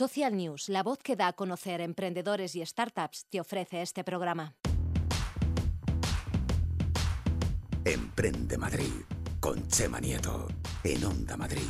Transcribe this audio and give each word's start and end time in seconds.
Social 0.00 0.34
News, 0.34 0.70
la 0.70 0.82
voz 0.82 0.98
que 1.02 1.14
da 1.14 1.28
a 1.28 1.32
conocer 1.34 1.82
emprendedores 1.82 2.56
y 2.56 2.64
startups, 2.64 3.26
te 3.28 3.38
ofrece 3.38 3.82
este 3.82 4.02
programa. 4.02 4.54
Emprende 7.84 8.56
Madrid 8.56 8.94
con 9.40 9.68
Chema 9.68 10.00
Nieto 10.00 10.48
en 10.84 11.04
Onda 11.04 11.36
Madrid. 11.36 11.60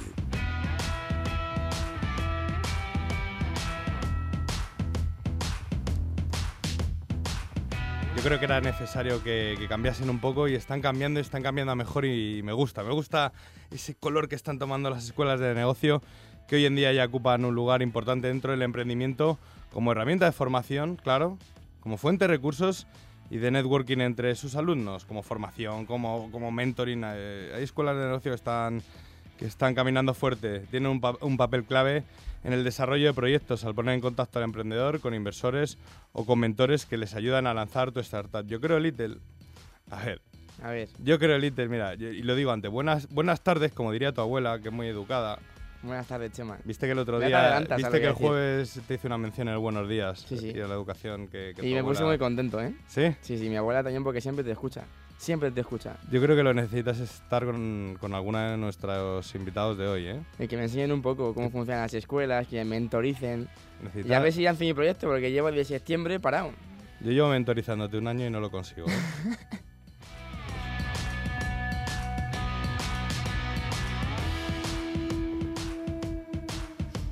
Yo 8.16 8.22
creo 8.22 8.38
que 8.38 8.44
era 8.44 8.60
necesario 8.60 9.24
que, 9.24 9.56
que 9.58 9.66
cambiasen 9.66 10.08
un 10.08 10.20
poco 10.20 10.46
y 10.46 10.54
están 10.54 10.80
cambiando 10.80 11.18
y 11.18 11.22
están 11.22 11.42
cambiando 11.42 11.72
a 11.72 11.74
mejor 11.74 12.04
y 12.04 12.44
me 12.44 12.52
gusta. 12.52 12.84
Me 12.84 12.92
gusta 12.92 13.32
ese 13.72 13.96
color 13.96 14.28
que 14.28 14.36
están 14.36 14.60
tomando 14.60 14.88
las 14.88 15.04
escuelas 15.04 15.40
de 15.40 15.52
negocio 15.52 16.00
que 16.50 16.56
hoy 16.56 16.66
en 16.66 16.74
día 16.74 16.92
ya 16.92 17.04
ocupan 17.04 17.44
un 17.44 17.54
lugar 17.54 17.80
importante 17.80 18.26
dentro 18.26 18.50
del 18.50 18.62
emprendimiento 18.62 19.38
como 19.72 19.92
herramienta 19.92 20.24
de 20.24 20.32
formación, 20.32 20.96
claro, 20.96 21.38
como 21.78 21.96
fuente 21.96 22.24
de 22.24 22.28
recursos 22.28 22.88
y 23.30 23.36
de 23.38 23.52
networking 23.52 23.98
entre 23.98 24.34
sus 24.34 24.56
alumnos, 24.56 25.04
como 25.04 25.22
formación, 25.22 25.86
como, 25.86 26.28
como 26.32 26.50
mentoring. 26.50 27.04
Eh, 27.06 27.52
hay 27.54 27.62
escuelas 27.62 27.94
de 27.96 28.02
negocio 28.06 28.32
que 28.32 28.34
están, 28.34 28.82
que 29.38 29.44
están 29.46 29.76
caminando 29.76 30.12
fuerte, 30.12 30.58
tienen 30.72 30.90
un, 30.90 31.00
pa- 31.00 31.14
un 31.20 31.36
papel 31.36 31.62
clave 31.62 32.02
en 32.42 32.52
el 32.52 32.64
desarrollo 32.64 33.06
de 33.06 33.14
proyectos 33.14 33.64
al 33.64 33.76
poner 33.76 33.94
en 33.94 34.00
contacto 34.00 34.40
al 34.40 34.44
emprendedor 34.46 34.98
con 34.98 35.14
inversores 35.14 35.78
o 36.12 36.26
con 36.26 36.40
mentores 36.40 36.84
que 36.84 36.96
les 36.96 37.14
ayudan 37.14 37.46
a 37.46 37.54
lanzar 37.54 37.92
tu 37.92 38.00
startup. 38.00 38.44
Yo 38.48 38.60
creo, 38.60 38.80
Little, 38.80 39.18
a 39.88 40.04
ver, 40.04 40.20
A 40.64 40.70
ver, 40.70 40.88
yo 40.98 41.20
creo, 41.20 41.38
Little, 41.38 41.68
mira, 41.68 41.94
yo- 41.94 42.08
y 42.08 42.22
lo 42.24 42.34
digo 42.34 42.50
antes, 42.50 42.72
buenas, 42.72 43.08
buenas 43.08 43.40
tardes, 43.40 43.72
como 43.72 43.92
diría 43.92 44.10
tu 44.12 44.20
abuela, 44.20 44.58
que 44.58 44.68
es 44.70 44.74
muy 44.74 44.88
educada. 44.88 45.38
Buenas 45.82 46.06
tardes, 46.06 46.32
Chema. 46.32 46.58
Viste 46.64 46.86
que 46.86 46.92
el 46.92 46.98
otro 46.98 47.18
día, 47.20 47.60
viste 47.60 47.90
que 47.92 48.00
que 48.00 48.06
el 48.08 48.12
jueves 48.14 48.80
te 48.86 48.94
hice 48.94 49.06
una 49.06 49.18
mención 49.18 49.48
en 49.48 49.54
el 49.54 49.60
Buenos 49.60 49.88
Días 49.88 50.24
Sí, 50.28 50.36
sí. 50.38 50.52
y 50.54 50.60
a 50.60 50.66
la 50.66 50.74
educación 50.74 51.28
que, 51.28 51.52
que 51.56 51.66
Y 51.68 51.74
me 51.74 51.82
puse 51.82 52.04
muy 52.04 52.18
contento, 52.18 52.60
¿eh? 52.60 52.74
¿Sí? 52.88 53.14
Sí, 53.20 53.38
sí, 53.38 53.48
mi 53.48 53.56
abuela 53.56 53.82
también 53.82 54.04
porque 54.04 54.20
siempre 54.20 54.44
te 54.44 54.50
escucha. 54.52 54.84
Siempre 55.18 55.50
te 55.50 55.60
escucha. 55.60 55.96
Yo 56.10 56.22
creo 56.22 56.34
que 56.34 56.42
lo 56.42 56.54
necesitas 56.54 56.98
es 56.98 57.14
estar 57.16 57.44
con, 57.44 57.98
con 58.00 58.14
alguna 58.14 58.52
de 58.52 58.56
nuestros 58.56 59.34
invitados 59.34 59.76
de 59.76 59.86
hoy, 59.86 60.06
¿eh? 60.06 60.20
Y 60.38 60.48
que 60.48 60.56
me 60.56 60.62
enseñen 60.62 60.92
un 60.92 61.02
poco 61.02 61.34
cómo 61.34 61.50
funcionan 61.50 61.82
las 61.82 61.92
escuelas, 61.92 62.46
que 62.48 62.56
me 62.56 62.64
mentoricen. 62.64 63.46
Necesitas- 63.82 64.08
Y 64.10 64.14
a 64.14 64.20
ver 64.20 64.32
si 64.32 64.42
lanzo 64.42 64.64
mi 64.64 64.72
proyecto 64.72 65.08
porque 65.08 65.30
llevo 65.30 65.50
desde 65.52 65.64
septiembre 65.74 66.18
parado. 66.20 66.52
Yo 67.00 67.12
llevo 67.12 67.28
mentorizándote 67.28 67.98
un 67.98 68.06
año 68.08 68.26
y 68.26 68.30
no 68.30 68.40
lo 68.40 68.50
consigo. 68.50 68.86
¿eh? 68.88 68.92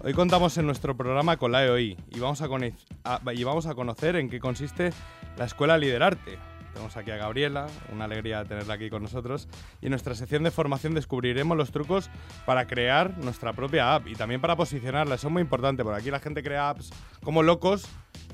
Hoy 0.09 0.15
contamos 0.15 0.57
en 0.57 0.65
nuestro 0.65 0.97
programa 0.97 1.37
con 1.37 1.53
la 1.53 1.67
EOI 1.67 1.95
y 2.09 2.19
vamos 2.19 2.41
a, 2.41 3.75
conocer 3.75 4.17
en 4.17 4.31
qué 4.31 4.41
consiste 4.41 4.91
la 5.37 5.45
Escuela 5.45 5.77
Liderarte. 5.77 6.39
Tenemos 6.73 6.97
aquí 6.97 7.11
a 7.11 7.19
Gabriela, 7.19 7.67
una 7.93 8.07
alegría 8.07 8.43
tenerla 8.47 8.73
aquí 8.73 8.89
con 8.89 9.03
nosotros. 9.03 9.49
Y 9.83 9.85
en 9.85 9.91
nuestra 9.91 10.15
sección 10.15 10.45
de 10.45 10.51
formación 10.51 10.95
descubriremos 10.95 11.59
los 11.59 11.73
trucos 11.73 12.09
para 12.47 12.67
crear 12.67 13.19
nuestra 13.19 13.53
propia 13.53 13.97
app 13.97 14.09
y 14.09 14.15
también 14.15 14.41
para 14.41 14.57
posicionarla. 14.57 15.17
Eso 15.17 15.27
es 15.27 15.33
muy 15.35 15.43
importante, 15.43 15.85
porque 15.85 16.01
aquí 16.01 16.11
la 16.11 16.21
gente 16.21 16.43
crea 16.43 16.71
apps 16.71 16.89
como 17.23 17.43
locos 17.43 17.87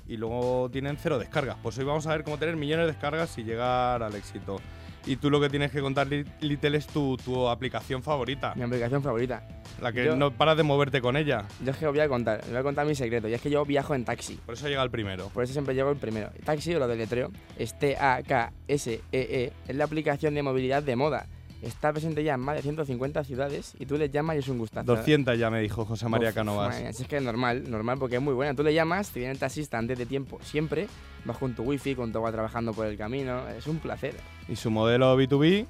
y 0.06 0.16
luego 0.16 0.70
tienen 0.70 0.96
cero 0.96 1.18
descargas. 1.18 1.56
Pues 1.60 1.76
hoy 1.78 1.84
vamos 1.86 2.06
a 2.06 2.10
ver 2.10 2.22
cómo 2.22 2.38
tener 2.38 2.54
millones 2.54 2.86
de 2.86 2.92
descargas 2.92 3.36
y 3.36 3.42
llegar 3.42 4.00
al 4.00 4.14
éxito. 4.14 4.60
Y 5.06 5.16
tú 5.16 5.28
lo 5.28 5.40
que 5.40 5.50
tienes 5.50 5.72
que 5.72 5.80
contar, 5.80 6.06
Li- 6.06 6.24
Little, 6.38 6.78
es 6.78 6.86
tu, 6.86 7.16
tu 7.16 7.48
aplicación 7.48 8.00
favorita, 8.00 8.54
Mi 8.54 8.62
aplicación 8.62 9.02
favorita. 9.02 9.46
La 9.80 9.92
que 9.92 10.04
Yo- 10.04 10.16
no 10.16 10.30
paras 10.30 10.56
de 10.56 10.62
moverte 10.62 11.00
con 11.00 11.16
ella. 11.16 11.44
Yo 11.64 11.70
es 11.72 11.76
que 11.76 11.86
os 11.86 11.92
voy 11.92 12.00
a 12.00 12.08
contar, 12.08 12.40
os 12.42 12.48
voy 12.48 12.56
a 12.58 12.62
contar 12.62 12.86
mi 12.86 12.94
secreto. 12.94 13.28
Y 13.28 13.34
es 13.34 13.40
que 13.40 13.50
yo 13.50 13.64
viajo 13.64 13.94
en 13.94 14.04
taxi. 14.04 14.36
Por 14.46 14.54
eso 14.54 14.68
llega 14.68 14.82
el 14.82 14.90
primero. 14.90 15.28
Por 15.28 15.44
eso 15.44 15.52
siempre 15.52 15.74
llego 15.74 15.90
el 15.90 15.96
primero. 15.96 16.30
Taxi 16.44 16.74
o 16.74 16.78
lo 16.78 16.88
deletreo 16.88 17.30
es 17.58 17.78
T-A-K-S-E-E. 17.78 19.52
Es 19.68 19.76
la 19.76 19.84
aplicación 19.84 20.34
de 20.34 20.42
movilidad 20.42 20.82
de 20.82 20.96
moda. 20.96 21.26
Está 21.62 21.92
presente 21.92 22.22
ya 22.22 22.34
en 22.34 22.40
más 22.40 22.56
de 22.56 22.62
150 22.62 23.24
ciudades 23.24 23.74
y 23.78 23.86
tú 23.86 23.96
le 23.96 24.10
llamas 24.10 24.36
y 24.36 24.40
es 24.40 24.48
un 24.48 24.58
gustazo. 24.58 24.84
200 24.96 25.38
ya 25.38 25.48
me 25.48 25.60
dijo 25.60 25.86
José 25.86 26.06
María 26.10 26.28
Uf, 26.28 26.34
Canovas. 26.34 26.78
mía, 26.78 26.90
es 26.90 27.06
que 27.08 27.16
es 27.16 27.22
normal, 27.22 27.70
normal 27.70 27.96
porque 27.98 28.16
es 28.16 28.22
muy 28.22 28.34
buena. 28.34 28.54
Tú 28.54 28.62
le 28.62 28.74
llamas, 28.74 29.10
te 29.10 29.20
viene 29.20 29.32
el 29.32 29.38
taxista 29.38 29.78
antes 29.78 29.96
de 29.98 30.04
tiempo, 30.04 30.38
siempre. 30.42 30.88
Vas 31.24 31.38
con 31.38 31.54
tu 31.54 31.62
wifi, 31.62 31.94
con 31.94 32.12
tu 32.12 32.18
agua 32.18 32.32
trabajando 32.32 32.74
por 32.74 32.84
el 32.86 32.98
camino. 32.98 33.48
Es 33.48 33.66
un 33.66 33.78
placer. 33.78 34.14
Y 34.46 34.56
su 34.56 34.70
modelo 34.70 35.16
B2B 35.18 35.66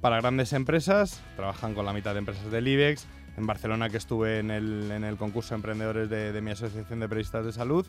para 0.00 0.20
grandes 0.20 0.52
empresas, 0.52 1.20
trabajan 1.34 1.74
con 1.74 1.86
la 1.86 1.92
mitad 1.92 2.12
de 2.12 2.18
empresas 2.20 2.48
del 2.52 2.68
IBEX. 2.68 3.08
En 3.36 3.46
Barcelona, 3.46 3.88
que 3.88 3.96
estuve 3.96 4.40
en 4.40 4.50
el, 4.50 4.90
en 4.90 5.04
el 5.04 5.16
concurso 5.16 5.50
de 5.50 5.56
emprendedores 5.56 6.10
de, 6.10 6.32
de 6.32 6.40
mi 6.40 6.50
asociación 6.50 7.00
de 7.00 7.08
periodistas 7.08 7.44
de 7.44 7.52
salud, 7.52 7.86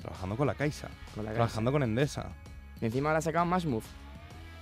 trabajando 0.00 0.36
con 0.36 0.46
la 0.46 0.54
Caixa, 0.54 0.88
Con 1.14 1.24
la 1.24 1.32
trabajando 1.32 1.72
con 1.72 1.82
Endesa. 1.82 2.30
Y 2.80 2.86
encima 2.86 3.10
ahora 3.10 3.20
sacado 3.20 3.44
MassMove, 3.44 3.84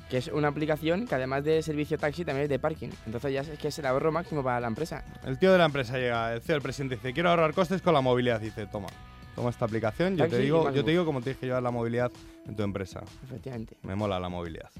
que 0.08 0.18
es 0.18 0.28
una 0.28 0.48
aplicación 0.48 1.06
que 1.06 1.14
además 1.14 1.44
de 1.44 1.62
servicio 1.62 1.98
taxi 1.98 2.24
también 2.24 2.44
es 2.44 2.48
de 2.48 2.58
parking. 2.58 2.90
Entonces 3.06 3.32
ya 3.32 3.40
es 3.40 3.58
que 3.58 3.68
es 3.68 3.78
el 3.78 3.86
ahorro 3.86 4.12
máximo 4.12 4.42
para 4.42 4.60
la 4.60 4.68
empresa. 4.68 5.04
El 5.24 5.38
tío 5.38 5.52
de 5.52 5.58
la 5.58 5.66
empresa 5.66 5.98
llega, 5.98 6.34
el 6.34 6.40
CEO 6.42 6.54
del 6.54 6.62
presidente 6.62 6.96
dice, 6.96 7.12
quiero 7.12 7.30
ahorrar 7.30 7.54
costes 7.54 7.82
con 7.82 7.94
la 7.94 8.00
movilidad. 8.00 8.40
Dice, 8.40 8.66
toma, 8.66 8.88
toma 9.34 9.50
esta 9.50 9.64
aplicación, 9.64 10.16
yo 10.16 10.24
te, 10.24 10.30
Taxi 10.30 10.42
digo, 10.42 10.70
yo 10.70 10.84
te 10.84 10.90
digo 10.90 11.04
cómo 11.04 11.20
tienes 11.20 11.38
que 11.38 11.46
llevar 11.46 11.62
la 11.62 11.70
movilidad 11.70 12.12
en 12.46 12.54
tu 12.54 12.62
empresa. 12.62 13.02
Efectivamente. 13.24 13.76
Me 13.82 13.94
mola 13.94 14.20
la 14.20 14.28
movilidad. 14.28 14.70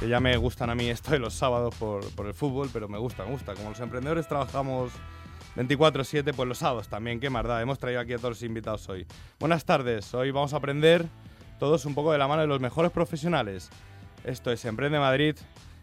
Que 0.00 0.08
ya 0.08 0.18
me 0.18 0.34
gustan 0.38 0.70
a 0.70 0.74
mí 0.74 0.88
esto 0.88 1.16
los 1.18 1.34
sábados 1.34 1.74
por, 1.74 2.02
por 2.14 2.26
el 2.26 2.32
fútbol, 2.32 2.70
pero 2.72 2.88
me 2.88 2.96
gusta, 2.96 3.24
me 3.24 3.32
gusta. 3.32 3.54
Como 3.54 3.68
los 3.68 3.80
emprendedores 3.80 4.26
trabajamos 4.26 4.90
24-7, 5.56 6.32
pues 6.34 6.48
los 6.48 6.56
sábados 6.56 6.88
también, 6.88 7.20
qué 7.20 7.28
maldad. 7.28 7.60
Hemos 7.60 7.78
traído 7.78 8.00
aquí 8.00 8.14
a 8.14 8.16
todos 8.16 8.30
los 8.30 8.42
invitados 8.42 8.88
hoy. 8.88 9.06
Buenas 9.38 9.66
tardes, 9.66 10.14
hoy 10.14 10.30
vamos 10.30 10.54
a 10.54 10.56
aprender 10.56 11.06
todos 11.58 11.84
un 11.84 11.94
poco 11.94 12.12
de 12.12 12.18
la 12.18 12.26
mano 12.26 12.40
de 12.40 12.48
los 12.48 12.60
mejores 12.60 12.90
profesionales. 12.90 13.68
Esto 14.24 14.50
es 14.50 14.64
Emprende 14.64 14.98
Madrid 14.98 15.36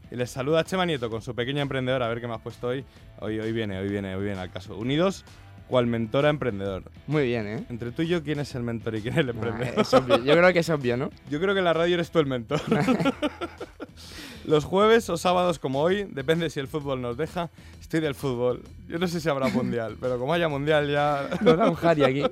y 0.09 0.15
les 0.15 0.31
saluda 0.31 0.63
Chema 0.63 0.87
Nieto 0.87 1.11
con 1.11 1.21
su 1.21 1.35
pequeño 1.35 1.61
emprendedor, 1.61 2.01
a 2.01 2.07
ver 2.07 2.19
qué 2.19 2.27
me 2.27 2.33
has 2.33 2.41
puesto 2.41 2.69
hoy. 2.69 2.83
Hoy, 3.19 3.39
hoy 3.39 3.51
viene, 3.51 3.77
hoy 3.77 3.87
viene, 3.87 4.15
hoy 4.15 4.23
viene 4.23 4.41
al 4.41 4.49
caso. 4.49 4.75
Unidos, 4.77 5.25
cual 5.67 5.85
mentor 5.87 6.25
a 6.25 6.29
emprendedor. 6.29 6.83
Muy 7.07 7.25
bien, 7.25 7.45
¿eh? 7.47 7.65
Entre 7.69 7.91
tú 7.91 8.01
y 8.01 8.07
yo, 8.07 8.23
¿quién 8.23 8.39
es 8.39 8.55
el 8.55 8.63
mentor 8.63 8.95
y 8.95 9.01
quién 9.01 9.13
es 9.15 9.19
el 9.19 9.29
Ah, 9.29 9.31
emprendedor? 9.33 9.79
es 9.81 9.93
obvio. 9.93 10.17
Yo 10.23 10.33
creo 10.33 10.53
que 10.53 10.59
es 10.59 10.69
obvio, 10.69 10.97
¿no? 10.97 11.09
Yo 11.29 11.39
creo 11.41 11.53
que 11.53 11.59
en 11.59 11.65
la 11.65 11.73
radio 11.73 11.95
eres 11.95 12.09
tú 12.11 12.19
el 12.19 12.25
mentor. 12.25 12.61
Los 14.45 14.63
jueves 14.63 15.09
o 15.09 15.17
sábados 15.17 15.59
como 15.59 15.81
hoy, 15.81 16.07
depende 16.09 16.49
si 16.49 16.59
el 16.61 16.67
fútbol 16.69 17.01
nos 17.01 17.17
deja, 17.17 17.49
estoy 17.81 17.99
del 17.99 18.15
fútbol. 18.15 18.61
Yo 18.87 18.97
no 18.97 19.07
sé 19.07 19.19
si 19.19 19.27
habrá 19.27 19.49
mundial, 19.49 19.97
pero 19.99 20.17
como 20.17 20.33
haya 20.33 20.47
mundial 20.47 20.89
ya 20.89 21.27
Nos 21.41 21.57
da 21.57 21.69
un 21.69 21.77
Harry 21.81 22.03
aquí. 22.03 22.23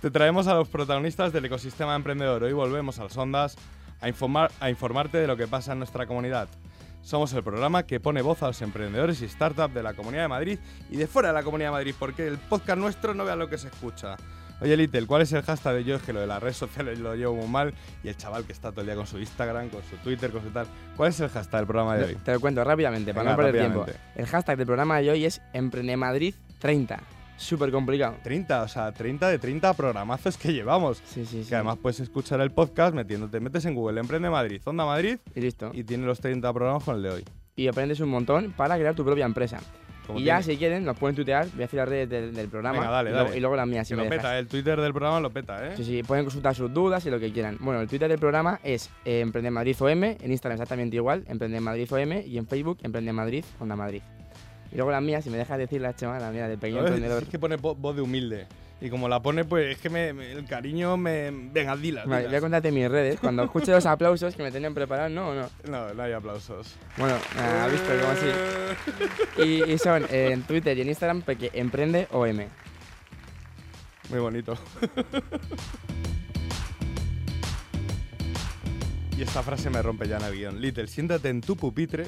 te 0.00 0.10
traemos 0.10 0.48
a 0.48 0.54
los 0.54 0.68
protagonistas 0.68 1.32
del 1.32 1.44
ecosistema 1.44 1.94
emprendedor. 1.94 2.42
Hoy 2.42 2.52
volvemos 2.52 2.98
al 2.98 3.10
Sondas 3.10 3.56
a, 4.00 4.08
informar, 4.08 4.50
a 4.58 4.68
informarte 4.68 5.18
de 5.18 5.28
lo 5.28 5.36
que 5.36 5.46
pasa 5.46 5.72
en 5.72 5.78
nuestra 5.78 6.06
comunidad. 6.06 6.48
Somos 7.04 7.34
el 7.34 7.42
programa 7.42 7.82
que 7.82 8.00
pone 8.00 8.22
voz 8.22 8.42
a 8.42 8.46
los 8.46 8.62
emprendedores 8.62 9.20
y 9.20 9.28
startups 9.28 9.74
de 9.74 9.82
la 9.82 9.92
Comunidad 9.92 10.22
de 10.22 10.28
Madrid 10.28 10.58
y 10.90 10.96
de 10.96 11.06
fuera 11.06 11.28
de 11.28 11.34
la 11.34 11.42
Comunidad 11.42 11.68
de 11.68 11.72
Madrid, 11.72 11.94
porque 11.98 12.26
el 12.26 12.38
podcast 12.38 12.78
nuestro 12.78 13.12
no 13.12 13.26
vea 13.26 13.36
lo 13.36 13.50
que 13.50 13.58
se 13.58 13.68
escucha. 13.68 14.16
Oye, 14.62 14.74
Little, 14.74 15.06
¿cuál 15.06 15.20
es 15.20 15.32
el 15.34 15.42
hashtag 15.42 15.74
de 15.74 15.84
yo? 15.84 15.96
Es 15.96 16.02
que 16.02 16.14
lo 16.14 16.20
de 16.20 16.26
las 16.26 16.42
redes 16.42 16.56
sociales 16.56 16.98
lo 16.98 17.14
llevo 17.14 17.34
muy 17.34 17.46
mal 17.46 17.74
y 18.02 18.08
el 18.08 18.16
chaval 18.16 18.44
que 18.46 18.52
está 18.52 18.70
todo 18.70 18.80
el 18.80 18.86
día 18.86 18.96
con 18.96 19.06
su 19.06 19.18
Instagram, 19.18 19.68
con 19.68 19.82
su 19.84 19.96
Twitter, 19.96 20.30
con 20.30 20.42
su 20.42 20.48
tal. 20.48 20.66
¿Cuál 20.96 21.10
es 21.10 21.20
el 21.20 21.28
hashtag 21.28 21.60
del 21.60 21.66
programa 21.66 21.96
de 21.96 22.04
hoy? 22.04 22.14
Te 22.24 22.32
lo 22.32 22.40
cuento 22.40 22.64
rápidamente, 22.64 23.12
para 23.12 23.36
Venga, 23.36 23.36
no 23.36 23.42
perder 23.42 23.60
tiempo. 23.60 23.86
El 24.16 24.26
hashtag 24.26 24.56
del 24.56 24.66
programa 24.66 24.98
de 24.98 25.10
hoy 25.10 25.24
es 25.26 25.42
EmprendeMadrid30. 25.52 27.00
Súper 27.36 27.70
complicado. 27.70 28.16
30, 28.22 28.62
o 28.62 28.68
sea, 28.68 28.92
30 28.92 29.28
de 29.28 29.38
30 29.38 29.74
programazos 29.74 30.36
que 30.36 30.52
llevamos. 30.52 31.02
Sí, 31.04 31.26
sí, 31.26 31.42
sí. 31.42 31.48
Que 31.48 31.56
además 31.56 31.78
puedes 31.82 32.00
escuchar 32.00 32.40
el 32.40 32.50
podcast 32.52 32.94
metiéndote, 32.94 33.40
metes 33.40 33.64
en 33.64 33.74
Google 33.74 34.00
Emprende 34.00 34.30
Madrid, 34.30 34.60
Onda 34.64 34.84
Madrid 34.86 35.18
Y 35.34 35.40
listo. 35.40 35.70
y 35.74 35.84
tiene 35.84 36.06
los 36.06 36.20
30 36.20 36.52
programas 36.52 36.84
con 36.84 36.96
el 36.96 37.02
de 37.02 37.10
hoy. 37.10 37.24
Y 37.56 37.66
aprendes 37.68 38.00
un 38.00 38.08
montón 38.08 38.52
para 38.52 38.76
crear 38.76 38.94
tu 38.94 39.04
propia 39.04 39.24
empresa. 39.24 39.58
Y 40.14 40.24
ya, 40.24 40.42
si 40.42 40.58
quieren, 40.58 40.84
nos 40.84 40.98
pueden 40.98 41.16
tutear. 41.16 41.46
Voy 41.54 41.60
a 41.62 41.66
decir 41.66 41.78
las 41.78 41.88
redes 41.88 42.10
del, 42.10 42.34
del 42.34 42.48
programa. 42.48 42.78
Venga, 42.78 42.90
dale, 42.92 43.08
y, 43.08 43.12
luego, 43.14 43.24
dale. 43.26 43.36
y 43.38 43.40
luego 43.40 43.56
las 43.56 43.66
mías, 43.66 43.88
si 43.88 43.94
que 43.94 43.96
me 43.96 44.04
lo 44.04 44.10
dejas. 44.10 44.22
peta, 44.22 44.38
el 44.38 44.46
Twitter 44.48 44.78
del 44.80 44.92
programa 44.92 45.18
lo 45.20 45.30
peta, 45.30 45.66
¿eh? 45.66 45.76
Sí, 45.78 45.84
sí, 45.84 46.02
pueden 46.02 46.24
consultar 46.26 46.54
sus 46.54 46.70
dudas 46.74 47.06
y 47.06 47.10
lo 47.10 47.18
que 47.18 47.32
quieran. 47.32 47.56
Bueno, 47.58 47.80
el 47.80 47.88
Twitter 47.88 48.10
del 48.10 48.18
programa 48.18 48.60
es 48.62 48.90
eh, 49.06 49.20
Emprende 49.20 49.50
Madrid 49.50 49.74
OM, 49.80 50.04
en 50.04 50.30
Instagram 50.30 50.56
exactamente 50.56 50.96
igual, 50.96 51.24
Emprende 51.26 51.58
Madrid 51.58 51.90
OM, 51.90 52.12
y 52.26 52.36
en 52.36 52.46
Facebook 52.46 52.78
Emprende 52.82 53.14
Madrid, 53.14 53.44
Onda 53.58 53.76
Madrid. 53.76 54.02
Y 54.74 54.76
luego 54.76 54.90
las 54.90 55.02
mías, 55.02 55.22
si 55.24 55.30
me 55.30 55.36
dejas 55.38 55.56
decir 55.56 55.80
las 55.80 55.94
Chema, 55.96 56.18
la 56.18 56.30
mía 56.32 56.48
del 56.48 56.58
pequeño 56.58 56.80
emprendedor. 56.80 57.22
Es 57.22 57.28
que 57.28 57.38
pone 57.38 57.56
vo- 57.56 57.76
voz 57.78 57.94
de 57.96 58.02
humilde. 58.02 58.46
Y 58.80 58.90
como 58.90 59.08
la 59.08 59.22
pone, 59.22 59.44
pues 59.44 59.76
es 59.76 59.80
que 59.80 59.88
me, 59.88 60.12
me- 60.12 60.32
el 60.32 60.44
cariño 60.46 60.96
me. 60.96 61.30
Venga, 61.30 61.76
dila. 61.76 62.04
Vale, 62.04 62.26
voy 62.26 62.34
a 62.36 62.40
contarte 62.40 62.72
mis 62.72 62.90
redes. 62.90 63.20
Cuando 63.20 63.44
escuche 63.44 63.70
los 63.70 63.86
aplausos 63.86 64.34
que 64.34 64.42
me 64.42 64.50
tenían 64.50 64.74
preparados, 64.74 65.12
no 65.12 65.28
o 65.30 65.34
no. 65.34 65.48
No, 65.70 65.94
no 65.94 66.02
hay 66.02 66.12
aplausos. 66.12 66.74
Bueno, 66.98 67.16
ha 67.38 67.68
visto 67.68 67.86
como 68.00 68.10
así. 68.12 69.48
Y, 69.48 69.72
y 69.72 69.78
son 69.78 70.04
eh, 70.10 70.30
en 70.32 70.42
Twitter 70.42 70.76
y 70.76 70.80
en 70.82 70.88
Instagram 70.88 71.22
porque 71.22 71.50
Emprende 71.54 72.08
OM. 72.10 72.40
Muy 74.10 74.18
bonito. 74.18 74.58
Y 79.16 79.22
esta 79.22 79.42
frase 79.44 79.70
me 79.70 79.80
rompe 79.80 80.08
ya 80.08 80.16
en 80.16 80.24
el 80.24 80.34
guion. 80.34 80.60
Little, 80.60 80.88
siéntate 80.88 81.28
en 81.28 81.40
tu 81.40 81.56
pupitre. 81.56 82.06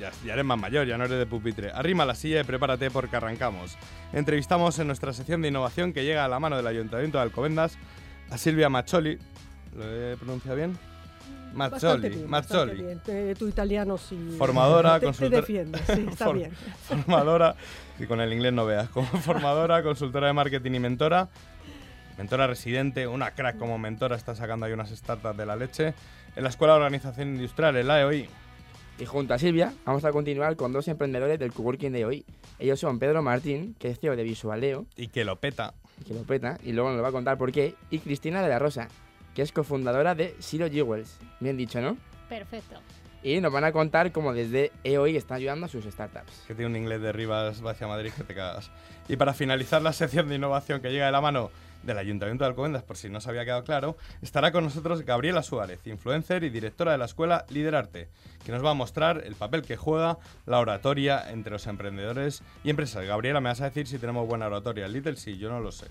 Ya, 0.00 0.10
ya 0.24 0.32
eres 0.32 0.44
más 0.46 0.58
mayor, 0.58 0.86
ya 0.86 0.96
no 0.96 1.04
eres 1.04 1.18
de 1.18 1.26
pupitre. 1.26 1.70
Arrima 1.72 2.04
la 2.06 2.14
silla 2.14 2.40
y 2.40 2.44
prepárate 2.44 2.90
porque 2.90 3.16
arrancamos. 3.16 3.76
Entrevistamos 4.14 4.78
en 4.78 4.86
nuestra 4.86 5.12
sección 5.12 5.42
de 5.42 5.48
innovación 5.48 5.92
que 5.92 6.04
llega 6.04 6.24
a 6.24 6.28
la 6.28 6.40
mano 6.40 6.56
del 6.56 6.66
Ayuntamiento 6.66 7.18
de 7.18 7.22
Alcobendas 7.24 7.76
a 8.30 8.38
Silvia 8.38 8.70
Macholi. 8.70 9.18
¿Lo 9.76 9.84
he 9.84 10.16
pronunciado 10.16 10.56
bien? 10.56 10.78
Mazzoli, 11.52 12.08
bien, 12.10 12.30
Mazzoli. 12.30 12.80
bien. 12.82 13.34
Tu 13.36 13.48
italiano 13.48 13.98
sí. 13.98 14.36
Formadora, 14.38 15.00
consultora- 15.02 15.44
sí, 15.44 15.56
está 16.10 16.24
For- 16.26 16.36
bien. 16.36 16.52
Formadora, 16.88 17.56
y 17.98 18.06
con 18.06 18.20
el 18.20 18.32
inglés 18.32 18.52
no 18.52 18.64
veas, 18.66 18.88
como 18.88 19.06
formadora, 19.08 19.82
consultora 19.82 20.28
de 20.28 20.32
marketing 20.32 20.72
y 20.74 20.78
mentora. 20.78 21.28
Mentora 22.16 22.46
residente, 22.46 23.06
una 23.08 23.32
crack 23.32 23.58
como 23.58 23.78
mentora, 23.78 24.14
está 24.14 24.34
sacando 24.36 24.64
ahí 24.66 24.72
unas 24.72 24.90
startups 24.90 25.36
de 25.36 25.44
la 25.46 25.56
leche. 25.56 25.92
En 26.36 26.44
la 26.44 26.50
Escuela 26.50 26.74
de 26.74 26.78
Organización 26.80 27.34
Industrial, 27.34 27.76
en 27.76 27.88
la 27.88 28.00
EOI. 28.00 28.28
Y 29.00 29.06
junto 29.06 29.32
a 29.32 29.38
Silvia 29.38 29.72
vamos 29.86 30.04
a 30.04 30.12
continuar 30.12 30.56
con 30.56 30.72
dos 30.72 30.86
emprendedores 30.86 31.38
del 31.38 31.52
coworking 31.52 31.90
de 31.92 32.04
hoy. 32.04 32.24
Ellos 32.58 32.78
son 32.78 32.98
Pedro 32.98 33.22
Martín, 33.22 33.74
que 33.78 33.88
es 33.88 33.98
CEO 33.98 34.14
de 34.14 34.22
Visualeo, 34.22 34.84
Y 34.94 35.08
que 35.08 35.24
lo 35.24 35.36
peta. 35.40 35.72
que 36.06 36.12
lo 36.12 36.22
peta, 36.24 36.58
y 36.62 36.72
luego 36.72 36.90
nos 36.92 37.02
va 37.02 37.08
a 37.08 37.12
contar 37.12 37.38
por 37.38 37.50
qué, 37.50 37.74
y 37.90 37.98
Cristina 38.00 38.42
de 38.42 38.48
la 38.50 38.58
Rosa, 38.58 38.88
que 39.34 39.40
es 39.42 39.52
cofundadora 39.52 40.14
de 40.14 40.34
Zero 40.40 40.68
Jewels. 40.70 41.18
Bien 41.40 41.56
dicho, 41.56 41.80
¿no? 41.80 41.96
Perfecto. 42.28 42.76
Y 43.22 43.40
nos 43.40 43.52
van 43.52 43.64
a 43.64 43.72
contar 43.72 44.12
cómo 44.12 44.32
desde 44.34 44.70
EOI 44.84 45.16
está 45.16 45.34
ayudando 45.34 45.66
a 45.66 45.68
sus 45.68 45.84
startups. 45.84 46.44
que 46.46 46.54
tiene 46.54 46.70
un 46.70 46.76
inglés 46.76 47.00
de 47.00 47.12
Rivas 47.12 47.62
hacia 47.62 47.86
Madrid 47.86 48.12
que 48.14 48.24
te 48.24 48.34
cagas. 48.34 48.70
Y 49.08 49.16
para 49.16 49.32
finalizar 49.34 49.80
la 49.82 49.92
sección 49.94 50.28
de 50.28 50.36
innovación 50.36 50.80
que 50.82 50.90
llega 50.90 51.06
de 51.06 51.12
la 51.12 51.20
mano 51.22 51.50
del 51.82 51.98
Ayuntamiento 51.98 52.44
de 52.44 52.50
Alcobendas, 52.50 52.82
por 52.82 52.96
si 52.96 53.08
no 53.08 53.20
se 53.20 53.30
había 53.30 53.44
quedado 53.44 53.64
claro, 53.64 53.96
estará 54.22 54.52
con 54.52 54.64
nosotros 54.64 55.02
Gabriela 55.02 55.42
Suárez, 55.42 55.86
influencer 55.86 56.44
y 56.44 56.50
directora 56.50 56.92
de 56.92 56.98
la 56.98 57.04
escuela 57.06 57.44
Liderarte, 57.50 58.08
que 58.44 58.52
nos 58.52 58.64
va 58.64 58.70
a 58.70 58.74
mostrar 58.74 59.22
el 59.24 59.34
papel 59.34 59.62
que 59.62 59.76
juega 59.76 60.18
la 60.46 60.58
oratoria 60.58 61.30
entre 61.30 61.52
los 61.52 61.66
emprendedores 61.66 62.42
y 62.64 62.70
empresas. 62.70 63.04
Gabriela, 63.06 63.40
me 63.40 63.48
vas 63.48 63.60
a 63.60 63.64
decir 63.64 63.86
si 63.86 63.98
tenemos 63.98 64.26
buena 64.26 64.46
oratoria. 64.46 64.88
Little 64.88 65.16
sí, 65.16 65.38
yo 65.38 65.50
no 65.50 65.60
lo 65.60 65.72
sé. 65.72 65.86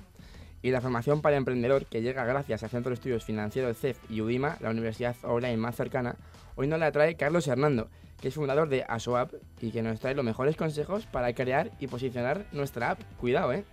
Y 0.62 0.72
la 0.72 0.82
formación 0.82 1.22
para 1.22 1.38
emprendedor, 1.38 1.86
que 1.86 2.02
llega 2.02 2.26
gracias 2.26 2.64
al 2.64 2.70
Centro 2.70 2.90
de 2.90 2.96
Estudios 2.96 3.24
Financieros 3.24 3.78
CEF 3.78 3.98
y 4.10 4.20
UDIMA, 4.22 4.58
la 4.60 4.72
universidad 4.72 5.16
online 5.24 5.58
más 5.58 5.76
cercana, 5.76 6.16
hoy 6.56 6.68
nos 6.68 6.80
la 6.80 6.92
trae 6.92 7.16
Carlos 7.16 7.48
Hernando, 7.48 7.90
que 8.20 8.28
es 8.28 8.36
fundador 8.36 8.68
de 8.68 8.84
ASOAP 8.84 9.34
y 9.62 9.72
que 9.72 9.82
nos 9.82 10.02
trae 10.02 10.16
los 10.16 10.26
mejores 10.26 10.58
consejos 10.58 11.06
para 11.06 11.34
crear 11.34 11.72
y 11.80 11.88
posicionar 11.88 12.46
nuestra 12.52 12.92
app. 12.92 13.00
Cuidado, 13.20 13.54
¿eh? 13.54 13.64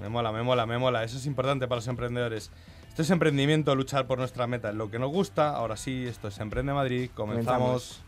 Me 0.00 0.08
mola, 0.08 0.32
me 0.32 0.42
mola, 0.42 0.66
me 0.66 0.78
mola. 0.78 1.04
Eso 1.04 1.16
es 1.16 1.26
importante 1.26 1.66
para 1.68 1.76
los 1.76 1.88
emprendedores. 1.88 2.50
Esto 2.88 3.02
es 3.02 3.10
emprendimiento, 3.10 3.74
luchar 3.74 4.06
por 4.06 4.18
nuestra 4.18 4.46
meta, 4.46 4.72
lo 4.72 4.90
que 4.90 4.98
nos 4.98 5.10
gusta. 5.10 5.50
Ahora 5.50 5.76
sí, 5.76 6.06
esto 6.06 6.28
es 6.28 6.38
Emprende 6.38 6.72
Madrid. 6.72 7.10
Comenzamos. 7.14 8.02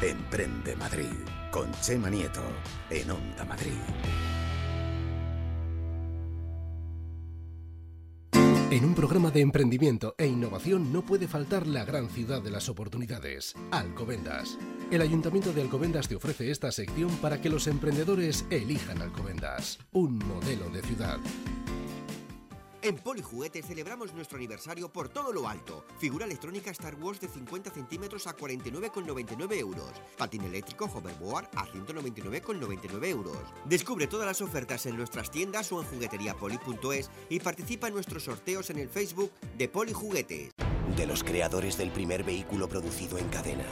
Emprende 0.00 0.74
Madrid 0.76 1.12
con 1.50 1.70
Chema 1.80 2.10
Nieto 2.10 2.42
en 2.90 3.10
Onda 3.10 3.44
Madrid. 3.44 3.78
En 8.72 8.86
un 8.86 8.94
programa 8.94 9.30
de 9.30 9.42
emprendimiento 9.42 10.14
e 10.16 10.26
innovación 10.26 10.94
no 10.94 11.02
puede 11.02 11.28
faltar 11.28 11.66
la 11.66 11.84
gran 11.84 12.08
ciudad 12.08 12.40
de 12.40 12.50
las 12.50 12.70
oportunidades, 12.70 13.54
Alcobendas. 13.70 14.58
El 14.90 15.02
Ayuntamiento 15.02 15.52
de 15.52 15.60
Alcobendas 15.60 16.08
te 16.08 16.16
ofrece 16.16 16.50
esta 16.50 16.72
sección 16.72 17.10
para 17.16 17.38
que 17.38 17.50
los 17.50 17.66
emprendedores 17.66 18.46
elijan 18.48 19.02
Alcobendas, 19.02 19.78
un 19.92 20.16
modelo 20.20 20.70
de 20.70 20.80
ciudad. 20.80 21.18
En 22.84 22.96
Polijuguetes 22.96 23.64
celebramos 23.64 24.12
nuestro 24.12 24.38
aniversario 24.38 24.92
por 24.92 25.08
todo 25.08 25.32
lo 25.32 25.46
alto. 25.46 25.84
Figura 26.00 26.24
electrónica 26.24 26.72
Star 26.72 26.96
Wars 26.96 27.20
de 27.20 27.28
50 27.28 27.70
centímetros 27.70 28.26
a 28.26 28.36
49,99 28.36 29.54
euros. 29.60 29.92
Patín 30.18 30.42
eléctrico 30.42 30.86
Hoverboard 30.86 31.48
a 31.54 31.64
199,99 31.66 33.06
euros. 33.06 33.38
Descubre 33.66 34.08
todas 34.08 34.26
las 34.26 34.40
ofertas 34.40 34.84
en 34.86 34.96
nuestras 34.96 35.30
tiendas 35.30 35.70
o 35.70 35.80
en 35.80 35.86
jugueteriapoli.es 35.86 37.08
y 37.28 37.38
participa 37.38 37.86
en 37.86 37.94
nuestros 37.94 38.24
sorteos 38.24 38.68
en 38.70 38.80
el 38.80 38.88
Facebook 38.88 39.30
de 39.56 39.68
Polijuguetes. 39.68 40.50
De 40.96 41.06
los 41.06 41.22
creadores 41.22 41.78
del 41.78 41.92
primer 41.92 42.24
vehículo 42.24 42.68
producido 42.68 43.16
en 43.16 43.28
cadena, 43.28 43.64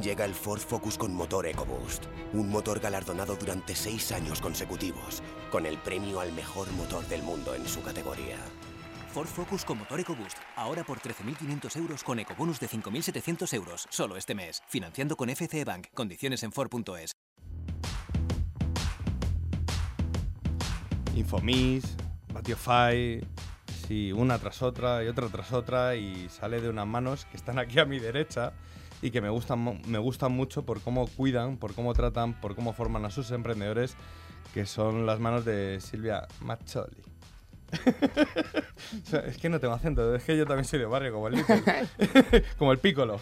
llega 0.00 0.24
el 0.24 0.34
Ford 0.34 0.60
Focus 0.60 0.96
con 0.96 1.14
motor 1.14 1.46
EcoBoost, 1.46 2.04
un 2.32 2.48
motor 2.48 2.80
galardonado 2.80 3.36
durante 3.36 3.74
seis 3.74 4.12
años 4.12 4.40
consecutivos, 4.40 5.22
con 5.50 5.66
el 5.66 5.78
premio 5.78 6.20
al 6.20 6.32
mejor 6.32 6.70
motor 6.72 7.06
del 7.08 7.22
mundo 7.22 7.54
en 7.54 7.66
su 7.66 7.82
categoría. 7.82 8.38
Ford 9.12 9.26
Focus 9.26 9.64
con 9.64 9.78
motor 9.78 9.98
EcoBoost. 10.00 10.38
Ahora 10.56 10.84
por 10.84 11.00
13.500 11.00 11.76
euros 11.76 12.04
con 12.04 12.18
ecobonus 12.18 12.60
de 12.60 12.68
5.700 12.68 13.52
euros. 13.54 13.86
Solo 13.90 14.16
este 14.16 14.34
mes. 14.34 14.62
Financiando 14.68 15.16
con 15.16 15.28
FCE 15.28 15.64
Bank. 15.64 15.88
Condiciones 15.94 16.42
en 16.42 16.52
Ford.es. 16.52 17.12
Infomis, 21.16 21.96
Batiofy, 22.32 23.26
sí, 23.88 24.12
una 24.12 24.38
tras 24.38 24.62
otra 24.62 25.02
y 25.02 25.08
otra 25.08 25.26
tras 25.28 25.52
otra 25.52 25.96
y 25.96 26.28
sale 26.28 26.60
de 26.60 26.68
unas 26.68 26.86
manos 26.86 27.24
que 27.24 27.36
están 27.36 27.58
aquí 27.58 27.80
a 27.80 27.84
mi 27.84 27.98
derecha 27.98 28.52
y 29.02 29.10
que 29.10 29.20
me 29.20 29.28
gustan, 29.28 29.80
me 29.86 29.98
gustan 29.98 30.32
mucho 30.32 30.64
por 30.64 30.80
cómo 30.80 31.06
cuidan, 31.06 31.56
por 31.56 31.74
cómo 31.74 31.94
tratan, 31.94 32.40
por 32.40 32.54
cómo 32.54 32.72
forman 32.72 33.04
a 33.04 33.10
sus 33.10 33.30
emprendedores, 33.30 33.96
que 34.54 34.66
son 34.66 35.06
las 35.06 35.20
manos 35.20 35.44
de 35.44 35.80
Silvia 35.80 36.26
Macholi. 36.40 37.02
O 39.02 39.06
sea, 39.06 39.20
es 39.20 39.36
que 39.36 39.48
no 39.48 39.58
tengo 39.60 39.74
acento, 39.74 40.14
es 40.14 40.24
que 40.24 40.36
yo 40.36 40.46
también 40.46 40.64
soy 40.64 40.78
de 40.78 40.86
barrio, 40.86 41.12
como 41.12 41.28
el 41.28 41.34
Little. 41.34 41.62
como 42.58 42.72
el 42.72 42.78
Piccolo. 42.78 43.20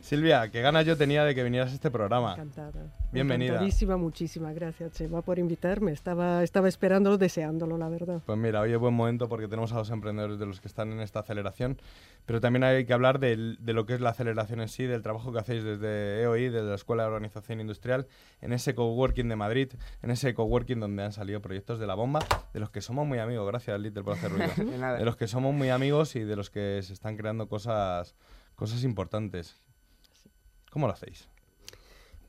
Silvia, 0.00 0.50
qué 0.50 0.62
ganas 0.62 0.86
yo 0.86 0.96
tenía 0.96 1.24
de 1.24 1.34
que 1.34 1.44
vinieras 1.44 1.70
a 1.70 1.74
este 1.74 1.90
programa. 1.90 2.32
Encantada. 2.32 2.86
Bienvenida. 3.12 3.50
Encantadísima, 3.52 3.96
muchísimas 3.96 4.54
gracias, 4.54 4.92
Chema, 4.92 5.22
por 5.22 5.38
invitarme. 5.38 5.92
Estaba, 5.92 6.42
estaba 6.42 6.68
esperándolo, 6.68 7.18
deseándolo, 7.18 7.78
la 7.78 7.88
verdad. 7.88 8.22
Pues 8.24 8.38
mira, 8.38 8.60
hoy 8.60 8.72
es 8.72 8.78
buen 8.78 8.94
momento 8.94 9.28
porque 9.28 9.48
tenemos 9.48 9.72
a 9.72 9.76
los 9.76 9.90
emprendedores 9.90 10.38
de 10.38 10.46
los 10.46 10.60
que 10.60 10.68
están 10.68 10.92
en 10.92 11.00
esta 11.00 11.20
aceleración, 11.20 11.78
pero 12.26 12.40
también 12.40 12.64
hay 12.64 12.84
que 12.84 12.92
hablar 12.92 13.18
del- 13.18 13.58
de, 13.60 13.72
lo 13.72 13.86
que 13.86 13.94
es 13.94 14.00
la 14.00 14.10
aceleración 14.10 14.60
en 14.60 14.68
sí, 14.68 14.84
del 14.84 15.02
trabajo 15.02 15.32
que 15.32 15.38
hacéis 15.38 15.62
desde 15.62 16.22
EOI, 16.22 16.48
desde 16.48 16.68
la 16.68 16.74
Escuela 16.74 17.04
de 17.04 17.08
Organización 17.10 17.60
Industrial, 17.60 18.06
en 18.40 18.52
ese 18.52 18.74
coworking 18.74 19.28
de 19.28 19.36
Madrid, 19.36 19.68
en 20.02 20.10
ese 20.10 20.34
coworking 20.34 20.80
donde 20.80 21.04
han 21.04 21.12
salido 21.12 21.40
proyectos 21.40 21.78
de 21.78 21.86
la 21.86 21.94
bomba, 21.94 22.20
de 22.52 22.60
los 22.60 22.70
que 22.70 22.80
somos 22.80 23.06
muy 23.06 23.18
amigos, 23.18 23.46
gracias 23.46 23.78
Little 23.80 24.02
por 24.02 24.14
hacer 24.14 24.30
ruido, 24.32 24.50
De 24.56 24.78
nada. 24.78 24.98
de 24.98 25.04
los 25.04 25.16
que 25.16 25.26
somos 25.28 25.54
muy 25.54 25.68
amigos 25.70 26.16
y 26.16 26.20
de 26.20 26.36
los 26.36 26.50
que 26.50 26.80
se 26.82 26.92
están 26.92 27.16
creando 27.16 27.48
cosas, 27.48 28.14
cosas 28.54 28.82
importantes. 28.84 29.56
¿Cómo 30.70 30.86
lo 30.86 30.92
hacéis? 30.92 31.28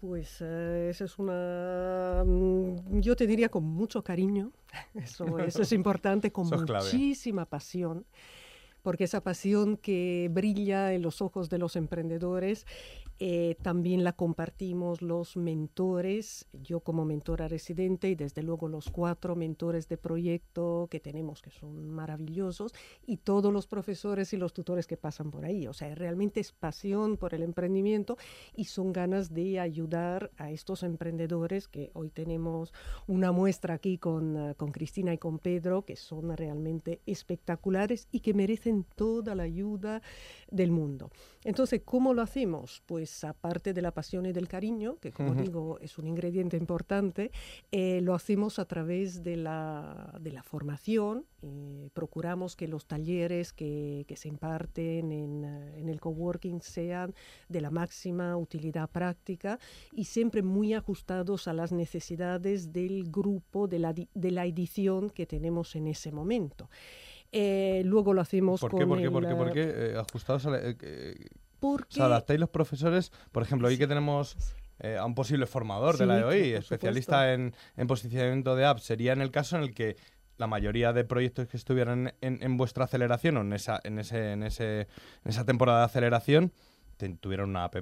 Pues 0.01 0.37
eh, 0.39 0.87
esa 0.89 1.03
es 1.05 1.19
una, 1.19 2.23
mm, 2.25 3.01
yo 3.01 3.15
te 3.17 3.27
diría 3.27 3.49
con 3.49 3.63
mucho 3.65 4.01
cariño, 4.03 4.51
eso, 4.93 5.39
eso 5.39 5.61
es 5.61 5.71
importante, 5.73 6.31
con 6.31 6.49
clave. 6.49 6.85
muchísima 6.85 7.45
pasión, 7.45 8.05
porque 8.81 9.03
esa 9.03 9.21
pasión 9.21 9.75
que 9.75 10.29
brilla 10.31 10.93
en 10.93 11.01
los 11.01 11.21
ojos 11.21 11.49
de 11.49 11.57
los 11.57 11.75
emprendedores 11.75 12.65
eh, 13.21 13.57
también 13.61 14.05
la 14.05 14.13
compartimos 14.13 15.01
los 15.01 15.35
mentores, 15.35 16.47
yo 16.53 16.79
como 16.79 17.03
mentora 17.03 17.49
residente 17.49 18.09
y 18.09 18.15
desde 18.15 18.43
luego 18.43 18.69
los 18.69 18.89
cuatro 18.89 19.35
mentores 19.35 19.89
de 19.89 19.97
proyecto 19.97 20.87
que 20.89 21.01
tenemos 21.01 21.41
que 21.41 21.51
son 21.51 21.89
maravillosos 21.89 22.73
y 23.05 23.17
todos 23.17 23.51
los 23.51 23.67
profesores 23.67 24.31
y 24.31 24.37
los 24.37 24.53
tutores 24.53 24.87
que 24.87 24.95
pasan 24.95 25.31
por 25.31 25.43
ahí. 25.43 25.67
O 25.67 25.73
sea, 25.73 25.93
realmente 25.95 26.39
es 26.39 26.53
pasión 26.53 27.17
por 27.17 27.33
el 27.33 27.43
emprendimiento 27.43 28.17
y 28.55 28.65
son 28.65 28.93
ganas 28.93 29.33
de 29.33 29.59
ayudar 29.59 30.31
a 30.37 30.51
estos 30.51 30.83
emprendedores 30.83 31.67
que 31.67 31.91
hoy 31.93 32.11
tenemos 32.11 32.73
una 33.05 33.33
muestra 33.33 33.73
aquí 33.73 33.97
con, 33.97 34.37
eh, 34.37 34.55
con 34.55 34.71
Cristina 34.71 35.13
y 35.13 35.17
con 35.17 35.39
Pedro 35.39 35.83
que 35.83 35.97
son 35.97 36.37
realmente 36.37 37.01
espectaculares 37.05 38.07
y 38.13 38.21
que 38.21 38.33
merecen 38.33 38.85
toda 38.95 39.35
la 39.35 39.43
ayuda 39.43 40.01
del 40.49 40.71
mundo. 40.71 41.11
Entonces, 41.43 41.81
¿cómo 41.83 42.13
lo 42.13 42.21
hacemos? 42.21 42.81
Pues 42.85 43.08
aparte 43.23 43.73
de 43.73 43.81
la 43.81 43.91
pasión 43.91 44.25
y 44.25 44.31
del 44.31 44.47
cariño, 44.47 44.97
que 44.99 45.11
como 45.11 45.33
digo 45.35 45.77
es 45.81 45.97
un 45.97 46.07
ingrediente 46.07 46.57
importante, 46.57 47.31
eh, 47.71 48.01
lo 48.01 48.13
hacemos 48.15 48.59
a 48.59 48.65
través 48.65 49.23
de 49.23 49.35
la, 49.37 50.17
de 50.19 50.31
la 50.31 50.43
formación. 50.43 51.25
eh, 51.41 51.89
procuramos 51.93 52.55
que 52.55 52.67
los 52.67 52.85
talleres 52.85 53.53
que, 53.53 54.03
que 54.07 54.15
se 54.17 54.27
imparten 54.27 55.11
en, 55.11 55.43
en 55.45 55.87
el 55.89 55.99
coworking 56.01 56.61
sean 56.61 57.13
de 57.47 57.61
la 57.61 57.71
máxima 57.71 58.35
utilidad 58.35 58.89
práctica 58.89 59.57
y 59.93 60.03
siempre 60.05 60.41
muy 60.43 60.73
ajustados 60.73 61.47
a 61.47 61.53
las 61.53 61.71
necesidades 61.71 62.71
del 62.73 63.09
grupo, 63.09 63.67
de 63.67 63.79
la, 63.79 63.93
de 63.93 64.31
la 64.31 64.45
edición 64.45 65.09
que 65.09 65.25
tenemos 65.25 65.75
en 65.75 65.87
ese 65.87 66.11
momento. 66.11 66.69
Eh, 67.31 67.83
luego 67.85 68.13
lo 68.13 68.21
hacemos 68.21 68.59
¿Por 68.59 68.71
con 68.71 68.79
qué? 68.79 68.87
¿Por 68.87 68.97
qué? 68.97 69.03
el, 69.05 69.11
¿Por 69.11 69.27
qué? 69.27 69.35
¿Por 69.35 69.53
qué? 69.53 69.95
Ajustados 69.97 70.45
a 70.47 70.49
la- 70.49 70.75
Porque- 71.59 71.93
O 71.95 71.95
sea, 71.97 72.05
adaptáis 72.05 72.39
los 72.39 72.49
profesores, 72.49 73.11
por 73.31 73.43
ejemplo, 73.43 73.67
hoy 73.67 73.77
que 73.77 73.87
tenemos 73.87 74.37
eh, 74.79 74.97
a 74.97 75.05
un 75.05 75.13
posible 75.13 75.45
formador 75.45 75.97
de 75.97 76.05
la 76.05 76.19
EOI, 76.19 76.53
especialista 76.53 77.33
en, 77.33 77.53
en 77.75 77.87
posicionamiento 77.87 78.55
de 78.55 78.65
apps, 78.65 78.83
sería 78.83 79.11
en 79.13 79.21
el 79.21 79.29
caso 79.31 79.57
en 79.57 79.63
el 79.63 79.73
que 79.73 79.97
la 80.37 80.47
mayoría 80.47 80.93
de 80.93 81.03
proyectos 81.03 81.47
que 81.47 81.57
estuvieran 81.57 82.13
en, 82.21 82.41
en 82.41 82.55
vuestra 82.55 82.85
aceleración 82.85 83.35
o 83.37 83.41
en 83.41 83.51
esa, 83.51 83.81
en 83.83 83.99
ese, 83.99 84.31
en 84.31 84.43
ese, 84.43 84.81
en 84.81 84.87
esa 85.25 85.43
temporada 85.43 85.79
de 85.79 85.85
aceleración 85.85 86.53
tuvieron 87.19 87.49
una 87.49 87.65
app. 87.65 87.75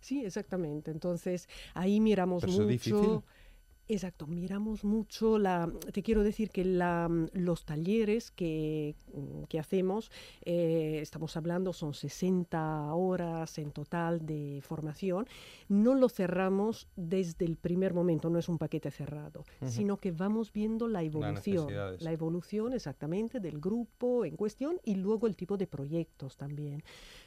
Sí, 0.00 0.24
exactamente. 0.24 0.90
Entonces, 0.90 1.48
ahí 1.74 2.00
miramos 2.00 2.42
Pero 2.44 2.52
mucho. 2.54 3.24
Exacto, 3.86 4.26
miramos 4.26 4.82
mucho 4.82 5.38
la. 5.38 5.70
Te 5.92 6.02
quiero 6.02 6.22
decir 6.22 6.50
que 6.50 6.64
la, 6.64 7.10
los 7.32 7.64
talleres 7.66 8.30
que, 8.30 8.94
que 9.48 9.58
hacemos, 9.58 10.10
eh, 10.42 11.00
estamos 11.02 11.36
hablando, 11.36 11.74
son 11.74 11.92
60 11.92 12.94
horas 12.94 13.58
en 13.58 13.72
total 13.72 14.24
de 14.24 14.60
formación. 14.62 15.26
No 15.68 15.94
lo 15.94 16.08
cerramos 16.08 16.88
desde 16.96 17.44
el 17.44 17.56
primer 17.56 17.92
momento, 17.92 18.30
no 18.30 18.38
es 18.38 18.48
un 18.48 18.56
paquete 18.56 18.90
cerrado, 18.90 19.44
sino 19.66 19.98
que 19.98 20.12
vamos 20.12 20.52
viendo 20.52 20.88
la 20.88 21.02
evolución. 21.02 21.68
La 22.00 22.12
evolución 22.12 22.72
exactamente 22.72 23.38
del 23.38 23.60
grupo 23.60 24.24
en 24.24 24.36
cuestión 24.36 24.80
y 24.84 24.94
luego 24.94 25.26
el 25.26 25.36
tipo 25.36 25.58
de 25.58 25.66
proyectos 25.66 26.36
también. 26.38 26.82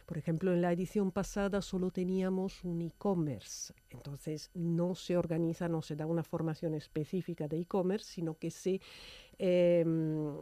Por 0.07 0.17
ejemplo, 0.17 0.53
en 0.53 0.61
la 0.61 0.71
edición 0.71 1.11
pasada 1.11 1.61
solo 1.61 1.91
teníamos 1.91 2.63
un 2.63 2.81
e-commerce, 2.81 3.73
entonces 3.89 4.49
no 4.53 4.95
se 4.95 5.17
organiza, 5.17 5.67
no 5.67 5.81
se 5.81 5.97
da 5.97 6.05
una 6.05 6.23
formación 6.23 6.75
específica 6.75 7.49
de 7.49 7.59
e-commerce, 7.59 8.13
sino 8.13 8.37
que 8.37 8.49
se, 8.49 8.79
em, 9.37 10.33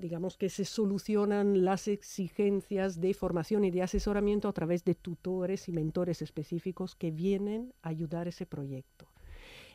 digamos 0.00 0.38
que 0.38 0.48
se 0.48 0.64
solucionan 0.64 1.62
las 1.62 1.88
exigencias 1.88 2.98
de 2.98 3.12
formación 3.12 3.66
y 3.66 3.70
de 3.70 3.82
asesoramiento 3.82 4.48
a 4.48 4.54
través 4.54 4.82
de 4.82 4.94
tutores 4.94 5.68
y 5.68 5.72
mentores 5.72 6.22
específicos 6.22 6.94
que 6.94 7.10
vienen 7.10 7.74
a 7.82 7.90
ayudar 7.90 8.28
ese 8.28 8.46
proyecto. 8.46 9.08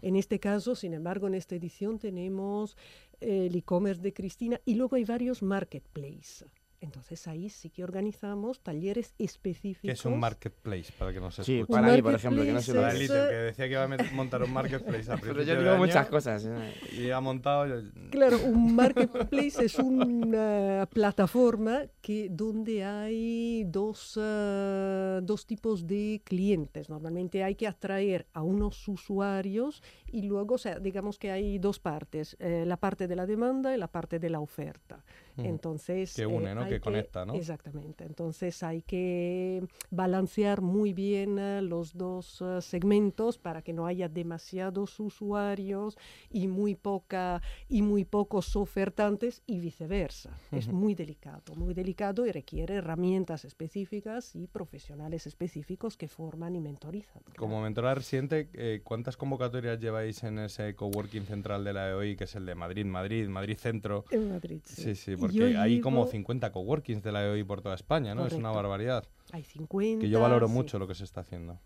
En 0.02 0.16
este 0.16 0.40
caso, 0.40 0.74
sin 0.74 0.96
embargo, 0.96 1.28
en 1.28 1.36
esta 1.36 1.54
edición 1.54 2.00
tenemos 2.00 2.76
el 3.20 3.56
e-commerce 3.56 4.02
de 4.02 4.14
Cristina 4.14 4.60
y 4.66 4.74
luego 4.74 4.96
hay 4.96 5.06
varios 5.06 5.44
marketplaces. 5.44 6.46
Entonces 6.82 7.28
ahí 7.28 7.50
sí 7.50 7.70
que 7.70 7.84
organizamos 7.84 8.60
talleres 8.62 9.14
específicos. 9.20 9.84
Que 9.88 9.92
es 9.92 10.04
un 10.06 10.20
marketplace, 10.20 10.92
para 10.98 11.14
que 11.14 11.20
no 11.20 11.30
se 11.30 11.44
Sí, 11.44 11.60
escuche. 11.60 11.80
para 11.80 11.94
mí, 11.94 12.02
por 12.02 12.16
ejemplo, 12.16 12.44
que 12.44 12.52
no 12.52 12.62
se 12.62 12.74
lo 12.74 12.88
es, 12.88 12.96
Elite, 12.96 13.14
eh, 13.14 13.28
que 13.30 13.36
decía 13.36 13.66
que 13.68 13.72
iba 13.74 13.84
a 13.84 14.14
montar 14.14 14.42
un 14.44 14.52
marketplace 14.52 15.12
a 15.12 15.18
Pero 15.22 15.44
yo 15.44 15.56
de 15.56 15.64
digo 15.64 15.78
muchas 15.78 16.08
cosas. 16.08 16.44
¿eh? 16.46 16.74
Y 16.92 17.12
ha 17.12 17.22
montado... 17.22 17.84
Claro, 18.10 18.40
un 18.44 18.76
marketplace 18.76 19.64
es 19.66 19.78
una 19.78 20.88
plataforma 20.92 21.84
que 22.02 22.30
donde 22.30 22.84
hay 22.84 23.64
dos, 23.66 24.18
ah, 24.20 25.20
dos 25.22 25.46
tipos 25.46 25.86
de 25.86 26.22
clientes. 26.24 26.90
Normalmente 26.90 27.44
hay 27.44 27.54
que 27.56 27.68
atraer 27.68 28.26
a 28.34 28.42
unos 28.42 28.88
usuarios 28.88 29.84
y 30.12 30.24
luego, 30.24 30.56
o 30.56 30.58
sea, 30.58 30.80
digamos 30.80 31.20
que 31.20 31.32
hay 31.32 31.60
dos 31.60 31.80
partes, 31.80 32.36
eh, 32.40 32.64
la 32.66 32.78
parte 32.78 33.08
de 33.08 33.16
la 33.16 33.26
demanda 33.26 33.74
y 33.76 33.78
la 33.78 33.88
parte 33.88 34.18
de 34.18 34.30
la 34.32 34.40
oferta. 34.40 35.04
Ujú. 35.38 35.48
Entonces, 35.48 36.14
Que 36.14 36.26
une, 36.26 36.54
¿no? 36.56 36.62
hay 36.62 36.70
Que 36.70 36.80
conecta, 36.80 37.26
¿no? 37.26 37.36
Exactamente. 37.36 38.04
Entonces 38.04 38.64
hay 38.64 38.82
que 38.82 39.66
balancear 39.90 40.62
muy 40.62 40.94
bien 40.94 41.40
eh, 41.40 41.62
los 41.62 41.98
dos 41.98 42.42
eh, 42.42 42.62
segmentos 42.62 43.38
para 43.38 43.62
que 43.62 43.74
no 43.74 43.86
haya 43.86 44.10
demasiados 44.10 45.00
usuarios 45.00 45.98
y 46.30 46.48
muy 46.48 46.76
poca 46.76 47.42
y 47.68 47.82
muy 47.82 48.06
pocos 48.06 48.56
ofertantes 48.56 49.42
y 49.46 49.60
viceversa. 49.60 50.38
Es 50.52 50.68
muy 50.68 50.96
delicado, 50.96 51.56
muy 51.56 51.74
delicado 51.74 52.26
y 52.26 52.32
requiere 52.32 52.76
herramientas 52.76 53.46
específicas 53.46 54.36
y 54.36 54.48
profesionales 54.48 55.28
específicos 55.28 55.98
que 55.98 56.08
forman 56.08 56.56
y 56.56 56.60
mentorizan. 56.60 57.24
Como 57.38 57.62
mentora 57.62 57.96
residente, 57.96 58.50
eh, 58.54 58.82
¿cuántas 58.84 59.18
convocatorias 59.18 59.80
lleváis 59.80 60.24
en 60.24 60.40
ese 60.40 60.76
coworking 60.76 61.26
central 61.26 61.64
de 61.64 61.74
la 61.74 61.90
EOI, 61.90 62.16
que 62.16 62.26
es 62.26 62.36
el 62.36 62.46
de 62.46 62.56
Madrid, 62.56 62.86
Madrid, 62.86 63.28
Madrid 63.28 63.58
Centro? 63.58 64.06
En 64.12 64.30
Madrid, 64.30 64.62
sí. 64.66 64.96
Sí, 64.96 65.16
porque 65.22 65.38
yo 65.54 65.60
hay 65.60 65.80
como 65.82 66.02
llevo- 66.02 66.12
50 66.12 66.52
coworkings 66.52 67.02
de 67.04 67.12
la 67.12 67.24
EOI 67.26 67.44
por 67.44 67.62
toda 67.62 67.76
España, 67.76 68.14
¿no? 68.16 68.26
Es 68.26 68.34
una 68.34 68.50
Correcto. 68.50 68.56
barbaridad. 68.70 69.04
Hay 69.32 69.44
50. 69.44 70.02
Que 70.02 70.10
yo 70.10 70.20
valoro 70.20 70.48
sí. 70.48 70.54
mucho 70.54 70.80
lo 70.80 70.88
que 70.88 70.96
se 70.96 71.04
está 71.04 71.22
haciendo. 71.22 71.60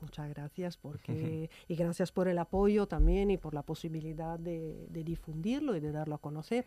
Muchas 0.00 0.28
gracias 0.28 0.76
porque 0.76 1.50
y 1.68 1.74
gracias 1.74 2.12
por 2.12 2.28
el 2.28 2.38
apoyo 2.38 2.86
también 2.86 3.32
y 3.32 3.36
por 3.36 3.52
la 3.52 3.62
posibilidad 3.64 4.38
de, 4.38 4.86
de 4.88 5.02
difundirlo 5.02 5.74
y 5.74 5.80
de 5.80 5.90
darlo 5.90 6.14
a 6.14 6.18
conocer. 6.18 6.66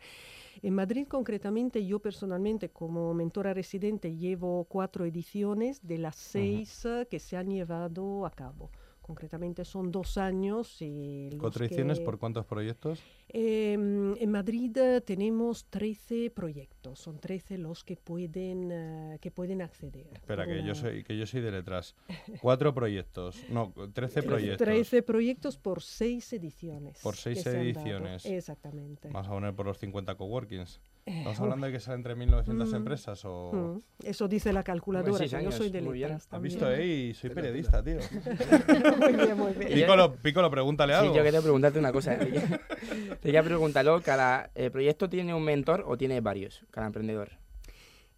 En 0.61 0.75
Madrid 0.75 1.07
concretamente 1.07 1.85
yo 1.85 1.99
personalmente 1.99 2.71
como 2.71 3.13
mentora 3.13 3.53
residente 3.53 4.17
llevo 4.17 4.65
cuatro 4.65 5.05
ediciones 5.05 5.79
de 5.87 5.97
las 5.99 6.17
seis 6.17 6.83
eh, 6.83 7.07
que 7.09 7.19
se 7.19 7.37
han 7.37 7.49
llevado 7.49 8.25
a 8.25 8.31
cabo. 8.31 8.69
Concretamente 9.01 9.65
son 9.65 9.91
dos 9.91 10.17
años 10.17 10.81
y 10.81 11.29
los 11.31 11.39
¿Cuatro 11.41 11.65
ediciones 11.65 11.99
que- 11.99 12.05
por 12.05 12.19
cuántos 12.19 12.45
proyectos? 12.45 13.01
Em, 13.29 14.15
en 14.17 14.31
Madrid 14.31 14.77
eh, 14.77 15.01
tenemos 15.01 15.65
13 15.65 16.29
proyectos, 16.29 16.99
son 16.99 17.19
13 17.19 17.57
los 17.57 17.83
que 17.83 17.97
pueden, 17.97 18.69
eh, 18.71 19.17
que 19.19 19.31
pueden 19.31 19.61
acceder. 19.61 20.07
Espera, 20.13 20.45
que 20.45 20.63
yo 20.63 20.75
soy 20.75 21.03
que 21.03 21.17
yo 21.17 21.25
soy 21.25 21.41
de 21.41 21.51
letras. 21.51 21.95
Cuatro 22.41 22.73
proyectos, 22.75 23.37
no, 23.49 23.73
13 23.93 24.21
proyectos. 24.23 24.65
13 24.67 25.01
proyectos 25.03 25.57
por 25.57 25.81
6 25.81 26.33
ediciones. 26.33 26.99
Por 27.01 27.15
seis 27.15 27.45
ediciones. 27.47 28.25
Exactamente. 28.25 29.09
Vamos 29.09 29.27
a 29.27 29.31
poner 29.31 29.55
por 29.55 29.65
los 29.65 29.77
50 29.79 30.15
coworkings. 30.15 30.79
Eh, 31.05 31.17
¿Estamos 31.17 31.37
uf. 31.39 31.43
hablando 31.43 31.65
de 31.65 31.71
que 31.73 31.79
salen 31.79 31.99
entre 31.99 32.15
1.900 32.15 32.71
Mm. 32.71 32.75
empresas 32.75 33.25
o...? 33.25 33.51
Mm, 33.51 34.05
Eso 34.07 34.27
dice 34.27 34.53
la 34.53 34.63
calculadora, 34.63 35.17
seis 35.17 35.33
que 35.33 35.43
yo 35.43 35.51
soy 35.51 35.69
de 35.71 35.81
letras 35.81 36.27
¿Has 36.29 36.41
visto, 36.41 36.71
eh? 36.71 36.85
Y 36.85 37.13
soy 37.15 37.31
periodista, 37.31 37.83
tío. 37.83 37.97
muy 38.99 39.13
bien, 39.13 39.37
muy 39.37 39.53
bien. 39.53 39.73
Piccolo, 39.73 40.13
Piccolo, 40.15 40.51
pregúntale 40.51 40.93
Sí, 40.93 40.99
algo. 40.99 41.15
yo 41.15 41.23
quería 41.23 41.41
preguntarte 41.41 41.79
una 41.79 41.91
cosa. 41.91 42.17
Quería- 42.19 42.61
te 43.09 43.19
quería 43.19 43.43
preguntarlo, 43.43 44.01
¿cada 44.01 44.51
eh, 44.55 44.69
proyecto 44.69 45.09
tiene 45.09 45.33
un 45.33 45.43
mentor 45.43 45.83
o 45.87 45.97
tiene 45.97 46.21
varios, 46.21 46.63
cada 46.71 46.87
emprendedor? 46.87 47.31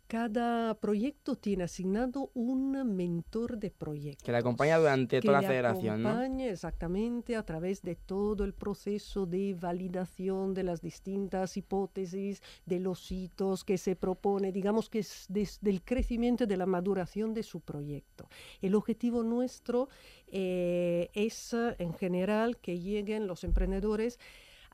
Cada 0.08 0.76
proyecto 0.76 1.36
tiene 1.36 1.64
asignado 1.64 2.30
un 2.34 2.72
mentor 2.96 3.58
de 3.58 3.72
proyecto. 3.72 4.24
Que 4.24 4.32
le 4.32 4.38
acompaña 4.38 4.78
durante 4.78 5.22
toda 5.22 5.34
la 5.34 5.40
le 5.40 5.46
aceleración, 5.48 6.04
¿no? 6.04 6.10
acompañe 6.10 6.50
exactamente 6.50 7.36
a 7.36 7.44
través 7.44 7.82
de 7.82 7.96
todo 7.96 8.44
el 8.44 8.54
proceso 8.54 9.26
de 9.26 9.56
validación 9.60 10.54
de 10.54 10.64
las 10.64 10.82
distintas 10.82 11.58
hipótesis, 11.58 12.42
de 12.66 12.80
los 12.80 13.12
hitos 13.12 13.64
que 13.64 13.78
se 13.78 13.96
propone, 13.96 14.52
digamos 14.52 14.90
que 14.90 15.00
es 15.00 15.26
desde 15.30 15.70
el 15.70 15.84
crecimiento 15.84 16.44
y 16.44 16.48
de 16.48 16.58
la 16.58 16.66
maduración 16.66 17.34
de 17.34 17.44
su 17.44 17.62
proyecto. 17.62 18.28
El 18.62 18.76
objetivo 18.76 19.24
nuestro 19.24 19.90
eh, 20.28 21.10
es 21.14 21.54
en 21.78 21.94
general 21.94 22.58
que 22.58 22.80
lleguen 22.80 23.28
los 23.28 23.44
emprendedores 23.44 24.20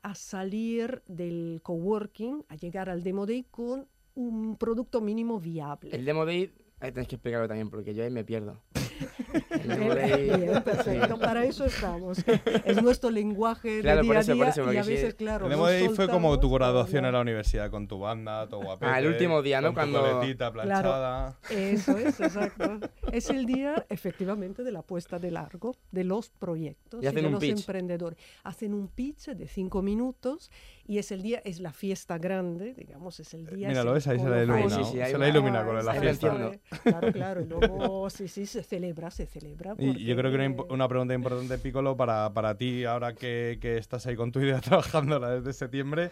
a 0.02 0.14
salir 0.14 1.02
del 1.06 1.60
coworking, 1.62 2.44
a 2.48 2.56
llegar 2.56 2.88
al 2.88 3.02
Demo 3.02 3.26
Day 3.26 3.44
con 3.50 3.86
un 4.14 4.56
producto 4.56 5.00
mínimo 5.00 5.40
viable. 5.40 5.90
El 5.94 6.04
Demo 6.04 6.24
Day, 6.26 6.52
ahí 6.80 6.92
tenéis 6.92 7.08
que 7.08 7.16
explicarlo 7.16 7.48
también, 7.48 7.70
porque 7.70 7.94
yo 7.94 8.02
ahí 8.04 8.10
me 8.10 8.24
pierdo. 8.24 8.60
El 9.50 9.68
Demo 9.68 9.94
Bien, 9.94 10.62
perfecto, 10.62 11.18
para 11.18 11.44
eso 11.44 11.64
estamos. 11.64 12.18
Es 12.64 12.82
nuestro 12.82 13.10
lenguaje 13.10 13.80
Claro, 13.80 14.02
de 14.02 14.06
por 14.06 14.14
día 14.16 14.20
eso, 14.20 14.32
a 14.32 14.34
por 14.36 14.44
día 14.44 14.50
eso, 14.50 14.72
y 14.72 14.76
a 14.76 14.84
sí. 14.84 14.90
veces, 14.90 15.14
claro, 15.14 15.46
El 15.46 15.50
Demo 15.52 15.66
Day 15.66 15.88
fue 15.88 16.08
como 16.08 16.38
tu 16.38 16.50
graduación 16.50 17.04
en 17.06 17.12
la 17.12 17.20
universidad, 17.20 17.70
con 17.70 17.88
tu 17.88 17.98
banda, 17.98 18.46
tu 18.48 18.56
guapete. 18.60 18.90
Ah, 18.92 18.98
el 18.98 19.06
último 19.06 19.40
día, 19.42 19.60
¿no? 19.60 19.68
con 19.68 19.90
Cuando- 19.90 20.20
Tu 20.20 20.36
planchada. 20.52 21.38
Eso 21.50 21.96
es, 21.96 22.20
exacto. 22.20 22.78
Es 23.12 23.30
el 23.30 23.46
día, 23.46 23.86
efectivamente, 23.88 24.64
de 24.64 24.72
la 24.72 24.82
puesta 24.82 25.18
de 25.18 25.30
largo 25.30 25.76
de 25.92 26.04
los 26.04 26.30
proyectos 26.30 27.02
Y 27.02 27.06
hacen 27.06 27.22
de 27.22 27.26
un 27.26 27.32
los 27.32 27.40
pitch. 27.40 27.58
emprendedores. 27.60 28.18
Hacen 28.44 28.74
un 28.74 28.88
pitch 28.88 29.28
de 29.30 29.48
cinco 29.48 29.80
minutos 29.82 30.50
y 30.90 30.98
es 30.98 31.12
el 31.12 31.22
día, 31.22 31.40
es 31.44 31.60
la 31.60 31.72
fiesta 31.72 32.18
grande, 32.18 32.74
digamos, 32.74 33.20
es 33.20 33.32
el 33.32 33.46
día. 33.46 33.68
Mira, 33.68 33.78
es 33.78 33.84
¿lo 33.84 33.90
el 33.92 33.94
ves? 33.94 34.08
Ahí 34.08 34.18
se 34.18 34.24
colofón. 34.24 34.42
iluminado. 34.42 34.84
sí, 34.84 34.90
sí, 34.90 34.96
se 34.96 35.14
ha 35.22 35.28
iluminado 35.28 35.66
con 35.66 35.84
la 35.84 35.94
fiesta. 35.94 36.52
Claro, 36.82 37.12
claro, 37.12 37.40
y 37.42 37.46
luego 37.46 38.10
sí, 38.10 38.26
sí, 38.26 38.44
se 38.44 38.64
celebra, 38.64 39.08
se 39.12 39.26
celebra. 39.26 39.76
Y 39.78 40.04
yo 40.04 40.16
creo 40.16 40.32
que 40.32 40.64
una, 40.68 40.88
pregunta 40.88 41.14
importante, 41.14 41.58
Piccolo, 41.58 41.96
para, 41.96 42.34
para 42.34 42.56
ti, 42.56 42.84
ahora 42.86 43.14
que, 43.14 43.58
que 43.60 43.76
estás 43.78 44.04
ahí 44.06 44.16
con 44.16 44.32
tu 44.32 44.40
idea 44.40 44.60
trabajándola 44.60 45.30
desde 45.30 45.52
septiembre, 45.52 46.10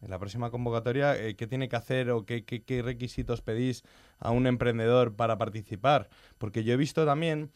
en 0.00 0.10
la 0.10 0.20
próxima 0.20 0.48
convocatoria, 0.48 1.16
eh, 1.20 1.34
¿qué 1.34 1.48
tiene 1.48 1.68
que 1.68 1.74
hacer 1.74 2.10
o 2.12 2.24
qué, 2.24 2.44
qué- 2.44 2.62
qué 2.62 2.82
requisitos 2.82 3.42
pedís 3.42 3.82
a 4.20 4.30
un 4.30 4.46
emprendedor 4.46 5.16
para 5.16 5.38
participar? 5.38 6.08
Porque 6.38 6.62
yo 6.62 6.72
he 6.74 6.76
visto 6.76 7.04
también 7.04 7.50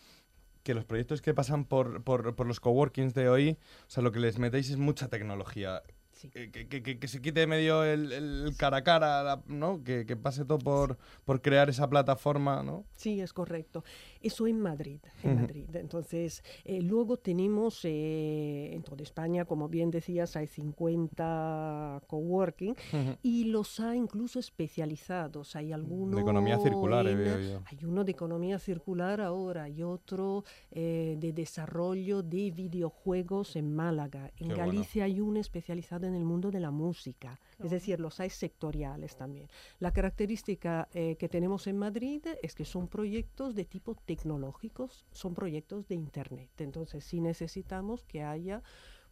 que 0.65 0.75
los 0.75 0.85
proyectos 0.85 1.23
que 1.23 1.35
pasan 1.35 1.65
por, 1.65 2.03
por, 2.03 2.35
por 2.35 2.49
los 2.49 2.59
coworkings 2.59 3.15
de 3.15 3.29
hoy, 3.29 3.59
o 3.87 3.91
sea, 3.91 4.03
lo 4.03 4.11
que 4.11 4.19
les 4.19 4.41
metéis 4.41 4.71
es 4.71 4.77
mucha 4.77 5.07
tecnología. 5.07 5.83
Sí. 6.19 6.29
Eh, 6.35 6.51
Que, 6.51 6.83
que- 6.99 7.09
se 7.09 7.21
quite 7.23 7.41
de 7.41 7.47
medio 7.47 7.85
el, 7.85 8.11
el 8.11 8.55
cara 8.57 8.79
a 8.79 8.83
cara, 8.83 9.41
¿no? 9.47 9.85
Que, 9.85 10.05
que 10.05 10.17
pase 10.17 10.45
todo 10.45 10.59
por, 10.59 10.99
por 11.25 11.41
crear 11.41 11.71
esa 11.71 11.89
plataforma, 11.89 12.65
¿no? 12.65 12.85
Sí, 12.97 13.21
es 13.21 13.33
correcto. 13.33 13.85
Eso 14.23 14.47
en 14.47 14.61
Madrid, 14.61 15.01
en. 15.23 15.35
Madrid. 15.43 15.65
Entonces, 15.75 16.43
eh, 16.65 16.81
luego 16.83 17.17
tenemos 17.19 17.81
eh, 17.85 18.71
en 18.75 18.83
toda 18.83 19.03
España, 19.03 19.45
como 19.45 19.69
bien 19.69 19.91
decías, 19.91 20.37
hay 20.37 20.47
50 20.47 22.03
coworking 22.07 22.75
y 23.23 23.45
los 23.45 23.81
hay 23.81 23.99
incluso 23.99 24.39
especializados. 24.39 25.57
Hay 25.57 25.73
algunos 25.73 26.21
economía 26.21 26.59
circular, 26.59 27.07
en- 27.07 27.19
veo 27.19 27.41
yo. 27.41 27.63
Hay 27.67 27.85
uno 27.85 28.05
de 28.05 28.13
economía 28.13 28.59
circular 28.59 29.21
ahora, 29.21 29.65
hay 29.65 29.83
otro 29.83 30.45
eh, 30.71 31.17
de 31.19 31.33
desarrollo 31.33 32.23
de 32.23 32.51
videojuegos 32.51 33.57
en 33.57 33.75
Málaga. 33.75 34.27
En 34.37 34.49
Qué 34.49 34.55
bueno. 34.55 34.59
Galicia 34.59 35.05
hay 35.05 35.21
uno 35.21 35.41
especializado 35.41 36.07
en 36.07 36.15
el 36.15 36.25
mundo 36.25 36.51
de 36.51 36.61
la 36.61 36.71
música, 36.71 37.39
es 37.63 37.71
decir, 37.71 37.99
los 37.99 38.21
hay 38.21 38.31
sectoriales 38.31 39.17
también. 39.17 39.49
La 39.81 39.93
característica 39.93 40.89
eh, 40.93 41.17
que 41.17 41.29
tenemos 41.29 41.67
en 41.67 41.77
Madrid 41.77 42.25
es 42.43 42.55
que 42.55 42.65
son 42.65 42.89
proyectos 42.89 43.55
de 43.55 43.65
tipo 43.65 43.95
tecnológicos, 43.95 45.07
son 45.11 45.35
proyectos 45.35 45.89
de 45.89 45.97
Internet. 45.97 46.51
Entonces, 46.59 47.05
sí 47.05 47.21
necesitamos 47.21 48.05
que 48.05 48.23
haya 48.23 48.63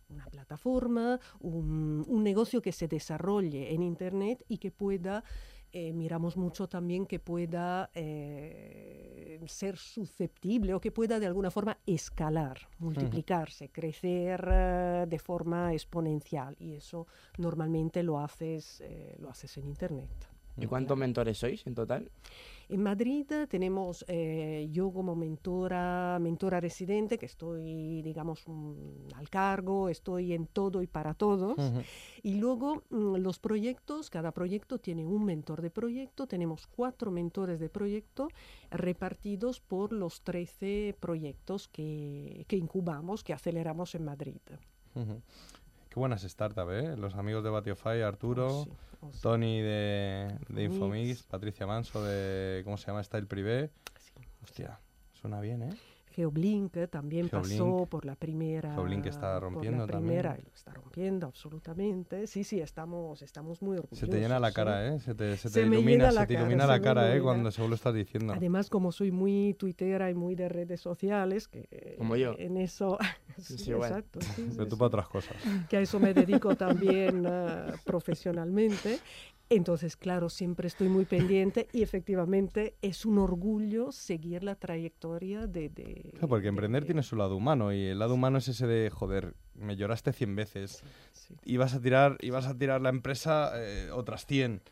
una 0.09 0.26
plataforma, 0.26 1.19
un, 1.41 2.05
un 2.07 2.23
negocio 2.23 2.62
que 2.62 2.71
se 2.71 2.87
desarrolle 2.87 3.75
en 3.75 3.83
Internet 3.83 4.45
y 4.49 4.59
que 4.59 4.71
pueda 4.71 5.25
eh, 5.73 5.92
miramos 5.92 6.37
mucho 6.37 6.68
también 6.68 7.06
que 7.06 7.18
pueda 7.18 7.90
eh, 7.94 9.40
ser 9.46 9.76
susceptible 9.76 10.75
o 10.75 10.80
que 10.80 10.90
pueda 10.90 11.18
de 11.20 11.26
alguna 11.26 11.50
forma 11.50 11.78
escalar, 11.87 12.58
multiplicarse, 12.78 13.68
crecer 13.68 14.49
eh, 14.50 15.06
de 15.08 15.18
forma 15.18 15.73
exponencial. 15.73 16.56
Y 16.58 16.75
eso 16.75 17.06
normalmente 17.38 18.02
lo 18.02 18.18
haces, 18.18 18.82
lo 19.18 19.30
haces 19.30 19.56
en 19.58 19.66
Internet. 19.66 20.08
¿Y 20.56 20.66
cuántos 20.66 20.96
mentores 20.96 21.38
sois 21.38 21.66
en 21.66 21.75
total? 21.75 22.11
En 22.68 22.82
Madrid 22.82 23.26
tenemos 23.49 24.04
eh, 24.08 24.68
yo 24.73 24.90
como 24.92 25.14
mentora, 25.14 26.18
mentora 26.20 26.58
residente, 26.58 27.16
que 27.16 27.26
estoy, 27.26 28.02
digamos, 28.02 28.44
al 29.14 29.30
cargo, 29.30 29.88
estoy 29.88 30.32
en 30.32 30.46
todo 30.46 30.82
y 30.82 30.88
para 30.88 31.14
todos. 31.14 31.56
Y 32.23 32.35
luego 32.35 32.82
mm, 32.90 33.16
los 33.16 33.38
proyectos, 33.38 34.11
cada 34.11 34.32
proyecto 34.32 34.78
tiene 34.78 35.06
un 35.06 35.25
mentor 35.25 35.62
de 35.62 35.70
proyecto, 35.70 36.26
tenemos 36.26 36.66
cuatro 36.66 37.12
mentores 37.12 37.61
de 37.61 37.68
proyecto 37.68 38.28
repartidos 38.70 39.61
por 39.61 39.92
los 39.92 40.23
13 40.23 40.96
proyectos 40.99 41.68
que, 41.68 42.44
que 42.49 42.56
incubamos, 42.56 43.23
que 43.23 43.32
aceleramos 43.32 43.94
en 43.94 44.04
Madrid. 44.04 44.40
Qué 45.97 46.00
buenas 46.00 46.21
startups, 46.21 46.73
¿eh? 46.73 46.95
Los 46.99 47.15
amigos 47.15 47.43
de 47.43 47.49
Batiofy, 47.49 48.03
Arturo, 48.03 48.49
oh, 48.49 48.69
oh, 49.00 49.11
Tony 49.23 49.62
de, 49.62 50.29
de 50.50 50.65
Infomix, 50.65 51.23
Patricia 51.23 51.67
Manso 51.67 52.05
de, 52.05 52.61
¿cómo 52.65 52.76
se 52.76 52.88
llama? 52.88 53.03
Style 53.03 53.25
Privé. 53.25 53.71
Hostia, 54.43 54.79
suena 55.15 55.41
bien, 55.41 55.62
¿eh? 55.62 55.75
Geoblink 56.16 56.75
eh, 56.78 56.88
también 56.88 57.28
pasó 57.28 57.87
por 57.90 58.06
la 58.06 58.16
primera. 58.16 58.73
Geoblink 58.73 59.04
está 59.04 59.38
rompiendo 59.38 59.85
por 59.85 59.94
la 59.94 60.00
primera, 60.00 60.30
también. 60.30 60.50
Está 60.54 60.73
rompiendo 60.73 61.26
absolutamente. 61.26 62.26
Sí, 62.26 62.42
sí, 62.42 62.58
estamos, 62.58 63.20
estamos 63.20 63.61
muy 63.61 63.76
orgullosos. 63.76 63.99
Se 63.99 64.06
te 64.06 64.18
llena 64.18 64.40
la 64.40 64.50
cara, 64.50 64.88
¿eh? 64.88 64.99
Se 64.99 65.14
te, 65.14 65.37
se 65.37 65.50
te 65.50 65.61
ilumina, 65.61 66.11
se 66.11 66.26
te 66.26 66.32
ilumina 66.32 66.66
la 66.66 66.80
cara, 66.80 67.14
¿eh? 67.14 67.20
Cuando 67.20 67.50
según 67.50 67.68
lo 67.68 67.76
estás 67.76 67.92
diciendo. 67.92 68.32
Además, 68.32 68.70
como 68.70 68.92
soy 68.92 69.12
muy 69.12 69.54
tuitera 69.58 70.11
y 70.11 70.14
muy 70.14 70.35
de 70.35 70.49
redes 70.49 70.80
sociales, 70.80 71.49
que 71.49 71.96
como 71.99 72.16
yo. 72.16 72.35
en 72.38 72.56
eso. 72.56 72.96
sí, 73.37 73.58
sí, 73.58 73.73
exacto. 73.73 74.20
Pero 74.56 74.66
tú 74.66 74.78
para 74.78 74.87
otras 74.87 75.08
cosas. 75.08 75.37
Que 75.68 75.76
a 75.76 75.80
eso 75.80 76.00
me 76.00 76.14
dedico 76.14 76.56
también 76.56 77.26
uh, 77.26 77.76
profesionalmente. 77.85 79.00
Entonces, 79.49 79.97
claro, 79.97 80.29
siempre 80.29 80.67
estoy 80.67 80.88
muy 80.88 81.05
pendiente 81.05 81.69
y 81.73 81.83
efectivamente 81.83 82.75
es 82.83 83.07
un 83.07 83.19
orgullo 83.19 83.93
seguir 83.93 84.43
la 84.43 84.57
trayectoria 84.57 85.47
de... 85.47 85.69
de 85.69 86.11
claro, 86.12 86.29
porque 86.29 86.49
emprender 86.49 86.85
tiene 86.85 87.05
su 87.05 87.15
lado 87.15 87.37
humano 87.37 87.73
y 87.73 87.85
el 87.85 87.99
lado 88.00 88.15
humano 88.15 88.38
es 88.38 88.49
ese 88.49 88.67
de, 88.67 88.91
joder, 88.91 89.35
me 89.55 89.76
lloraste 89.76 90.12
100 90.12 90.35
veces, 90.35 90.83
y 91.45 91.59
vas 91.59 91.75
a 91.75 91.81
tirar, 91.81 92.19
ibas 92.23 92.47
a 92.47 92.59
tirar 92.59 92.81
la 92.81 92.88
empresa 92.88 93.53
eh, 93.55 93.91
otras 93.93 94.26
100 94.26 94.62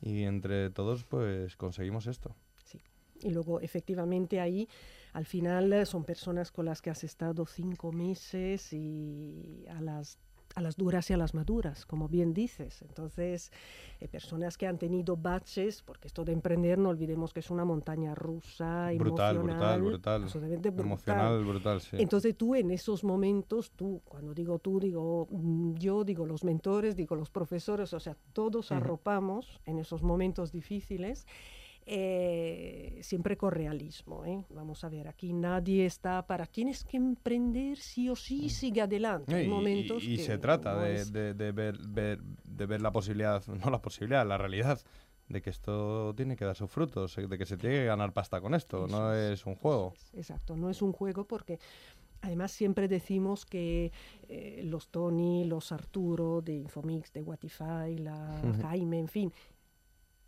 y 0.00 0.22
entre 0.22 0.70
todos 0.70 1.02
pues 1.04 1.56
conseguimos 1.56 2.06
esto. 2.06 2.36
Sí, 2.64 2.80
y 3.22 3.30
luego 3.30 3.60
efectivamente 3.60 4.40
ahí 4.40 4.68
al 5.14 5.26
final 5.26 5.84
son 5.86 6.04
personas 6.04 6.52
con 6.52 6.66
las 6.66 6.80
que 6.80 6.90
has 6.90 7.02
estado 7.02 7.44
cinco 7.44 7.90
meses 7.90 8.72
y 8.72 9.64
a 9.68 9.80
las 9.80 10.18
a 10.54 10.60
las 10.60 10.76
duras 10.76 11.08
y 11.10 11.14
a 11.14 11.16
las 11.16 11.34
maduras, 11.34 11.86
como 11.86 12.08
bien 12.08 12.34
dices. 12.34 12.82
Entonces, 12.82 13.52
eh, 14.00 14.08
personas 14.08 14.56
que 14.56 14.66
han 14.66 14.78
tenido 14.78 15.16
baches, 15.16 15.82
porque 15.82 16.08
esto 16.08 16.24
de 16.24 16.32
emprender, 16.32 16.78
no 16.78 16.90
olvidemos 16.90 17.32
que 17.32 17.40
es 17.40 17.50
una 17.50 17.64
montaña 17.64 18.14
rusa, 18.14 18.90
brutal, 18.96 19.36
emocional, 19.36 19.82
brutal, 19.82 20.22
brutal, 20.22 20.80
emocional, 20.80 21.44
brutal, 21.44 21.80
sí. 21.80 21.96
Entonces, 21.98 22.36
tú 22.36 22.54
en 22.54 22.70
esos 22.70 23.04
momentos, 23.04 23.70
tú, 23.72 24.02
cuando 24.04 24.34
digo 24.34 24.58
tú, 24.58 24.80
digo 24.80 25.28
mm, 25.30 25.74
yo, 25.74 26.04
digo 26.04 26.26
los 26.26 26.44
mentores, 26.44 26.96
digo 26.96 27.16
los 27.16 27.30
profesores, 27.30 27.92
o 27.92 28.00
sea, 28.00 28.16
todos 28.32 28.72
arropamos 28.72 29.60
en 29.66 29.78
esos 29.78 30.02
momentos 30.02 30.52
difíciles 30.52 31.26
eh, 31.86 33.00
siempre 33.02 33.36
con 33.36 33.52
realismo. 33.52 34.24
¿eh? 34.24 34.44
Vamos 34.50 34.84
a 34.84 34.88
ver, 34.88 35.08
aquí 35.08 35.32
nadie 35.32 35.86
está 35.86 36.26
para 36.26 36.46
tienes 36.46 36.84
que 36.84 36.96
emprender 36.96 37.78
sí 37.78 38.08
o 38.08 38.16
sí, 38.16 38.46
mm. 38.46 38.48
sigue 38.50 38.80
adelante. 38.80 39.34
Hay 39.34 39.48
momentos 39.48 40.02
y, 40.02 40.18
se 40.18 40.38
trata 40.38 40.80
de, 40.80 41.34
de, 41.34 41.52
ver, 41.52 41.78
de 41.78 42.66
ver 42.66 42.80
la 42.80 42.92
posibilidad, 42.92 43.44
no 43.64 43.70
la 43.70 43.82
posibilidad, 43.82 44.26
la 44.26 44.38
realidad 44.38 44.80
de 45.28 45.40
que 45.40 45.50
esto 45.50 46.14
tiene 46.14 46.36
que 46.36 46.44
dar 46.44 46.56
sus 46.56 46.70
frutos, 46.70 47.16
de 47.16 47.38
que 47.38 47.46
se 47.46 47.56
tiene 47.56 47.76
que 47.76 47.84
ganar 47.86 48.12
pasta 48.12 48.40
con 48.40 48.54
esto, 48.54 48.86
no 48.86 49.14
es, 49.14 49.46
un 49.46 49.54
juego. 49.54 49.94
Exacto, 50.12 50.56
no 50.56 50.68
es 50.70 50.82
un 50.82 50.92
juego 50.92 51.26
porque 51.26 51.58
Además, 52.24 52.52
siempre 52.52 52.86
decimos 52.86 53.44
que 53.44 53.90
eh, 54.28 54.62
los 54.64 54.90
Tony, 54.90 55.44
los 55.44 55.72
Arturo 55.72 56.40
de 56.40 56.54
Infomix, 56.54 57.12
de 57.12 57.20
Watify, 57.20 57.98
la 57.98 58.40
Jaime, 58.62 59.00
en 59.00 59.08
fin, 59.08 59.32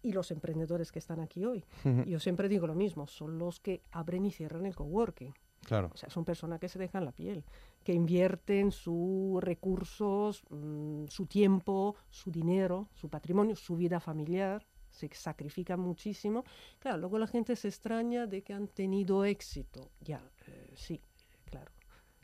y 0.04 0.12
los 0.12 0.30
emprendedores 0.30 0.92
que 0.92 0.98
están 1.00 1.20
aquí 1.20 1.44
hoy. 1.44 1.64
Yo 2.06 2.20
siempre 2.20 2.48
digo 2.48 2.66
lo 2.66 2.74
mismo, 2.74 3.06
son 3.06 3.38
los 3.38 3.58
que 3.58 3.82
abren 3.90 4.26
y 4.26 4.30
cierran 4.30 4.66
el 4.66 4.76
coworking. 4.76 5.34
Claro. 5.64 5.90
O 5.94 5.96
sea, 5.96 6.10
son 6.10 6.26
personas 6.26 6.60
que 6.60 6.68
se 6.68 6.78
dejan 6.78 7.06
la 7.06 7.12
piel, 7.12 7.42
que 7.82 7.94
invierten 7.94 8.70
sus 8.70 9.42
recursos, 9.42 10.42
mm, 10.50 11.06
su 11.08 11.24
tiempo, 11.24 11.96
su 12.10 12.30
dinero, 12.30 12.88
su 12.92 13.08
patrimonio, 13.08 13.56
su 13.56 13.74
vida 13.74 13.98
familiar, 13.98 14.66
se 14.90 15.08
sacrifican 15.12 15.80
muchísimo. 15.80 16.44
Claro, 16.78 16.98
luego 16.98 17.18
la 17.18 17.26
gente 17.26 17.56
se 17.56 17.68
extraña 17.68 18.26
de 18.26 18.42
que 18.42 18.52
han 18.52 18.68
tenido 18.68 19.24
éxito. 19.24 19.90
Ya, 20.00 20.22
eh, 20.46 20.70
sí, 20.74 21.00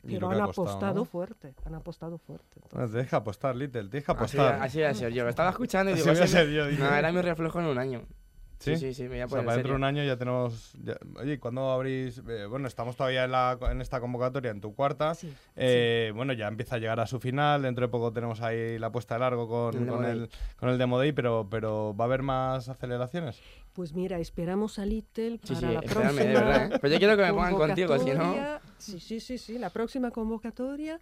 pero 0.05 0.31
han 0.31 0.41
apostado 0.41 1.05
fuerte, 1.05 1.53
han 1.65 1.75
apostado 1.75 2.17
fuerte. 2.17 2.59
Entonces. 2.63 2.91
deja 2.91 3.17
apostar, 3.17 3.55
Little, 3.55 3.89
deja 3.89 4.13
apostar. 4.13 4.61
Así, 4.61 4.81
así 4.83 5.05
a 5.05 5.09
Yo 5.09 5.27
estaba 5.27 5.49
escuchando 5.51 5.91
y 5.91 5.95
digo, 5.95 6.09
así 6.09 6.27
ser 6.27 6.49
yo, 6.49 6.69
no, 6.71 6.95
era 6.95 7.11
mi 7.11 7.21
reflejo 7.21 7.59
en 7.59 7.65
un 7.65 7.77
año. 7.77 8.01
¿Sí? 8.61 8.77
sí, 8.77 8.93
sí, 8.93 9.03
me 9.03 9.09
voy 9.09 9.19
a 9.21 9.27
poner 9.27 9.39
o 9.39 9.41
sea, 9.41 9.45
para 9.45 9.55
dentro 9.55 9.71
de 9.71 9.77
un 9.77 9.83
año 9.83 10.03
ya 10.03 10.17
tenemos... 10.17 10.75
oye, 11.19 11.39
¿cuándo 11.39 11.71
abrís...? 11.71 12.21
Eh, 12.29 12.45
bueno, 12.47 12.67
estamos 12.67 12.95
todavía 12.95 13.23
en, 13.23 13.31
la, 13.31 13.57
en 13.71 13.81
esta 13.81 13.99
convocatoria, 13.99 14.51
en 14.51 14.61
tu 14.61 14.75
cuarta. 14.75 15.15
Sí, 15.15 15.33
eh, 15.55 16.11
Bueno, 16.13 16.33
ya 16.33 16.47
empieza 16.47 16.75
a 16.75 16.77
llegar 16.77 16.99
a 16.99 17.07
su 17.07 17.19
final. 17.19 17.63
Dentro 17.63 17.87
de 17.87 17.91
poco 17.91 18.13
tenemos 18.13 18.39
ahí 18.41 18.77
la 18.77 18.91
puesta 18.91 19.15
de 19.15 19.21
largo 19.21 19.47
con 19.47 19.75
el, 19.75 19.87
con 19.87 20.05
el, 20.05 20.29
con 20.57 20.69
el 20.69 20.77
Demo 20.77 20.99
Day, 20.99 21.11
pero, 21.11 21.47
pero 21.49 21.95
¿va 21.99 22.05
a 22.05 22.07
haber 22.07 22.21
más 22.21 22.69
aceleraciones? 22.69 23.41
Pues 23.73 23.93
mira, 23.93 24.19
esperamos 24.19 24.79
a 24.79 24.85
Little 24.85 25.39
para 25.39 25.59
sí, 25.59 25.65
sí, 25.65 25.73
la 25.73 25.81
próxima. 25.81 26.11
De 26.11 26.33
verdad. 26.33 26.79
Pues 26.81 26.91
yo 26.91 26.99
quiero 26.99 27.15
que 27.15 27.23
me 27.23 27.33
pongan 27.33 27.55
contigo, 27.55 27.97
si 27.99 28.11
no. 28.11 28.35
Sí, 28.77 28.99
sí, 28.99 29.19
sí, 29.19 29.37
sí. 29.37 29.57
La 29.57 29.69
próxima 29.69 30.11
convocatoria 30.11 30.99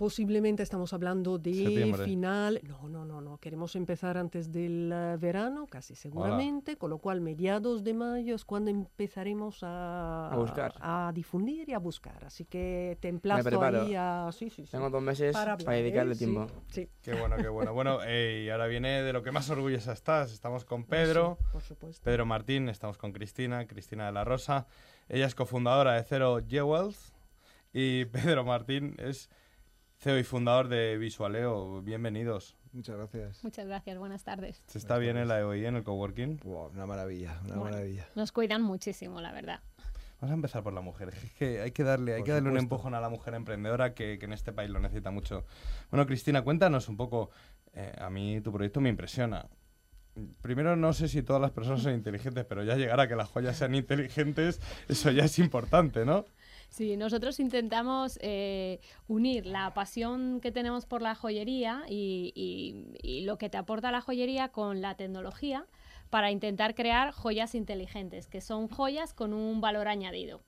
Posiblemente 0.00 0.62
estamos 0.62 0.94
hablando 0.94 1.36
de 1.36 1.94
final. 2.06 2.58
No, 2.62 2.88
no, 2.88 3.04
no, 3.04 3.20
no. 3.20 3.36
Queremos 3.36 3.76
empezar 3.76 4.16
antes 4.16 4.50
del 4.50 4.90
eh, 4.90 5.18
verano, 5.18 5.66
casi 5.66 5.94
seguramente, 5.94 6.78
con 6.78 6.88
lo 6.88 6.96
cual 6.96 7.20
mediados 7.20 7.84
de 7.84 7.92
mayo 7.92 8.34
es 8.34 8.46
cuando 8.46 8.70
empezaremos 8.70 9.62
a, 9.62 10.30
a 10.32 10.36
buscar, 10.36 10.72
a, 10.80 11.12
difundir 11.14 11.68
y 11.68 11.74
a 11.74 11.78
buscar. 11.78 12.24
Así 12.24 12.46
que 12.46 12.96
te 12.98 13.08
emplazo 13.08 13.62
ahí 13.62 13.94
a. 13.94 14.30
Sí, 14.32 14.48
sí, 14.48 14.64
sí. 14.64 14.70
Tengo 14.70 14.88
dos 14.88 15.02
meses 15.02 15.34
para, 15.34 15.58
dedicarle 15.58 16.16
tiempo. 16.16 16.46
Sí, 16.68 16.88
Qué 17.02 17.12
bueno, 17.12 17.36
qué 17.36 17.48
bueno. 17.48 17.74
Bueno, 17.74 17.98
y 18.10 18.48
ahora 18.48 18.68
viene 18.68 19.02
de 19.02 19.12
lo 19.12 19.22
que 19.22 19.32
más 19.32 19.50
orgullosa 19.50 19.92
estás. 19.92 20.32
Estamos 20.32 20.64
con 20.64 20.84
Pedro, 20.84 21.36
por 21.52 21.60
supuesto. 21.60 22.02
Pedro 22.02 22.24
Martín, 22.24 22.70
estamos 22.70 22.96
con 22.96 23.12
Cristina, 23.12 23.66
Cristina 23.66 24.06
de 24.06 24.12
la 24.12 24.24
Rosa. 24.24 24.66
Ella 25.10 25.26
es 25.26 25.34
cofundadora 25.34 25.92
de 25.92 26.04
Zero 26.04 26.38
Wealth 26.38 26.96
y 27.74 28.04
Pedro 28.06 28.44
Martín 28.44 28.96
es 28.98 29.28
CEO 30.02 30.18
y 30.18 30.24
fundador 30.24 30.68
de 30.68 30.96
Visualeo. 30.96 31.82
Bienvenidos. 31.82 32.56
Muchas 32.72 32.96
gracias. 32.96 33.44
Muchas 33.44 33.66
gracias, 33.66 33.98
buenas 33.98 34.24
tardes. 34.24 34.62
¿Se 34.66 34.78
está 34.78 34.96
bien 34.96 35.18
en 35.18 35.28
la 35.28 35.40
EOI, 35.40 35.66
en 35.66 35.76
el 35.76 35.84
coworking? 35.84 36.40
una 36.42 36.86
maravilla, 36.86 37.38
una 37.44 37.56
maravilla. 37.56 38.08
Nos 38.14 38.32
cuidan 38.32 38.62
muchísimo, 38.62 39.20
la 39.20 39.30
verdad. 39.30 39.60
Vamos 40.18 40.30
a 40.30 40.34
empezar 40.34 40.62
por 40.62 40.72
la 40.72 40.80
mujer. 40.80 41.10
Es 41.10 41.32
que 41.32 41.60
hay 41.60 41.72
que 41.72 41.84
darle, 41.84 42.14
hay 42.14 42.22
que 42.22 42.32
darle 42.32 42.48
un 42.48 42.56
empujón 42.56 42.94
a 42.94 43.00
la 43.00 43.10
mujer 43.10 43.34
emprendedora 43.34 43.92
que, 43.92 44.14
en 44.14 44.32
este 44.32 44.54
país 44.54 44.70
lo 44.70 44.80
necesita 44.80 45.10
mucho. 45.10 45.44
Bueno, 45.90 46.06
Cristina, 46.06 46.40
cuéntanos 46.40 46.88
un 46.88 46.96
poco. 46.96 47.28
Eh, 47.74 47.92
a 47.98 48.08
mí 48.08 48.40
tu 48.40 48.50
proyecto 48.54 48.80
me 48.80 48.88
impresiona. 48.88 49.50
Primero, 50.40 50.76
no 50.76 50.94
sé 50.94 51.08
si 51.08 51.22
todas 51.22 51.42
las 51.42 51.50
personas 51.50 51.82
son 51.82 51.92
inteligentes, 51.92 52.46
pero 52.46 52.64
ya 52.64 52.74
llegar 52.76 53.00
a 53.00 53.06
que 53.06 53.16
las 53.16 53.28
joyas 53.28 53.58
sean 53.58 53.74
inteligentes, 53.74 54.62
eso 54.88 55.10
ya 55.10 55.26
es 55.26 55.38
importante, 55.38 56.06
¿no? 56.06 56.24
Sí, 56.70 56.96
nosotros 56.96 57.40
intentamos 57.40 58.16
eh, 58.22 58.78
unir 59.08 59.44
la 59.44 59.74
pasión 59.74 60.40
que 60.40 60.52
tenemos 60.52 60.86
por 60.86 61.02
la 61.02 61.16
joyería 61.16 61.82
y, 61.88 63.22
lo 63.24 63.38
que 63.38 63.50
te 63.50 63.58
aporta 63.58 63.90
la 63.90 64.00
joyería 64.00 64.48
con 64.50 64.80
la 64.80 64.94
tecnología 64.94 65.66
para 66.10 66.30
intentar 66.30 66.76
crear 66.76 67.10
joyas 67.10 67.56
inteligentes, 67.56 68.28
que 68.28 68.40
son 68.40 68.68
joyas 68.68 69.12
con 69.12 69.32
un 69.32 69.60
valor 69.60 69.88
añadido. 69.88 70.42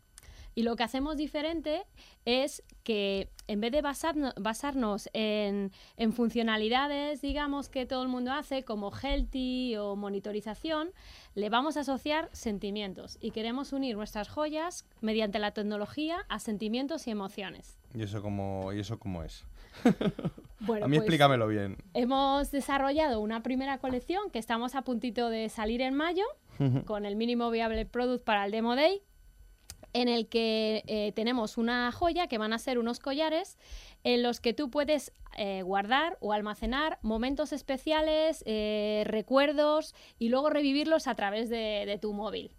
Y 0.55 0.63
lo 0.63 0.77
que 0.77 0.83
hacemos 0.83 1.17
diferente 1.17 1.85
es 2.25 2.63
que 2.85 3.31
en 3.49 3.61
vez 3.61 3.73
de 3.73 3.83
basarnos, 3.83 4.35
basarnos 4.37 5.09
en, 5.13 5.73
en, 5.97 6.13
funcionalidades, 6.13 7.21
digamos, 7.21 7.69
que 7.69 7.87
todo 7.87 8.03
el 8.03 8.09
mundo 8.09 8.33
hace, 8.33 8.65
como 8.65 8.91
healthy 8.91 9.77
o 9.77 9.97
monitorización, 9.97 10.91
le 11.35 11.49
vamos 11.49 11.77
a 11.77 11.81
asociar 11.81 12.29
sentimientos 12.33 13.19
y 13.21 13.31
queremos 13.31 13.73
unir 13.73 13.97
nuestras 13.97 14.29
joyas 14.29 14.85
mediante 15.01 15.39
la 15.39 15.53
tecnología 15.53 16.25
a 16.29 16.39
sentimientos 16.39 17.07
y 17.07 17.11
emociones. 17.11 17.79
¿Y 17.95 18.03
eso 18.03 18.23
cómo, 18.23 18.73
y 18.73 18.81
eso 18.81 18.99
cómo 18.99 19.23
es? 19.23 19.45
Bueno, 20.65 20.85
a 20.85 20.89
mí 20.89 20.97
pues, 20.97 21.07
explícamelo 21.07 21.49
bien. 21.49 21.77
Hemos 21.93 22.53
desarrollado 22.53 23.19
una 23.19 23.43
primera 23.43 23.79
colección 23.79 24.31
que 24.31 24.39
estamos 24.39 24.77
a 24.77 24.83
puntito 24.83 25.29
de 25.29 25.49
salir 25.49 25.81
en 25.83 25.95
mayo 25.95 26.23
con 26.85 27.05
el 27.05 27.17
mínimo 27.17 27.51
viable 27.51 27.85
product 27.85 28.23
para 28.23 28.45
el 28.45 28.53
Demo 28.53 28.77
Day 28.77 29.03
en 29.93 30.09
el 30.09 30.29
que 30.29 30.85
eh, 30.87 31.13
tenemos 31.15 31.59
una 31.59 31.93
joya 31.93 32.27
que 32.27 32.39
van 32.39 32.53
a 32.53 32.59
ser 32.59 32.79
unos 32.79 32.99
collares 32.99 33.59
en 34.05 34.23
los 34.23 34.41
que 34.41 34.53
tú 34.53 34.71
puedes 34.71 35.13
eh, 35.37 35.63
guardar 35.63 36.19
o 36.21 36.33
almacenar 36.33 36.99
momentos 37.03 37.53
especiales, 37.53 38.43
eh, 38.47 39.05
recuerdos 39.07 39.95
y 40.19 40.29
luego 40.29 40.51
revivirlos 40.51 41.07
a 41.07 41.15
través 41.15 41.49
de, 41.49 41.85
de 41.87 41.99
tu 41.99 42.13
móvil. 42.13 42.57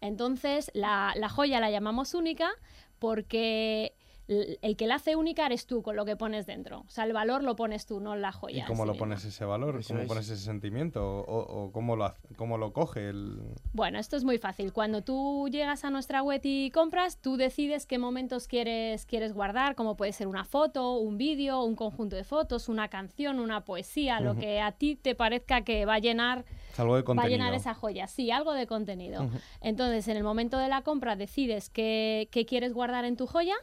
Entonces, 0.00 0.70
la, 0.74 1.14
la, 1.16 1.28
joya 1.28 1.60
la 1.60 1.70
llamamos 1.70 2.14
única 2.14 2.50
porque 2.98 3.94
el 4.26 4.76
que 4.76 4.86
la 4.86 4.94
hace 4.94 5.16
única 5.16 5.44
eres 5.44 5.66
tú 5.66 5.82
con 5.82 5.96
lo 5.96 6.04
que 6.04 6.16
pones 6.16 6.46
dentro. 6.46 6.80
O 6.80 6.90
sea, 6.90 7.04
el 7.04 7.12
valor 7.12 7.44
lo 7.44 7.56
pones 7.56 7.84
tú, 7.84 8.00
no 8.00 8.16
la 8.16 8.32
joya. 8.32 8.64
¿Y 8.64 8.66
cómo 8.66 8.86
lo 8.86 8.94
pones 8.94 9.24
ese 9.24 9.44
valor? 9.44 9.78
Eso 9.78 9.88
¿Cómo 9.88 10.02
es. 10.02 10.08
pones 10.08 10.30
ese 10.30 10.42
sentimiento? 10.42 11.20
¿O, 11.20 11.38
o 11.38 11.72
cómo, 11.72 11.96
lo, 11.96 12.14
cómo 12.36 12.56
lo 12.56 12.72
coge? 12.72 13.10
El... 13.10 13.42
Bueno, 13.72 13.98
esto 13.98 14.16
es 14.16 14.24
muy 14.24 14.38
fácil. 14.38 14.72
Cuando 14.72 15.02
tú 15.02 15.48
llegas 15.50 15.84
a 15.84 15.90
nuestra 15.90 16.22
web 16.22 16.40
y 16.42 16.70
compras, 16.70 17.20
tú 17.20 17.36
decides 17.36 17.86
qué 17.86 17.98
momentos 17.98 18.48
quieres, 18.48 19.04
quieres 19.04 19.34
guardar, 19.34 19.74
como 19.74 19.96
puede 19.96 20.12
ser 20.12 20.26
una 20.26 20.44
foto, 20.44 20.96
un 20.96 21.18
vídeo, 21.18 21.62
un 21.62 21.76
conjunto 21.76 22.16
de 22.16 22.24
fotos, 22.24 22.68
una 22.68 22.88
canción, 22.88 23.38
una 23.38 23.64
poesía, 23.64 24.20
lo 24.20 24.36
que 24.36 24.60
a 24.60 24.72
ti 24.72 24.96
te 24.96 25.14
parezca 25.14 25.64
que 25.64 25.84
va 25.84 25.94
a 25.94 25.98
llenar... 25.98 26.44
Algo 26.78 26.96
de 26.96 27.02
va 27.02 27.06
contenido. 27.06 27.34
a 27.34 27.36
llenar 27.36 27.54
esa 27.54 27.74
joya, 27.74 28.06
sí, 28.06 28.30
algo 28.30 28.52
de 28.52 28.66
contenido. 28.66 29.22
Uh 29.22 29.26
-huh. 29.26 29.40
Entonces, 29.60 30.08
en 30.08 30.16
el 30.16 30.24
momento 30.24 30.58
de 30.58 30.68
la 30.68 30.82
compra 30.82 31.16
decides 31.16 31.70
qué, 31.70 32.28
qué 32.30 32.46
quieres 32.46 32.72
guardar 32.72 33.04
en 33.04 33.16
tu 33.16 33.26
joya 33.26 33.54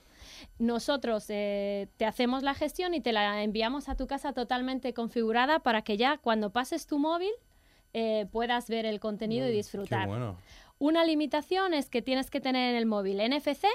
nosotros 0.60 1.26
eh, 1.30 1.88
te 1.98 2.06
hacemos 2.06 2.44
la 2.44 2.54
gestión 2.54 2.94
y 2.94 3.02
te 3.02 3.12
la 3.12 3.44
enviamos 3.44 3.90
a 3.90 3.96
tu 3.96 4.08
casa 4.08 4.34
totalmente 4.34 4.94
configurada 4.94 5.60
para 5.60 5.82
que 5.82 5.98
ya 5.98 6.18
cuando 6.18 6.52
pases 6.52 6.88
tu 6.88 7.00
móvil 7.00 7.32
eh, 7.94 8.28
puedas 8.32 8.70
ver 8.70 8.86
el 8.86 9.00
contenido 9.00 9.48
y 9.48 9.52
disfrutar. 9.52 10.08
Bueno. 10.08 10.38
Una 10.80 11.06
limitación 11.06 11.74
es 11.74 11.90
que 11.90 12.02
tienes 12.02 12.30
que 12.32 12.42
tener 12.42 12.72
en 12.72 12.76
el 12.76 12.86
móvil 12.86 13.18
NFC 13.18 13.66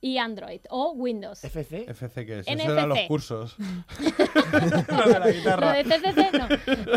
y 0.00 0.18
Android 0.18 0.60
o 0.70 0.92
Windows. 0.92 1.42
¿FC? 1.44 1.86
¿FC 1.88 2.26
qué 2.26 2.38
es? 2.40 2.46
NFC. 2.46 2.60
Eso 2.60 2.72
eran 2.72 2.88
los 2.88 2.98
cursos. 3.08 3.56
no, 3.58 5.02
de 5.06 5.18
la 5.18 5.30
guitarra. 5.30 5.66
Lo 5.66 5.76
de 5.76 5.84
CCC 5.84 6.32
no. 6.32 6.48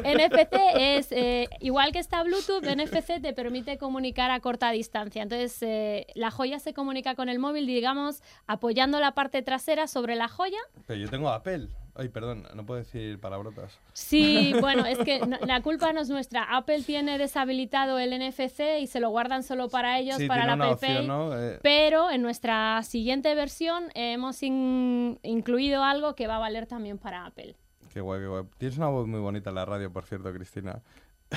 NFC 0.01 0.57
es, 0.75 1.11
eh, 1.11 1.47
igual 1.59 1.91
que 1.91 1.99
está 1.99 2.23
Bluetooth, 2.23 2.63
NFC 2.63 3.21
te 3.21 3.33
permite 3.33 3.77
comunicar 3.77 4.31
a 4.31 4.39
corta 4.39 4.71
distancia. 4.71 5.23
Entonces, 5.23 5.57
eh, 5.61 6.07
la 6.15 6.31
joya 6.31 6.59
se 6.59 6.73
comunica 6.73 7.15
con 7.15 7.29
el 7.29 7.39
móvil, 7.39 7.65
digamos, 7.65 8.21
apoyando 8.47 8.99
la 8.99 9.13
parte 9.13 9.41
trasera 9.41 9.87
sobre 9.87 10.15
la 10.15 10.27
joya. 10.27 10.59
Pero 10.85 10.99
yo 10.99 11.09
tengo 11.09 11.29
Apple. 11.29 11.69
Ay, 11.95 12.09
perdón, 12.09 12.47
no 12.55 12.65
puedo 12.65 12.79
decir 12.79 13.19
palabrotas. 13.19 13.77
Sí, 13.93 14.53
bueno, 14.61 14.85
es 14.85 14.97
que 14.99 15.19
no, 15.19 15.37
la 15.45 15.61
culpa 15.61 15.91
no 15.93 16.01
es 16.01 16.09
nuestra. 16.09 16.43
Apple 16.55 16.83
tiene 16.83 17.17
deshabilitado 17.17 17.99
el 17.99 18.17
NFC 18.17 18.79
y 18.81 18.87
se 18.87 18.99
lo 18.99 19.09
guardan 19.09 19.43
solo 19.43 19.69
para 19.69 19.99
ellos, 19.99 20.17
sí, 20.17 20.27
para 20.27 20.45
la 20.45 20.53
Apple 20.53 20.77
Pay. 20.79 20.97
opción, 20.97 21.07
¿no? 21.07 21.37
eh... 21.37 21.59
Pero 21.61 22.09
en 22.09 22.21
nuestra 22.21 22.81
siguiente 22.83 23.33
versión 23.35 23.89
hemos 23.93 24.41
in 24.43 25.19
incluido 25.23 25.83
algo 25.83 26.15
que 26.15 26.27
va 26.27 26.37
a 26.37 26.39
valer 26.39 26.65
también 26.65 26.97
para 26.97 27.25
Apple. 27.25 27.55
Qué 27.93 27.99
guay, 27.99 28.21
qué 28.21 28.27
guay. 28.27 28.43
Tienes 28.57 28.77
una 28.77 28.87
voz 28.87 29.05
muy 29.07 29.19
bonita 29.19 29.49
en 29.49 29.55
la 29.55 29.65
radio, 29.65 29.91
por 29.91 30.05
cierto, 30.05 30.31
Cristina. 30.31 30.81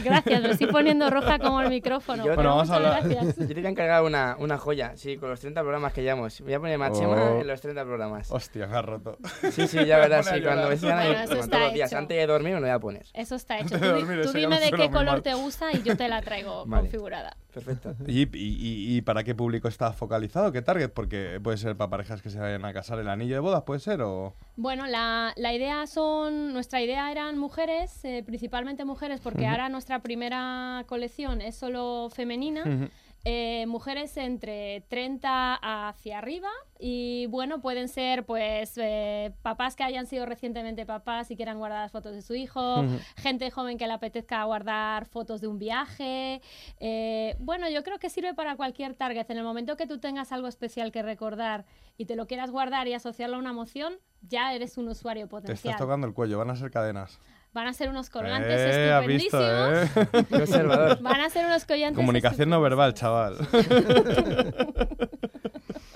Gracias, 0.02 0.42
me 0.42 0.50
estoy 0.50 0.66
poniendo 0.66 1.08
roja 1.10 1.38
como 1.38 1.60
el 1.60 1.68
micrófono. 1.68 2.24
Yo, 2.24 2.34
bueno, 2.34 2.50
vamos 2.50 2.70
a 2.70 2.76
hablar. 2.76 3.08
Gracias. 3.08 3.36
Yo 3.38 3.46
te 3.48 3.54
voy 3.54 3.66
a 3.66 3.68
encargar 3.68 4.02
una, 4.02 4.36
una 4.38 4.58
joya, 4.58 4.92
sí, 4.96 5.16
con 5.16 5.30
los 5.30 5.40
30 5.40 5.60
programas 5.62 5.92
que 5.92 6.02
llevamos. 6.02 6.40
Voy 6.40 6.52
a 6.54 6.58
poner 6.60 6.78
Machema 6.78 7.14
Oh. 7.32 7.40
en 7.40 7.46
los 7.46 7.60
30 7.60 7.84
programas. 7.84 8.30
Hostia, 8.30 8.66
me 8.66 8.76
has 8.76 8.84
roto. 8.84 9.18
Sí, 9.52 9.66
sí, 9.68 9.84
ya 9.84 9.98
verás, 9.98 10.26
sí, 10.34 10.42
cuando 10.42 10.68
me 10.68 10.76
sigan 10.76 10.98
ahí, 10.98 11.08
Bueno, 11.08 11.22
está 11.22 11.46
todos 11.48 11.62
los 11.64 11.72
días, 11.74 11.90
hecho. 11.92 11.98
antes 11.98 12.16
de 12.16 12.26
dormir 12.26 12.54
me 12.54 12.60
lo 12.60 12.66
voy 12.66 12.74
a 12.74 12.78
poner. 12.80 13.06
Eso 13.14 13.34
está 13.36 13.58
hecho. 13.58 13.74
Antes 13.76 13.80
Tú, 13.80 13.86
dormir, 14.00 14.22
tú 14.24 14.32
dime 14.32 14.48
me 14.48 14.60
de 14.60 14.70
qué 14.72 14.90
color 14.90 15.04
mal. 15.12 15.22
te 15.22 15.34
gusta 15.34 15.72
y 15.72 15.82
yo 15.82 15.96
te 15.96 16.08
la 16.08 16.20
traigo 16.22 16.64
Vale. 16.66 16.82
configurada. 16.82 17.36
Perfecto. 17.54 17.94
¿Y, 18.08 18.22
y, 18.36 18.96
y, 18.96 19.00
para 19.02 19.22
qué 19.22 19.34
público 19.34 19.68
está 19.68 19.92
focalizado? 19.92 20.50
¿Qué 20.50 20.60
target? 20.60 20.90
Porque 20.90 21.40
puede 21.42 21.56
ser 21.56 21.76
para 21.76 21.88
parejas 21.90 22.20
que 22.20 22.30
se 22.30 22.40
vayan 22.40 22.64
a 22.64 22.72
casar 22.72 22.98
el 22.98 23.08
anillo 23.08 23.34
de 23.34 23.40
bodas, 23.40 23.62
¿puede 23.62 23.80
ser? 23.80 24.02
O... 24.02 24.34
Bueno, 24.56 24.86
la, 24.86 25.32
la 25.36 25.54
idea 25.54 25.86
son, 25.86 26.52
nuestra 26.52 26.82
idea 26.82 27.10
eran 27.12 27.38
mujeres, 27.38 28.04
eh, 28.04 28.22
principalmente 28.26 28.84
mujeres, 28.84 29.20
porque 29.20 29.46
ahora 29.46 29.68
nuestra 29.68 30.00
primera 30.00 30.84
colección 30.88 31.40
es 31.40 31.54
solo 31.54 32.10
femenina. 32.12 32.90
Eh, 33.26 33.64
mujeres 33.66 34.14
entre 34.18 34.82
30 34.88 35.54
hacia 35.54 36.18
arriba 36.18 36.50
y 36.78 37.26
bueno, 37.28 37.62
pueden 37.62 37.88
ser 37.88 38.26
pues 38.26 38.76
eh, 38.76 39.32
papás 39.40 39.76
que 39.76 39.82
hayan 39.82 40.06
sido 40.06 40.26
recientemente 40.26 40.84
papás 40.84 41.30
y 41.30 41.36
quieran 41.36 41.58
guardar 41.58 41.80
las 41.80 41.92
fotos 41.92 42.12
de 42.12 42.20
su 42.20 42.34
hijo, 42.34 42.84
gente 43.16 43.50
joven 43.50 43.78
que 43.78 43.86
le 43.86 43.94
apetezca 43.94 44.44
guardar 44.44 45.06
fotos 45.06 45.40
de 45.40 45.46
un 45.46 45.58
viaje. 45.58 46.42
Eh, 46.80 47.36
bueno, 47.38 47.70
yo 47.70 47.82
creo 47.82 47.98
que 47.98 48.10
sirve 48.10 48.34
para 48.34 48.56
cualquier 48.56 48.94
target. 48.94 49.30
En 49.30 49.38
el 49.38 49.44
momento 49.44 49.78
que 49.78 49.86
tú 49.86 49.98
tengas 49.98 50.30
algo 50.30 50.46
especial 50.46 50.92
que 50.92 51.02
recordar 51.02 51.64
y 51.96 52.04
te 52.04 52.16
lo 52.16 52.26
quieras 52.26 52.50
guardar 52.50 52.88
y 52.88 52.92
asociarlo 52.92 53.36
a 53.36 53.38
una 53.38 53.50
emoción, 53.50 53.94
ya 54.20 54.52
eres 54.52 54.76
un 54.76 54.88
usuario 54.88 55.24
Te 55.24 55.30
potencial. 55.30 55.72
estás 55.72 55.78
tocando 55.78 56.06
el 56.06 56.12
cuello, 56.12 56.36
van 56.36 56.50
a 56.50 56.56
ser 56.56 56.70
cadenas. 56.70 57.18
Van 57.54 57.66
a 57.68 57.72
ser 57.72 57.88
unos 57.88 58.10
colgantes 58.10 58.60
Eh, 58.60 59.06
visto, 59.06 59.38
estupendísimos. 59.40 60.14
¿eh? 60.14 60.24
Qué 60.28 60.36
observador. 60.42 61.00
Van 61.00 61.20
a 61.20 61.30
ser 61.30 61.46
unos 61.46 61.64
collantes 61.64 61.96
Comunicación 61.96 62.50
no 62.50 62.60
verbal, 62.60 62.92
chaval. 62.94 63.36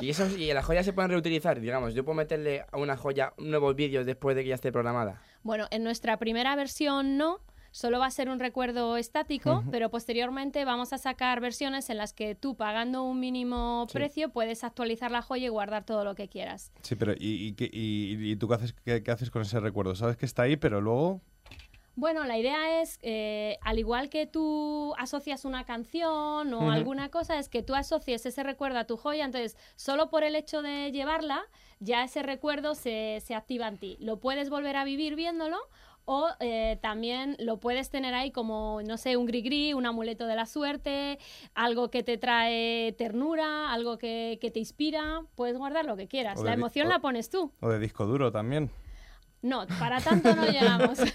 Y, 0.01 0.11
eso, 0.11 0.27
y 0.39 0.53
las 0.53 0.65
joyas 0.65 0.85
se 0.87 0.93
pueden 0.93 1.11
reutilizar, 1.11 1.59
digamos. 1.61 1.93
Yo 1.93 2.05
puedo 2.05 2.15
meterle 2.15 2.65
a 2.71 2.79
una 2.79 2.97
joya 2.97 3.33
nuevos 3.37 3.75
vídeos 3.75 4.07
después 4.07 4.37
de 4.37 4.45
que 4.45 4.51
ya 4.51 4.55
esté 4.55 4.71
programada. 4.71 5.21
Bueno, 5.43 5.67
en 5.73 5.83
nuestra 5.83 6.17
primera 6.19 6.55
versión 6.55 7.17
no, 7.17 7.41
solo 7.73 7.99
va 7.99 8.07
a 8.07 8.11
ser 8.13 8.29
un 8.29 8.39
recuerdo 8.39 8.97
estático, 8.97 9.65
pero 9.73 9.91
posteriormente 9.91 10.65
vamos 10.65 10.93
a 10.93 10.99
sacar 10.99 11.41
versiones 11.41 11.91
en 11.91 11.97
las 11.97 12.13
que 12.13 12.37
tú 12.37 12.55
pagando 12.57 13.03
un 13.03 13.19
mínimo 13.19 13.87
Sí. 13.89 13.95
precio 13.95 14.29
puedes 14.29 14.63
actualizar 14.63 15.11
la 15.11 15.21
joya 15.21 15.47
y 15.47 15.51
guardar 15.51 15.85
todo 15.85 16.05
lo 16.05 16.15
que 16.15 16.29
quieras. 16.29 16.71
Sí, 16.83 16.95
pero 16.95 17.13
¿y, 17.15 17.49
y, 17.49 17.53
qué- 17.55 17.69
y- 17.73 18.31
y 18.31 18.37
tú 18.37 18.47
qué 18.47 18.55
haces, 18.55 18.75
qué, 18.85 19.03
qué 19.03 19.11
haces 19.11 19.33
con 19.33 19.43
ese 19.43 19.59
recuerdo? 19.59 19.97
Sabes 19.97 20.17
que 20.17 20.27
está 20.27 20.43
ahí, 20.43 20.57
pero 20.57 20.81
luego... 20.81 21.21
Bueno, 21.99 22.25
la 22.27 22.39
idea 22.39 22.81
es, 22.81 23.01
eh, 23.03 23.59
al 23.61 23.81
igual 23.81 24.09
que 24.09 24.25
tú 24.25 24.95
asocias 24.99 25.45
una 25.45 25.65
canción 25.65 26.55
o 26.55 26.71
alguna 26.71 27.09
cosa, 27.09 27.41
es 27.41 27.49
que 27.49 27.65
tú 27.65 27.75
asocies 27.75 28.25
ese 28.25 28.45
recuerdo 28.45 28.79
a 28.79 28.85
tu 28.85 28.97
joya, 28.97 29.25
entonces 29.25 29.57
solo 29.75 30.09
por 30.09 30.23
el 30.23 30.37
hecho 30.37 30.63
de 30.63 30.93
llevarla, 30.93 31.43
ya 31.81 32.05
ese 32.05 32.23
recuerdo 32.23 32.77
se, 32.77 33.19
se 33.21 33.35
activa 33.35 33.67
en 33.67 33.79
ti. 33.79 33.97
Lo 33.99 34.21
puedes 34.21 34.49
volver 34.49 34.77
a 34.77 34.85
vivir 34.85 35.17
viéndolo 35.17 35.57
o 36.05 36.29
eh, 36.39 36.79
también 36.81 37.35
lo 37.41 37.59
puedes 37.59 37.91
tener 37.91 38.15
ahí 38.15 38.31
como, 38.31 38.81
no 38.87 38.97
sé, 38.97 39.17
un 39.17 39.27
gris-gris, 39.27 39.75
un 39.75 39.85
amuleto 39.85 40.29
de 40.29 40.37
la 40.37 40.47
suerte, 40.47 41.19
algo 41.53 41.91
que 41.91 42.05
te 42.05 42.17
trae 42.17 42.93
ternura, 42.93 43.73
algo 43.73 43.99
que, 43.99 44.39
que 44.41 44.53
te 44.53 44.61
inspira, 44.61 45.23
puedes 45.35 45.59
guardar 45.59 45.85
lo 45.85 45.97
que 45.97 46.07
quieras. 46.07 46.41
La 46.45 46.53
emoción 46.53 46.89
la 46.89 47.01
pones 47.01 47.29
tú. 47.29 47.51
O 47.59 47.69
de 47.69 47.81
disco 47.81 48.07
duro 48.07 48.31
también. 48.31 48.71
No, 49.41 49.67
para 49.79 50.01
tanto 50.01 50.35
no 50.35 50.45
llegamos. 50.47 50.99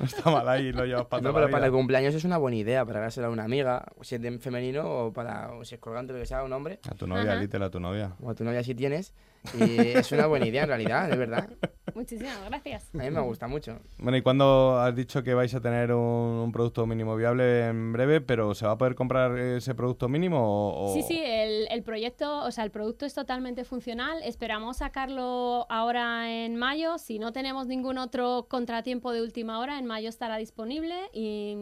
No 0.00 0.04
está 0.04 0.30
mal 0.30 0.48
ahí, 0.48 0.70
lo 0.70 0.84
llevas 0.84 1.06
para 1.06 1.22
No, 1.22 1.30
toda 1.30 1.40
la 1.40 1.46
pero 1.46 1.52
para 1.52 1.66
el 1.66 1.72
cumpleaños 1.72 2.14
es 2.14 2.24
una 2.24 2.36
buena 2.38 2.56
idea, 2.56 2.84
para 2.84 3.00
dársela 3.00 3.26
a 3.28 3.30
una 3.30 3.44
amiga, 3.44 3.84
si 4.02 4.14
es 4.14 4.20
de 4.22 4.38
femenino 4.38 4.84
o 4.88 5.12
para 5.12 5.50
o 5.52 5.64
si 5.64 5.74
es 5.74 5.80
colgante, 5.80 6.12
lo 6.12 6.18
que 6.20 6.26
sea, 6.26 6.44
un 6.44 6.52
hombre. 6.52 6.78
A 6.88 6.94
tu 6.94 7.06
novia, 7.06 7.32
Ajá. 7.32 7.40
Little, 7.40 7.64
a 7.64 7.70
tu 7.70 7.80
novia. 7.80 8.12
O 8.22 8.30
a 8.30 8.34
tu 8.34 8.44
novia 8.44 8.62
si 8.62 8.74
tienes. 8.74 9.12
Y 9.58 9.78
es 9.78 10.12
una 10.12 10.26
buena 10.26 10.46
idea 10.46 10.62
en 10.64 10.68
realidad, 10.68 11.08
de 11.08 11.16
verdad. 11.16 11.48
Muchísimas 11.94 12.44
gracias. 12.44 12.94
A 12.94 12.98
mí 12.98 13.10
me 13.10 13.20
gusta 13.22 13.48
mucho. 13.48 13.78
Bueno, 13.98 14.16
¿y 14.18 14.22
cuándo 14.22 14.78
has 14.78 14.94
dicho 14.94 15.22
que 15.22 15.32
vais 15.34 15.52
a 15.54 15.60
tener 15.60 15.92
un, 15.92 15.98
un 16.44 16.52
producto 16.52 16.86
mínimo 16.86 17.16
viable 17.16 17.66
en 17.66 17.92
breve, 17.92 18.20
pero 18.20 18.54
se 18.54 18.66
va 18.66 18.72
a 18.72 18.78
poder 18.78 18.94
comprar 18.94 19.36
ese 19.38 19.74
producto 19.74 20.08
mínimo 20.08 20.38
o...? 20.38 20.90
o- 20.90 20.94
Sí, 20.94 21.02
sí, 21.02 21.18
el, 21.24 21.66
el 21.70 21.82
proyecto, 21.82 22.44
o 22.44 22.50
sea, 22.50 22.64
el 22.64 22.70
producto 22.70 23.06
es 23.06 23.14
totalmente 23.14 23.64
funcional. 23.64 24.20
Esperamos 24.22 24.76
sacarlo 24.78 25.66
ahora 25.70 26.30
en 26.30 26.56
mayo. 26.56 26.98
Si 26.98 27.18
no 27.18 27.32
tenemos 27.32 27.66
ningún 27.66 27.98
otro 27.98 28.46
contratiempo 28.48 29.12
de 29.12 29.22
última 29.22 29.58
hora, 29.60 29.78
en 29.78 29.86
mayo 29.86 30.08
estará 30.10 30.36
disponible 30.36 30.94
y 31.12 31.56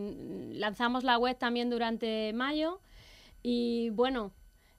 lanzamos 0.52 1.04
la 1.04 1.18
web 1.18 1.38
también 1.38 1.70
durante 1.70 2.32
mayo. 2.34 2.80
Y 3.42 3.90
bueno, 3.90 4.32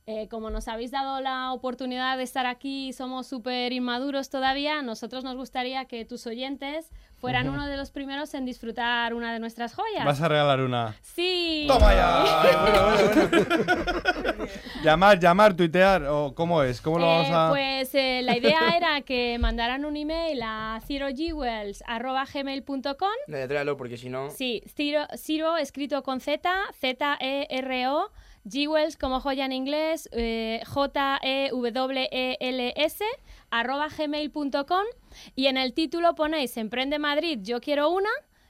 Eh, 0.09 0.29
como 0.29 0.49
nos 0.49 0.69
habéis 0.69 0.91
dado 0.91 1.19
la 1.19 1.51
oportunidad 1.51 2.15
de 2.15 2.23
estar 2.23 2.45
aquí, 2.45 2.93
somos 2.93 3.27
súper 3.27 3.73
inmaduros 3.73 4.29
todavía, 4.29 4.81
nosotros 4.81 5.25
nos 5.25 5.35
gustaría 5.35 5.83
que 5.83 6.05
tus 6.05 6.25
oyentes 6.27 6.93
fueran 7.19 7.49
uno 7.49 7.67
de 7.67 7.75
los 7.75 7.91
primeros 7.91 8.33
en 8.33 8.45
disfrutar 8.45 9.13
una 9.13 9.33
de 9.33 9.39
nuestras 9.39 9.75
joyas. 9.75 10.05
Vas 10.05 10.21
a 10.21 10.29
regalar 10.29 10.61
una. 10.61 10.95
Sí. 11.01 11.65
¡Toma 11.67 11.93
ya! 11.93 12.23
Ay, 12.41 12.55
bueno, 12.61 12.85
bueno, 12.85 13.09
bueno. 14.23 14.45
llamar, 14.81 15.19
llamar, 15.19 15.53
tuitear, 15.57 16.05
o 16.05 16.33
¿cómo 16.33 16.63
es? 16.63 16.79
¿Cómo 16.79 16.99
lo 16.99 17.05
Eh, 17.05 17.09
vamos 17.09 17.29
a...? 17.33 17.49
Pues 17.49 17.93
eh, 17.93 18.21
la 18.23 18.37
idea 18.37 18.59
era 18.77 19.01
que 19.01 19.37
mandaran 19.39 19.83
un 19.83 19.97
email 19.97 20.39
a 20.41 20.79
zerojewels.gmail.com 20.87 23.11
Deletréalo 23.27 23.75
porque 23.75 23.97
si 23.97 24.07
no... 24.07 24.29
Sí, 24.29 24.63
Zero, 24.73 25.05
Zero 25.17 25.57
escrito 25.57 26.01
con 26.01 26.21
Z, 26.21 26.49
Z-E-R-O, 26.79 28.09
Jewels 28.49 28.97
como 28.97 29.19
joya 29.19 29.45
en 29.45 29.51
inglés, 29.51 30.07
eh, 30.11 30.61
J-E-W-E-L-S, 31.77 33.03
arroba 33.51 33.87
gmail.com 33.95 34.83
y 35.35 35.47
en 35.47 35.57
el 35.57 35.73
título 35.73 36.15
ponéis 36.15 36.55
Emprende 36.57 36.99
Madrid, 36.99 37.39
yo 37.41 37.59
quiero 37.61 37.89
una 37.89 38.09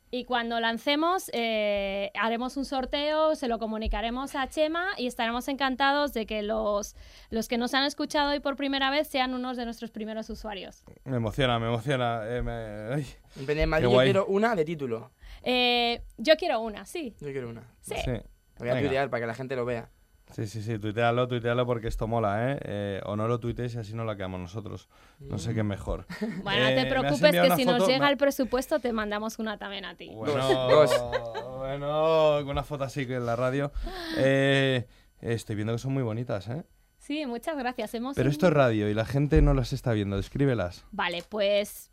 y 0.10 0.24
cuando 0.24 0.60
lancemos 0.62 1.30
eh, 1.34 2.12
haremos 2.18 2.56
un 2.56 2.64
sorteo, 2.64 3.36
se 3.36 3.50
lo 3.50 3.60
comunicaremos 3.60 4.36
a 4.36 4.48
Chema 4.48 4.86
y 4.98 5.06
estaremos 5.08 5.50
encantados 5.50 6.14
de 6.14 6.26
que 6.26 6.44
los, 6.44 6.96
los 7.30 7.48
que 7.50 7.58
nos 7.58 7.74
han 7.74 7.84
escuchado 7.84 8.32
hoy 8.32 8.40
por 8.40 8.56
primera 8.56 8.90
vez 8.90 9.08
sean 9.10 9.34
unos 9.34 9.58
de 9.58 9.66
nuestros 9.66 9.92
primeros 9.92 10.30
usuarios. 10.30 10.84
Me 11.04 11.18
emociona, 11.18 11.60
me 11.60 11.68
emociona. 11.68 12.22
eh, 12.26 12.42
me- 12.42 12.96
ay. 12.96 13.06
Emprende 13.38 13.64
en 13.64 13.70
Madrid, 13.70 13.84
yo 13.84 13.90
guay. 13.92 14.08
quiero 14.08 14.26
una 14.28 14.56
de 14.56 14.64
título. 14.64 15.12
Eh, 15.44 16.02
yo 16.18 16.38
quiero 16.38 16.62
una, 16.62 16.86
sí. 16.86 17.14
Yo 17.20 17.28
quiero 17.34 17.50
una. 17.50 17.64
Sí. 17.82 17.96
Sí. 18.06 18.12
Lo 18.60 18.66
voy 18.66 18.70
a 18.70 18.74
Venga. 18.74 18.88
tuitear 18.88 19.10
para 19.10 19.22
que 19.22 19.28
la 19.28 19.34
gente 19.34 19.56
lo 19.56 19.66
vea. 19.66 19.90
Sí, 20.36 20.46
sí, 20.46 20.62
sí, 20.62 20.78
tuitealo, 20.78 21.26
tuitealo 21.30 21.66
porque 21.66 21.88
esto 21.88 22.06
mola, 22.06 22.52
¿eh? 22.52 22.60
Eh, 22.64 23.02
o 23.06 23.16
no 23.16 23.30
lo 23.30 23.40
tuitees 23.40 23.76
y 23.76 23.78
así 23.78 23.94
no 23.94 24.04
la 24.04 24.18
quedamos 24.18 24.42
nosotros. 24.42 24.90
No 25.22 25.38
sé 25.38 25.54
qué 25.54 25.62
es 25.62 25.66
mejor. 25.66 26.06
Bueno, 26.44 26.64
no 26.64 26.70
Eh, 26.70 26.74
te 26.76 26.82
has 26.82 26.88
preocupes 26.88 27.32
que 27.32 27.56
si 27.56 27.64
foto, 27.64 27.78
nos 27.78 27.88
llega 27.88 28.10
el 28.10 28.18
presupuesto 28.18 28.80
te 28.80 28.92
mandamos 28.92 29.40
una 29.40 29.58
también 29.58 29.86
a 29.86 29.96
ti. 29.96 30.10
Bueno, 30.14 30.68
bueno, 31.60 32.40
con 32.42 32.50
una 32.50 32.64
foto 32.64 32.84
así 32.84 33.08
que 33.08 33.16
en 33.16 33.26
la 33.26 33.36
radio. 33.38 33.72
Eh, 34.18 34.86
estoy 35.22 35.56
viendo 35.56 35.72
que 35.74 35.80
son 35.80 35.94
muy 35.94 36.04
bonitas, 36.04 36.48
¿eh? 36.50 36.66
Sí, 36.98 37.26
muchas 37.26 37.58
gracias. 37.58 37.94
Hemos 37.94 38.16
Pero 38.18 38.30
esto 38.30 38.48
es 38.48 38.54
radio 38.54 38.90
y 38.90 38.94
la 38.94 39.06
gente 39.06 39.42
no 39.42 39.54
las 39.54 39.72
está 39.72 39.94
viendo. 39.94 40.18
Descríbelas. 40.18 40.84
Vale, 40.92 41.24
pues... 41.30 41.90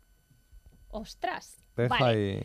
Ostras. 0.89 1.64
Deja 1.75 1.97
Vale. 1.99 2.41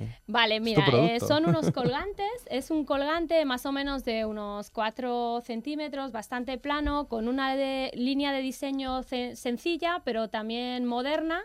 ahí. 0.52 0.60
Mira, 0.60 0.84
eh, 1.14 1.20
son 1.20 1.46
unos 1.46 1.70
colgantes. 1.72 2.26
es 2.50 2.70
un 2.70 2.84
colgante 2.84 3.44
más 3.44 3.64
o 3.66 3.72
menos 3.72 4.04
de 4.04 4.24
unos 4.24 4.70
4 4.70 5.40
centímetros, 5.42 6.10
bastante 6.12 6.58
plano, 6.58 7.06
con 7.08 7.28
una 7.28 7.54
de- 7.54 7.90
línea 7.94 8.32
de 8.32 8.40
diseño 8.42 9.02
sencilla, 9.04 10.02
pero 10.04 10.28
también 10.28 10.84
moderna. 10.84 11.42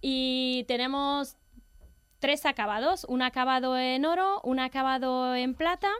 Y 0.00 0.64
tenemos 0.66 1.36
tres 2.18 2.44
acabados: 2.46 3.04
un 3.08 3.22
acabado 3.22 3.78
en 3.78 4.04
oro, 4.04 4.40
un 4.42 4.58
acabado 4.60 5.34
en 5.36 5.54
plata 5.54 5.90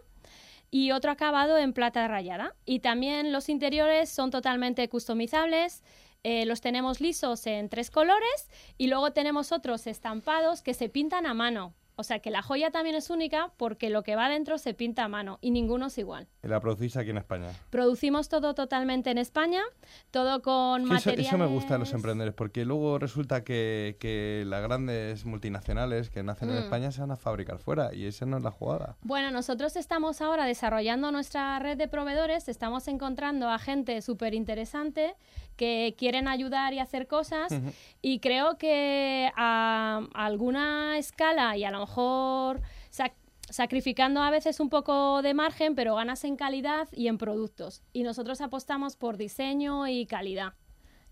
y 0.72 0.90
otro 0.90 1.12
acabado 1.12 1.58
en 1.58 1.74
plata 1.74 2.08
rayada. 2.08 2.56
Y 2.64 2.80
también 2.80 3.30
los 3.30 3.48
interiores 3.48 4.08
son 4.08 4.32
totalmente 4.32 4.88
customizables. 4.88 5.85
eh, 6.24 6.46
los 6.46 6.61
tenemos 6.61 7.00
lisos 7.00 7.46
en 7.46 7.68
tres 7.68 7.90
colores 7.90 8.48
y 8.78 8.87
luego 8.87 9.12
tenemos 9.12 9.52
otros 9.52 9.87
estampados 9.87 10.62
que 10.62 10.72
se 10.72 10.88
pintan 10.88 11.26
a 11.26 11.35
mano. 11.35 11.74
O 12.02 12.04
sea 12.04 12.18
que 12.18 12.32
la 12.32 12.42
joya 12.42 12.72
también 12.72 12.96
es 12.96 13.10
única 13.10 13.52
porque 13.56 13.88
lo 13.88 14.02
que 14.02 14.16
va 14.16 14.28
dentro 14.28 14.58
se 14.58 14.74
pinta 14.74 15.04
a 15.04 15.08
mano 15.08 15.38
y 15.40 15.52
ninguno 15.52 15.86
es 15.86 15.98
igual. 15.98 16.26
Y 16.42 16.48
la 16.48 16.58
producís 16.58 16.96
aquí 16.96 17.10
en 17.10 17.18
España. 17.18 17.50
Producimos 17.70 18.28
todo 18.28 18.54
totalmente 18.56 19.12
en 19.12 19.18
España, 19.18 19.62
todo 20.10 20.42
con 20.42 20.80
Sí, 20.80 20.86
Eso, 20.86 20.94
materiales... 20.94 21.26
eso 21.28 21.38
me 21.38 21.46
gusta 21.46 21.74
de 21.74 21.78
los 21.78 21.92
emprendedores, 21.92 22.34
porque 22.34 22.64
luego 22.64 22.98
resulta 22.98 23.44
que, 23.44 23.96
que 24.00 24.42
las 24.48 24.62
grandes 24.64 25.24
multinacionales 25.24 26.10
que 26.10 26.24
nacen 26.24 26.48
en 26.50 26.56
Mm. 26.56 26.58
España 26.64 26.90
se 26.90 27.00
van 27.02 27.12
a 27.12 27.16
fabricar 27.16 27.58
fuera 27.60 27.94
y 27.94 28.04
esa 28.06 28.26
no 28.26 28.36
es 28.36 28.42
la 28.42 28.50
jugada. 28.50 28.96
Bueno, 29.02 29.30
nosotros 29.30 29.76
estamos 29.76 30.20
ahora 30.20 30.44
desarrollando 30.44 31.12
nuestra 31.12 31.56
red 31.60 31.76
de 31.78 31.86
proveedores, 31.86 32.48
estamos 32.48 32.88
encontrando 32.88 33.48
a 33.48 33.60
gente 33.60 34.02
súper 34.02 34.34
interesante 34.34 35.14
que 35.56 35.94
quieren 35.98 36.26
ayudar 36.28 36.72
y 36.72 36.78
hacer 36.80 37.06
cosas 37.06 37.52
Ujú. 37.52 37.70
y 38.00 38.18
creo 38.20 38.56
que 38.58 39.30
a, 39.36 40.00
a 40.14 40.24
alguna 40.26 40.96
escala 40.98 41.56
y 41.56 41.64
a 41.64 41.70
lo 41.70 41.78
mejor 41.80 41.91
sac- 41.96 43.14
sacrificando 43.48 44.22
a 44.22 44.31
veces 44.31 44.61
un 44.61 44.68
poco 44.70 45.22
de 45.22 45.35
margen, 45.35 45.74
pero 45.74 45.94
ganas 45.96 46.24
en 46.24 46.37
calidad 46.37 46.88
y 46.92 47.09
en 47.09 47.18
productos. 47.18 47.83
Y 47.92 48.02
nosotros 48.02 48.40
apostamos 48.40 48.96
por 48.96 49.16
diseño 49.16 49.87
y 49.88 50.07
calidad. 50.07 50.55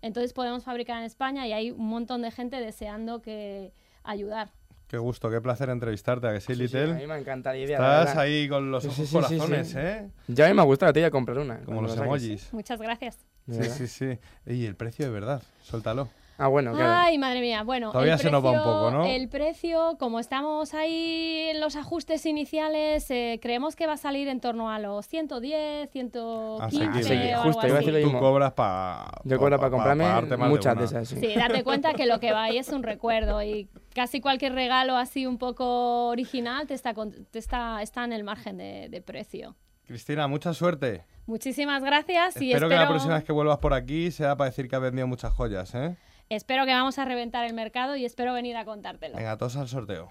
Entonces 0.01 0.33
podemos 0.33 0.63
fabricar 0.63 0.97
en 0.97 1.03
España 1.03 1.45
y 1.47 1.53
hay 1.53 1.71
un 1.71 1.85
montón 1.87 2.21
de 2.23 2.31
gente 2.31 2.57
deseando 2.59 3.21
que 3.21 3.73
ayudar. 4.03 4.49
Qué 4.87 4.97
gusto, 4.97 5.29
qué 5.29 5.39
placer 5.39 5.69
entrevistarte, 5.69 6.27
¿a 6.27 6.33
que 6.33 6.41
sí, 6.41 6.47
Sí, 6.47 6.55
sí, 6.55 6.61
Little? 6.63 6.91
a 6.91 6.95
mí 6.95 7.07
me 7.07 7.17
encanta 7.17 7.51
la 7.51 7.57
idea, 7.59 7.79
la 7.79 7.99
Estás 8.01 8.17
ahí 8.17 8.49
con 8.49 8.71
los 8.71 8.83
Sí, 8.83 8.89
ojos 8.89 8.97
sí, 8.97 9.01
sí, 9.03 9.07
sí, 9.07 9.13
corazones, 9.37 9.69
sí. 9.69 9.77
¿eh? 9.79 10.09
Ya 10.27 10.45
a 10.45 10.49
mí 10.49 10.53
me 10.55 10.61
ha 10.61 10.65
gustado, 10.65 10.91
te 10.91 10.99
voy 10.99 11.07
a 11.07 11.11
comprar 11.11 11.37
una. 11.37 11.59
Como 11.59 11.81
los 11.81 11.95
emojis. 11.95 12.51
Muchas 12.51 12.81
gracias. 12.81 13.17
Sí, 13.49 13.63
sí, 13.69 13.87
sí. 13.87 14.19
Y 14.45 14.65
el 14.65 14.75
precio 14.75 15.05
de 15.05 15.11
verdad, 15.11 15.41
suéltalo. 15.63 16.09
Ah, 16.43 16.47
bueno, 16.47 16.73
claro. 16.73 16.91
Ay, 16.91 17.17
madre 17.19 17.39
mía. 17.39 17.61
Bueno, 17.63 17.91
Todavía 17.91 18.13
el 18.13 18.19
se 18.19 18.31
nos 18.31 18.43
va 18.43 18.49
un 18.49 18.55
precio- 18.57 18.71
poco, 18.73 18.91
¿no? 18.91 19.05
El 19.05 19.29
precio, 19.29 19.95
como 19.99 20.19
estamos 20.19 20.73
ahí 20.73 21.49
en 21.51 21.59
los 21.59 21.75
ajustes 21.75 22.25
iniciales, 22.25 23.11
eh, 23.11 23.37
creemos 23.41 23.75
que 23.75 23.85
va 23.85 23.93
a 23.93 23.97
salir 23.97 24.27
en 24.27 24.39
torno 24.39 24.71
a 24.71 24.79
los 24.79 25.05
110, 25.07 25.89
115 25.91 26.63
Asequible. 26.83 27.35
o 27.35 27.41
Justo, 27.43 27.59
algo 27.61 27.67
iba 27.67 27.75
a 27.77 27.79
así. 27.81 27.91
decir 27.91 28.05
lo 28.07 28.11
Tú 28.13 28.19
cobras 28.19 28.53
para... 28.53 29.11
Yo 29.23 29.37
cobro 29.37 29.57
para 29.59 29.69
comprarme 29.69 30.37
muchas 30.47 30.77
de 30.77 30.85
esas, 30.85 31.07
sí. 31.09 31.17
Sí, 31.19 31.33
date 31.35 31.63
cuenta 31.63 31.93
que 31.93 32.05
lo 32.07 32.19
que 32.19 32.31
va 32.31 32.43
ahí 32.43 32.57
es 32.57 32.69
un 32.69 32.81
recuerdo 32.81 33.43
y 33.43 33.69
casi 33.93 34.19
cualquier 34.19 34.53
regalo 34.53 34.97
así 34.97 35.27
un 35.27 35.37
poco 35.37 36.07
original 36.07 36.65
te 36.65 36.73
está, 36.73 36.93
con- 36.95 37.25
te 37.25 37.37
está, 37.37 37.81
está 37.83 38.03
en 38.03 38.13
el 38.13 38.23
margen 38.23 38.57
de, 38.57 38.87
de 38.89 39.01
precio. 39.01 39.55
Cristina, 39.85 40.27
mucha 40.27 40.53
suerte. 40.53 41.03
Muchísimas 41.25 41.83
gracias 41.83 42.35
y 42.41 42.51
espero, 42.51 42.65
espero, 42.65 42.69
que 42.69 42.75
la 42.75 42.87
próxima 42.87 43.13
vez 43.15 43.23
que 43.23 43.31
vuelvas 43.31 43.59
por 43.59 43.73
aquí 43.73 44.09
sea 44.09 44.35
para 44.35 44.49
decir 44.49 44.67
que 44.67 44.75
has 44.75 44.81
vendido 44.81 45.05
muchas 45.05 45.33
joyas, 45.33 45.73
¿eh? 45.75 45.95
Espero 46.35 46.65
que 46.65 46.71
vamos 46.71 46.97
a 46.97 47.05
reventar 47.05 47.45
el 47.45 47.53
mercado 47.53 47.95
y 47.97 48.05
espero 48.05 48.33
venir 48.33 48.55
a 48.55 48.63
contártelo. 48.63 49.17
Venga, 49.17 49.37
todos 49.37 49.57
al 49.57 49.67
sorteo. 49.67 50.09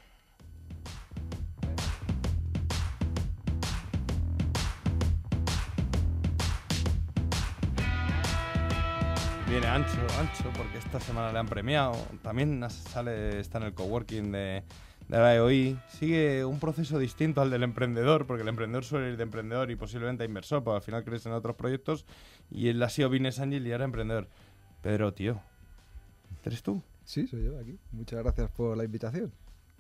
Viene 9.49 9.67
ancho, 9.67 9.99
ancho, 10.21 10.45
porque 10.57 10.79
esta 10.79 11.01
semana 11.01 11.33
le 11.33 11.39
han 11.39 11.49
premiado. 11.49 11.97
También 12.23 12.63
sale, 12.71 13.41
está 13.41 13.59
en 13.59 13.65
el 13.65 13.75
coworking 13.75 14.31
de, 14.31 14.63
de 15.09 15.19
la 15.19 15.35
EOI. 15.35 15.77
Sigue 15.89 16.45
un 16.45 16.61
proceso 16.61 16.99
distinto 16.99 17.41
al 17.41 17.51
del 17.51 17.65
emprendedor, 17.65 18.27
porque 18.27 18.43
el 18.43 18.49
emprendedor 18.49 18.85
suele 18.85 19.09
ir 19.09 19.17
de 19.17 19.25
emprendedor 19.25 19.71
y 19.71 19.77
posiblemente 19.77 20.23
a 20.23 20.27
inversor, 20.27 20.63
porque 20.63 20.77
al 20.77 20.83
final 20.83 21.03
crees 21.03 21.27
en 21.27 21.33
otros 21.33 21.57
proyectos. 21.57 22.05
Y 22.51 22.69
él 22.69 22.81
ha 22.83 22.91
sido 22.91 23.09
business 23.09 23.41
angel 23.41 23.67
y 23.67 23.73
ahora 23.73 23.87
emprendedor. 23.87 24.29
Pedro, 24.83 25.13
tío, 25.15 25.43
¿eres 26.45 26.63
tú? 26.63 26.83
Sí, 27.05 27.27
soy 27.27 27.45
yo 27.45 27.59
aquí. 27.59 27.79
Muchas 27.93 28.23
gracias 28.23 28.51
por 28.51 28.77
la 28.77 28.85
invitación. 28.85 29.33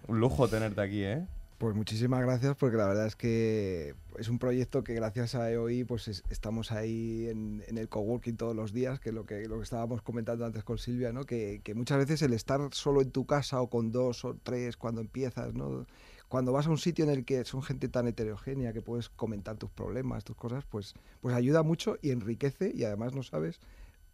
Un 0.08 0.20
lujo 0.20 0.48
tenerte 0.48 0.80
aquí, 0.80 1.02
¿eh? 1.02 1.26
Pues 1.58 1.76
muchísimas 1.76 2.22
gracias 2.22 2.56
porque 2.56 2.78
la 2.78 2.86
verdad 2.86 3.06
es 3.06 3.16
que 3.16 3.94
es 4.18 4.28
un 4.30 4.38
proyecto 4.38 4.82
que 4.82 4.94
gracias 4.94 5.34
a 5.34 5.50
EOI 5.50 5.84
pues 5.84 6.08
es- 6.08 6.24
estamos 6.30 6.72
ahí 6.72 7.28
en, 7.28 7.62
en 7.68 7.76
el 7.76 7.86
coworking 7.86 8.38
todos 8.38 8.56
los 8.56 8.72
días, 8.72 8.98
que 8.98 9.12
lo 9.12 9.26
que 9.26 9.46
lo 9.46 9.58
que 9.58 9.64
estábamos 9.64 10.00
comentando 10.00 10.46
antes 10.46 10.64
con 10.64 10.78
Silvia, 10.78 11.12
¿no? 11.12 11.24
Que, 11.26 11.60
que 11.62 11.74
muchas 11.74 11.98
veces 11.98 12.22
el 12.22 12.32
estar 12.32 12.60
solo 12.72 13.02
en 13.02 13.10
tu 13.10 13.26
casa 13.26 13.60
o 13.60 13.68
con 13.68 13.92
dos 13.92 14.24
o 14.24 14.36
tres 14.42 14.78
cuando 14.78 15.02
empiezas, 15.02 15.52
¿no? 15.52 15.86
Cuando 16.28 16.50
vas 16.52 16.66
a 16.66 16.70
un 16.70 16.78
sitio 16.78 17.04
en 17.04 17.10
el 17.10 17.24
que 17.26 17.44
son 17.44 17.62
gente 17.62 17.88
tan 17.88 18.06
heterogénea 18.08 18.72
que 18.72 18.80
puedes 18.80 19.10
comentar 19.10 19.56
tus 19.58 19.68
problemas, 19.68 20.24
tus 20.24 20.36
cosas, 20.36 20.64
pues, 20.64 20.94
pues 21.20 21.34
ayuda 21.34 21.62
mucho 21.62 21.98
y 22.00 22.10
enriquece 22.10 22.72
y 22.74 22.84
además 22.84 23.14
no 23.14 23.22
sabes 23.22 23.60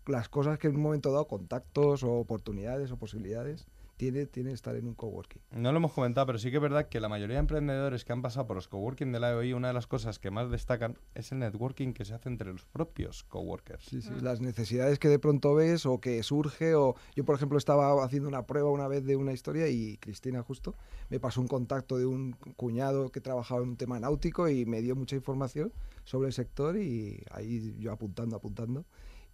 las 0.06 0.28
cosas 0.28 0.58
que 0.58 0.68
en 0.68 0.76
un 0.76 0.82
momento 0.82 1.12
dado, 1.12 1.26
contactos 1.26 2.02
o 2.02 2.12
oportunidades 2.12 2.90
o 2.92 2.96
posibilidades, 2.96 3.66
tiene, 3.96 4.26
tiene 4.26 4.52
estar 4.52 4.76
en 4.76 4.86
un 4.86 4.94
coworking. 4.94 5.40
No 5.52 5.72
lo 5.72 5.78
hemos 5.78 5.92
comentado, 5.92 6.26
pero 6.26 6.38
sí 6.38 6.50
que 6.50 6.56
es 6.56 6.62
verdad 6.62 6.88
que 6.88 7.00
la 7.00 7.08
mayoría 7.08 7.36
de 7.36 7.40
emprendedores 7.40 8.04
que 8.04 8.12
han 8.12 8.22
pasado 8.22 8.46
por 8.46 8.56
los 8.56 8.68
coworking 8.68 9.10
de 9.10 9.20
la 9.20 9.30
EOI, 9.30 9.54
una 9.54 9.68
de 9.68 9.74
las 9.74 9.86
cosas 9.86 10.18
que 10.18 10.30
más 10.30 10.50
destacan 10.50 10.98
es 11.14 11.32
el 11.32 11.38
networking 11.38 11.92
que 11.92 12.04
se 12.04 12.14
hace 12.14 12.28
entre 12.28 12.52
los 12.52 12.64
propios 12.66 13.24
coworkers. 13.24 13.84
Sí, 13.84 14.02
sí, 14.02 14.10
las 14.20 14.40
necesidades 14.40 14.98
que 14.98 15.08
de 15.08 15.18
pronto 15.18 15.54
ves 15.54 15.86
o 15.86 15.98
que 15.98 16.22
surge 16.22 16.74
o 16.74 16.94
yo 17.14 17.24
por 17.24 17.36
ejemplo 17.36 17.58
estaba 17.58 18.04
haciendo 18.04 18.28
una 18.28 18.46
prueba 18.46 18.70
una 18.70 18.88
vez 18.88 19.04
de 19.04 19.16
una 19.16 19.32
historia 19.32 19.68
y 19.68 19.96
Cristina 19.96 20.42
justo 20.42 20.74
me 21.08 21.18
pasó 21.18 21.40
un 21.40 21.48
contacto 21.48 21.96
de 21.96 22.06
un 22.06 22.32
cuñado 22.56 23.10
que 23.10 23.20
trabajaba 23.20 23.62
en 23.62 23.70
un 23.70 23.76
tema 23.76 23.98
náutico 23.98 24.48
y 24.48 24.66
me 24.66 24.82
dio 24.82 24.94
mucha 24.94 25.16
información 25.16 25.72
sobre 26.04 26.28
el 26.28 26.34
sector 26.34 26.76
y 26.76 27.22
ahí 27.30 27.74
yo 27.78 27.92
apuntando, 27.92 28.36
apuntando 28.36 28.84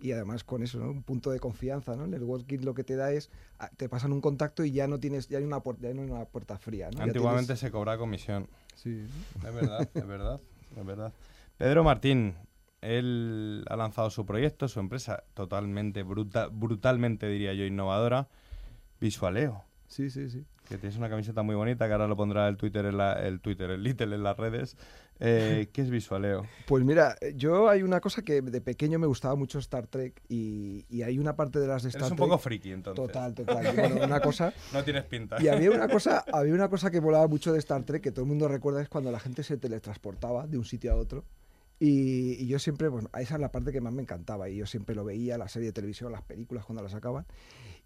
y 0.03 0.13
además 0.13 0.43
con 0.45 0.63
eso, 0.63 0.79
¿no? 0.81 0.91
Un 0.91 1.03
punto 1.03 1.31
de 1.31 1.39
confianza, 1.41 1.95
¿no? 1.97 2.05
El 2.05 2.11
networking 2.11 2.59
lo 2.65 2.75
que 2.75 2.85
te 2.85 2.97
da 2.97 3.13
es 3.13 3.31
ah, 3.59 3.71
te 3.77 3.89
pasan 3.89 4.13
un 4.13 4.21
contacto 4.21 4.65
y 4.65 4.73
ya 4.73 4.87
no 4.89 4.99
tienes 4.99 5.29
ya 5.29 5.39
hay 5.39 5.45
una 5.45 5.61
puerta, 5.61 5.83
ya 5.83 5.89
hay 5.91 5.99
una 5.99 6.25
puerta 6.25 6.59
fría, 6.59 6.91
¿no? 6.91 7.03
Antiguamente 7.03 7.47
tienes- 7.55 7.61
se 7.61 7.71
cobraba 7.71 7.97
comisión. 7.99 8.49
Sí. 8.75 9.07
Es 9.37 9.55
verdad, 9.55 9.89
es 9.95 10.07
verdad, 10.07 10.41
es 10.77 10.85
verdad. 10.87 11.13
Pedro 11.57 11.85
Martín, 11.85 12.35
él 12.81 13.65
ha 13.69 13.77
lanzado 13.77 14.11
su 14.11 14.27
proyecto, 14.27 14.67
su 14.67 14.81
empresa, 14.81 15.23
totalmente, 15.35 16.03
bruta, 16.03 16.49
brutalmente, 16.49 17.29
diría 17.29 17.55
yo, 17.55 17.65
innovadora, 17.65 18.29
Visualeo. 19.01 19.65
Sí, 19.89 20.11
sí, 20.11 20.31
sí. 20.31 20.45
Que 20.69 20.79
tienes 20.79 20.97
una 20.97 21.11
camiseta 21.11 21.43
muy 21.43 21.55
bonita, 21.55 21.87
que 21.87 21.93
ahora 21.93 22.07
lo 22.07 22.17
pondrá 22.17 22.49
el 22.49 22.57
Twitter, 22.57 22.87
en 22.87 22.97
la, 22.97 23.13
el 23.15 23.41
Twitter, 23.41 23.71
el 23.71 23.83
Little 23.83 24.15
en 24.15 24.23
las 24.23 24.37
redes. 24.37 24.77
Eh, 25.25 25.69
¿Qué 25.73 25.83
es 25.83 25.91
Visualeo? 25.91 26.45
Pues 26.67 26.83
mira, 26.85 27.15
yo 27.37 27.69
hay 27.69 27.85
una 27.85 28.01
cosa 28.01 28.23
que 28.23 28.43
de 28.43 28.61
pequeño 28.61 28.99
me 28.99 29.07
gustaba 29.07 29.37
mucho 29.37 29.61
Star 29.61 29.87
Trek 29.87 30.21
y, 30.29 30.85
y 30.91 31.03
hay 31.03 31.21
una 31.21 31.37
parte 31.37 31.61
de 31.61 31.69
las 31.69 31.85
de 31.85 31.91
Star 31.91 32.03
Eres 32.03 32.11
un 32.11 32.17
Trek... 32.17 32.29
poco 32.29 32.39
friki, 32.39 32.73
entonces. 32.73 33.07
Total, 33.07 33.33
total. 33.33 33.73
Bueno, 33.77 34.05
una 34.05 34.21
cosa... 34.21 34.53
No 34.73 34.83
tienes 34.83 35.05
pinta. 35.05 35.41
Y 35.41 35.47
había 35.47 35.71
una 35.71 35.87
cosa, 35.87 36.25
había 36.33 36.53
una 36.55 36.69
cosa 36.69 36.91
que 36.91 36.99
volaba 36.99 37.29
mucho 37.29 37.53
de 37.53 37.61
Star 37.61 37.85
Trek 37.85 38.03
que 38.03 38.11
todo 38.11 38.25
el 38.25 38.29
mundo 38.29 38.49
recuerda 38.49 38.83
es 38.83 38.89
cuando 38.89 39.13
la 39.13 39.21
gente 39.21 39.45
se 39.45 39.57
teletransportaba 39.57 40.49
de 40.49 40.59
un 40.59 40.65
sitio 40.65 40.93
a 40.93 40.97
otro. 40.97 41.25
Y, 41.79 42.43
y 42.43 42.49
yo 42.49 42.59
siempre, 42.59 42.89
bueno, 42.89 43.09
esa 43.17 43.35
es 43.35 43.41
la 43.41 43.53
parte 43.53 43.71
que 43.71 43.81
más 43.81 43.93
me 43.93 44.03
encantaba 44.03 44.49
y 44.49 44.57
yo 44.57 44.67
siempre 44.67 44.97
lo 44.97 45.05
veía, 45.05 45.39
la 45.39 45.49
serie 45.49 45.69
de 45.69 45.73
televisión, 45.73 46.11
las 46.11 46.23
películas 46.23 46.65
cuando 46.65 46.83
las 46.83 46.91
sacaban. 46.91 47.27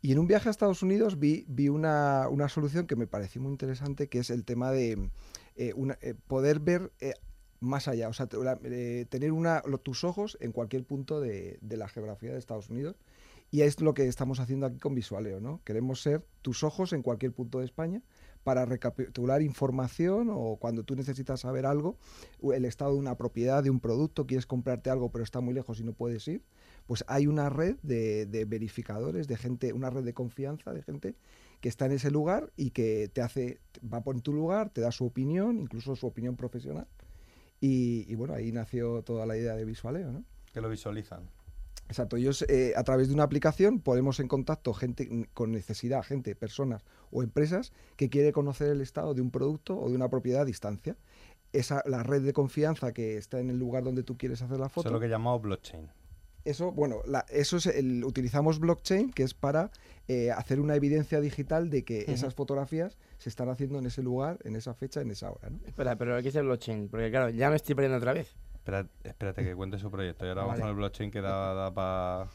Y 0.01 0.13
en 0.13 0.19
un 0.19 0.27
viaje 0.27 0.49
a 0.49 0.51
Estados 0.51 0.83
Unidos 0.83 1.19
vi, 1.19 1.45
vi 1.49 1.69
una, 1.69 2.29
una 2.31 2.49
solución 2.49 2.87
que 2.87 2.97
me 2.97 3.07
pareció 3.07 3.43
muy 3.43 3.51
interesante, 3.51 4.09
que 4.09 4.19
es 4.21 4.31
el 4.31 4.45
tema 4.45 4.71
de 4.71 5.11
eh, 5.57 5.75
eh, 6.03 6.15
poder 6.27 6.61
ver 6.61 6.93
eh, 7.01 7.15
más 7.61 7.89
allá, 7.89 8.09
o 8.09 8.13
sea, 8.13 8.27
tener 8.27 9.33
tus 9.83 10.05
ojos 10.05 10.37
en 10.41 10.53
cualquier 10.53 10.85
punto 10.85 11.21
de, 11.21 11.59
la 11.63 11.89
geografía 11.89 12.33
de 12.33 12.39
Estados 12.39 12.69
Unidos. 12.69 12.97
Y 13.51 13.63
es 13.63 13.81
lo 13.81 13.95
que 13.95 14.07
estamos 14.09 14.41
haciendo 14.41 14.67
aquí 14.67 14.79
con 14.79 14.95
Visualeo, 14.95 15.41
¿no? 15.41 15.63
Queremos 15.65 16.03
ser 16.03 16.27
tus 16.43 16.65
ojos 16.65 16.93
en 16.93 17.03
cualquier 17.03 17.33
punto 17.33 17.61
de 17.61 17.65
España 17.65 18.03
para 18.43 18.65
recapitular 18.65 19.41
información 19.41 20.29
o 20.31 20.57
cuando 20.57 20.85
tú 20.85 20.95
necesitas 20.95 21.41
saber 21.41 21.65
algo, 21.65 21.97
el 22.55 22.65
estado 22.65 22.93
de 22.93 22.99
una 22.99 23.17
propiedad, 23.17 23.63
de 23.63 23.71
un 23.71 23.81
producto, 23.81 24.27
quieres 24.27 24.47
comprarte 24.47 24.91
algo 24.91 25.11
pero 25.11 25.25
está 25.25 25.41
muy 25.41 25.55
lejos 25.55 25.81
y 25.81 25.85
no 25.85 25.93
puedes 25.93 26.27
ir, 26.29 26.43
pues 26.87 27.05
hay 27.09 27.27
una 27.27 27.49
red 27.51 27.77
de, 27.83 28.27
de 28.27 28.45
verificadores, 28.45 29.29
de 29.29 29.37
gente, 29.37 29.73
una 29.73 29.91
red 29.91 30.05
de 30.05 30.15
confianza 30.15 30.73
de 30.73 30.83
gente 30.83 31.15
que 31.61 31.69
está 31.69 31.87
en 31.87 31.93
ese 31.93 32.11
lugar 32.11 32.53
y 32.57 32.71
que 32.71 33.09
te 33.13 33.23
hace, 33.23 33.61
va 33.93 34.03
por 34.03 34.21
tu 34.21 34.33
lugar, 34.33 34.71
te 34.71 34.81
da 34.81 34.93
su 34.93 35.07
opinión, 35.07 35.59
incluso 35.59 35.97
su 35.97 36.07
opinión 36.07 36.37
profesional. 36.37 36.87
Y, 37.61 38.05
y 38.11 38.15
bueno, 38.15 38.35
ahí 38.35 38.53
nació 38.53 39.03
toda 39.03 39.25
la 39.27 39.37
idea 39.37 39.57
de 39.57 39.65
Visualeo, 39.65 40.13
¿no? 40.13 40.25
Que 40.53 40.61
lo 40.61 40.69
visualizan. 40.69 41.29
Exacto, 41.89 42.17
ellos 42.17 42.45
eh, 42.49 42.75
a 42.77 42.83
través 42.83 43.09
de 43.09 43.15
una 43.15 43.23
aplicación 43.23 43.79
ponemos 43.81 44.19
en 44.19 44.27
contacto 44.29 44.75
gente 44.75 45.29
con 45.33 45.53
necesidad, 45.53 46.03
gente, 46.03 46.35
personas 46.35 46.85
o 47.13 47.23
empresas 47.23 47.73
que 47.97 48.11
quiere 48.11 48.33
conocer 48.33 48.71
el 48.71 48.81
estado 48.81 49.15
de 49.15 49.23
un 49.23 49.31
producto 49.31 49.79
o 49.79 49.89
de 49.89 49.95
una 49.95 50.09
propiedad 50.09 50.43
a 50.43 50.45
distancia. 50.45 50.97
Esa, 51.53 51.83
la 51.87 52.03
red 52.03 52.23
de 52.23 52.33
confianza 52.33 52.93
que 52.93 53.17
está 53.17 53.39
en 53.39 53.51
el 53.51 53.59
lugar 53.59 53.85
donde 53.85 54.03
tú 54.03 54.17
quieres 54.19 54.43
hacer 54.43 54.59
la 54.59 54.67
Eso 54.67 54.75
foto. 54.75 54.89
es 54.89 54.93
lo 54.93 55.01
que 55.01 55.09
llamamos 55.09 55.41
blockchain. 55.43 55.89
Eso, 56.47 56.73
bueno, 56.73 57.03
la- 57.07 57.27
eso 57.29 57.57
es 57.57 57.67
el, 57.67 58.05
utilizamos 58.05 58.59
blockchain, 58.61 59.11
que 59.13 59.23
es 59.25 59.35
para 59.35 59.71
eh, 60.09 60.31
hacer 60.31 60.61
una 60.61 60.75
evidencia 60.77 61.21
digital 61.21 61.69
de 61.71 61.85
que 61.85 62.05
esas 62.09 62.35
fotografías 62.35 62.97
se 63.19 63.29
están 63.29 63.49
haciendo 63.49 63.79
en 63.79 63.87
ese 63.87 64.03
lugar, 64.03 64.39
en 64.45 64.55
esa 64.57 64.73
fecha, 64.75 65.01
en 65.01 65.11
esa 65.11 65.31
hora. 65.31 65.51
¿no? 65.51 65.59
Espera, 65.67 65.97
pero 65.97 66.23
¿qué 66.23 66.29
es 66.29 66.37
el 66.37 66.45
blockchain? 66.45 66.89
Porque 66.89 67.11
claro, 67.11 67.31
ya 67.31 67.51
me 67.51 67.57
estoy 67.57 67.75
perdiendo 67.75 67.99
otra 67.99 68.13
vez. 68.13 68.35
Espera- 68.55 68.89
espérate 69.05 69.43
que 69.45 69.55
cuente 69.55 69.79
su 69.79 69.91
proyecto. 69.91 70.25
Y 70.25 70.29
ahora 70.29 70.43
vamos 70.43 70.61
con 70.61 70.69
el 70.69 70.75
blockchain 70.77 71.11
que 71.11 71.21
da, 71.21 71.73
para... 71.75 72.29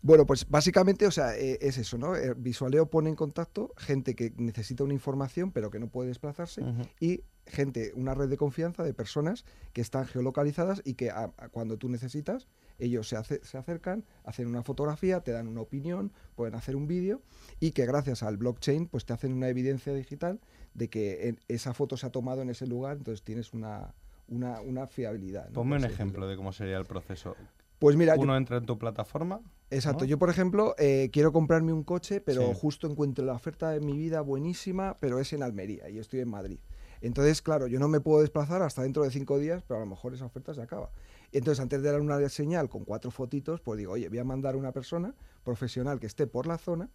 Bueno, 0.00 0.26
pues 0.26 0.48
básicamente, 0.48 1.06
o 1.06 1.10
sea, 1.10 1.36
eh, 1.36 1.58
es 1.60 1.76
eso, 1.76 1.98
¿no? 1.98 2.14
Eh, 2.14 2.32
Visualeo 2.36 2.86
pone 2.86 3.08
en 3.10 3.16
contacto 3.16 3.72
gente 3.76 4.14
que 4.14 4.32
necesita 4.36 4.84
una 4.84 4.92
información 4.94 5.50
pero 5.50 5.70
que 5.70 5.80
no 5.80 5.88
puede 5.88 6.08
desplazarse 6.08 6.62
y 7.00 7.22
gente, 7.46 7.92
una 7.96 8.14
red 8.14 8.28
de 8.28 8.36
confianza 8.36 8.84
de 8.84 8.94
personas 8.94 9.44
que 9.72 9.80
están 9.80 10.06
geolocalizadas 10.06 10.82
y 10.84 10.94
que 10.94 11.10
a- 11.10 11.32
a 11.36 11.48
cuando 11.48 11.78
tú 11.78 11.88
necesitas, 11.88 12.46
ellos 12.78 13.08
se, 13.08 13.16
ace- 13.16 13.40
se 13.44 13.58
acercan, 13.58 14.04
hacen 14.24 14.46
una 14.46 14.62
fotografía, 14.62 15.20
te 15.20 15.32
dan 15.32 15.48
una 15.48 15.60
opinión, 15.60 16.12
pueden 16.34 16.54
hacer 16.54 16.76
un 16.76 16.86
vídeo 16.86 17.22
y 17.60 17.72
que 17.72 17.86
gracias 17.86 18.22
al 18.22 18.36
blockchain 18.36 18.86
pues 18.86 19.04
te 19.04 19.12
hacen 19.12 19.32
una 19.32 19.48
evidencia 19.48 19.92
digital 19.94 20.40
de 20.74 20.88
que 20.88 21.28
en- 21.28 21.40
esa 21.48 21.74
foto 21.74 21.96
se 21.96 22.06
ha 22.06 22.10
tomado 22.10 22.42
en 22.42 22.50
ese 22.50 22.66
lugar, 22.66 22.96
entonces 22.98 23.22
tienes 23.24 23.52
una, 23.52 23.94
una, 24.28 24.60
una 24.60 24.86
fiabilidad. 24.86 25.48
¿no? 25.48 25.54
Ponme 25.54 25.76
un 25.76 25.84
ejemplo 25.84 26.26
de 26.28 26.36
cómo 26.36 26.52
sería 26.52 26.76
el 26.78 26.86
proceso. 26.86 27.34
Pues 27.78 27.96
mira, 27.96 28.14
yo- 28.16 28.22
Uno 28.22 28.36
entra 28.36 28.56
en 28.58 28.66
tu 28.66 28.78
plataforma. 28.78 29.40
Exacto, 29.70 30.04
¿no? 30.04 30.08
yo 30.08 30.18
por 30.18 30.30
ejemplo 30.30 30.74
eh, 30.78 31.10
quiero 31.12 31.30
comprarme 31.32 31.72
un 31.72 31.84
coche, 31.84 32.20
pero 32.20 32.42
Sí. 32.52 32.58
justo 32.60 32.86
encuentro 32.90 33.24
la 33.24 33.34
oferta 33.34 33.70
de 33.70 33.80
mi 33.80 33.96
vida 33.96 34.20
buenísima, 34.22 34.96
pero 34.98 35.18
es 35.20 35.32
en 35.32 35.42
Almería 35.42 35.88
y 35.90 35.98
estoy 35.98 36.20
en 36.20 36.30
Madrid. 36.30 36.58
Entonces, 37.00 37.42
claro, 37.42 37.68
yo 37.68 37.78
no 37.78 37.86
me 37.86 38.00
puedo 38.00 38.20
desplazar 38.22 38.60
hasta 38.62 38.82
dentro 38.82 39.04
de 39.04 39.10
cinco 39.10 39.38
días, 39.38 39.62
pero 39.68 39.76
a 39.78 39.80
lo 39.80 39.86
mejor 39.86 40.14
esa 40.14 40.24
oferta 40.24 40.52
se 40.54 40.62
acaba. 40.62 40.90
Entonces, 41.32 41.60
antes 41.60 41.82
de 41.82 41.90
dar 41.92 42.00
una 42.00 42.26
señal 42.28 42.68
con 42.68 42.84
cuatro 42.84 43.10
fotitos, 43.10 43.60
pues 43.60 43.78
digo, 43.78 43.92
oye, 43.92 44.08
voy 44.08 44.18
a 44.18 44.24
mandar 44.24 44.54
a 44.54 44.56
una 44.58 44.72
persona 44.72 45.14
profesional 45.44 46.00
que 46.00 46.06
esté 46.06 46.26
por 46.26 46.46
la 46.46 46.58
zona, 46.58 46.88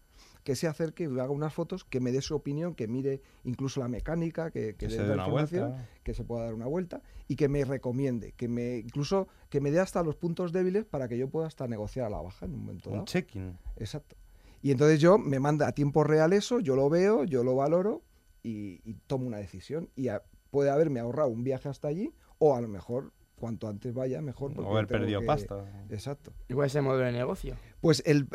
que 0.43 0.55
se 0.55 0.67
acerque 0.67 1.03
y 1.03 1.19
haga 1.19 1.29
unas 1.29 1.53
fotos, 1.53 1.83
que 1.85 1.99
me 1.99 2.11
dé 2.11 2.21
su 2.21 2.35
opinión, 2.35 2.73
que 2.75 2.87
mire 2.87 3.21
incluso 3.43 3.79
la 3.79 3.87
mecánica, 3.87 4.51
que, 4.51 4.75
que 4.75 4.87
Que 4.87 4.87
dé 4.87 5.07
la 5.07 5.15
información, 5.17 5.69
vuelta. 5.71 5.89
que 6.03 6.13
se 6.13 6.23
pueda 6.23 6.45
dar 6.45 6.53
una 6.53 6.65
vuelta 6.67 7.01
y 7.27 7.35
que 7.35 7.47
me 7.47 7.63
recomiende, 7.65 8.33
que 8.33 8.47
me 8.47 8.77
incluso 8.77 9.27
que 9.49 9.61
me 9.61 9.71
dé 9.71 9.79
hasta 9.79 10.01
los 10.03 10.15
puntos 10.15 10.51
débiles 10.51 10.85
para 10.85 11.07
que 11.07 11.17
yo 11.17 11.29
pueda 11.29 11.47
hasta 11.47 11.67
negociar 11.67 12.07
a 12.07 12.09
la 12.09 12.21
baja 12.21 12.45
en 12.45 12.53
un 12.53 12.59
momento 12.61 12.89
Un 12.89 12.95
dado. 12.95 13.05
check-in. 13.05 13.57
Exacto. 13.77 14.15
Y 14.61 14.71
entonces 14.71 14.99
yo 14.99 15.17
me 15.17 15.39
manda 15.39 15.67
a 15.67 15.71
tiempo 15.73 16.03
real 16.03 16.33
eso, 16.33 16.59
yo 16.59 16.75
lo 16.75 16.89
veo, 16.89 17.23
yo 17.23 17.43
lo 17.43 17.55
valoro 17.55 18.01
y, 18.43 18.81
y 18.89 18.95
tomo 19.07 19.27
una 19.27 19.37
decisión. 19.37 19.89
Y 19.95 20.07
a- 20.07 20.23
puede 20.51 20.69
haberme 20.69 20.99
ahorrado 20.99 21.29
un 21.29 21.43
viaje 21.43 21.69
hasta 21.69 21.87
allí 21.87 22.13
o 22.37 22.55
a 22.55 22.61
lo 22.61 22.67
mejor 22.67 23.11
cuanto 23.35 23.67
antes 23.67 23.93
vaya 23.93 24.21
mejor. 24.21 24.53
porque 24.53 24.69
O 24.69 24.73
haber 24.73 24.87
perdido 24.87 25.19
que- 25.19 25.25
pasta. 25.25 25.65
Exacto. 25.89 26.33
Igual 26.47 26.67
es 26.67 26.75
el 26.75 26.81
modelo 26.83 27.05
de 27.05 27.11
negocio. 27.11 27.55
Pues 27.81 28.01
el, 28.05 28.27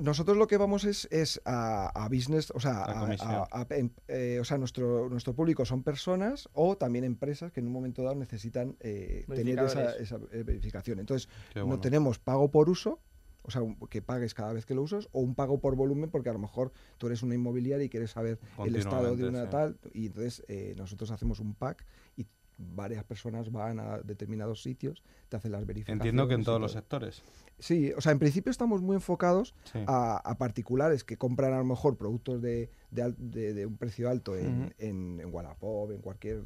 nosotros 0.00 0.36
lo 0.38 0.46
que 0.46 0.56
vamos 0.56 0.84
es, 0.84 1.06
es 1.10 1.40
a, 1.44 1.88
a 1.88 2.08
business, 2.08 2.50
o 2.54 2.60
sea, 2.60 2.84
A 2.84 2.96
a- 2.98 3.00
comisión. 3.00 3.30
a- 3.30 3.48
a- 3.50 3.66
em- 3.76 3.90
eh, 4.08 4.38
o 4.40 4.44
sea 4.44 4.56
nuestro, 4.56 5.08
nuestro 5.10 5.34
público 5.34 5.64
son 5.64 5.82
personas 5.82 6.48
o 6.54 6.76
también 6.78 7.04
empresas 7.04 7.52
que 7.52 7.60
en 7.60 7.66
un 7.66 7.72
momento 7.72 8.02
dado 8.02 8.14
necesitan 8.14 8.76
eh, 8.80 9.24
tener 9.28 9.58
esa, 9.58 9.94
eh, 10.32 10.42
verificación. 10.44 10.98
Entonces, 10.98 11.28
no 11.54 11.78
tenemos 11.80 12.18
pago 12.18 12.50
por 12.50 12.70
uso, 12.70 13.00
o 13.42 13.50
sea, 13.50 13.60
un- 13.60 13.76
que 13.90 14.00
pagues 14.00 14.32
cada 14.32 14.54
vez 14.54 14.64
que 14.64 14.74
lo 14.74 14.80
usas, 14.82 15.08
o 15.12 15.20
un 15.20 15.34
pago 15.34 15.60
por 15.60 15.76
volumen, 15.76 16.08
porque 16.10 16.30
a 16.30 16.32
lo 16.32 16.38
mejor 16.38 16.72
tú 16.96 17.08
eres 17.08 17.22
una 17.22 17.34
inmobiliaria 17.34 17.84
y 17.84 17.90
quieres 17.90 18.12
saber 18.12 18.38
el 18.64 18.76
estado 18.76 19.14
de 19.16 19.28
una 19.28 19.42
sí. 19.44 19.50
tal, 19.50 19.78
y 19.92 20.06
entonces 20.06 20.42
eh, 20.48 20.72
nosotros 20.78 21.10
hacemos 21.10 21.40
un 21.40 21.54
pack 21.54 21.84
y 22.16 22.26
varias 22.58 23.04
personas 23.04 23.50
van 23.50 23.80
a 23.80 23.98
determinados 23.98 24.62
sitios, 24.62 25.02
te 25.34 25.38
hacen 25.38 25.50
las 25.52 25.66
verificaciones. 25.66 26.00
Entiendo 26.00 26.28
que 26.28 26.34
en 26.34 26.44
todos 26.44 26.60
los 26.60 26.70
sectores. 26.72 27.22
Sí, 27.58 27.92
o 27.96 28.00
sea, 28.00 28.12
en 28.12 28.18
principio 28.20 28.50
estamos 28.50 28.82
muy 28.82 28.94
enfocados 28.94 29.54
Sí. 29.72 29.78
a, 29.86 30.16
a 30.18 30.38
particulares 30.38 31.02
que 31.04 31.16
compran 31.16 31.52
a 31.52 31.58
lo 31.58 31.64
mejor 31.64 31.96
productos 31.96 32.40
de, 32.40 32.70
de, 32.92 33.12
de- 33.18 33.52
de 33.54 33.66
un 33.66 33.76
precio 33.76 34.08
alto 34.10 34.36
en, 34.36 34.74
en, 34.78 35.18
en 35.20 35.34
Wallapop, 35.34 35.90
en 35.90 35.98
cualquier 36.00 36.42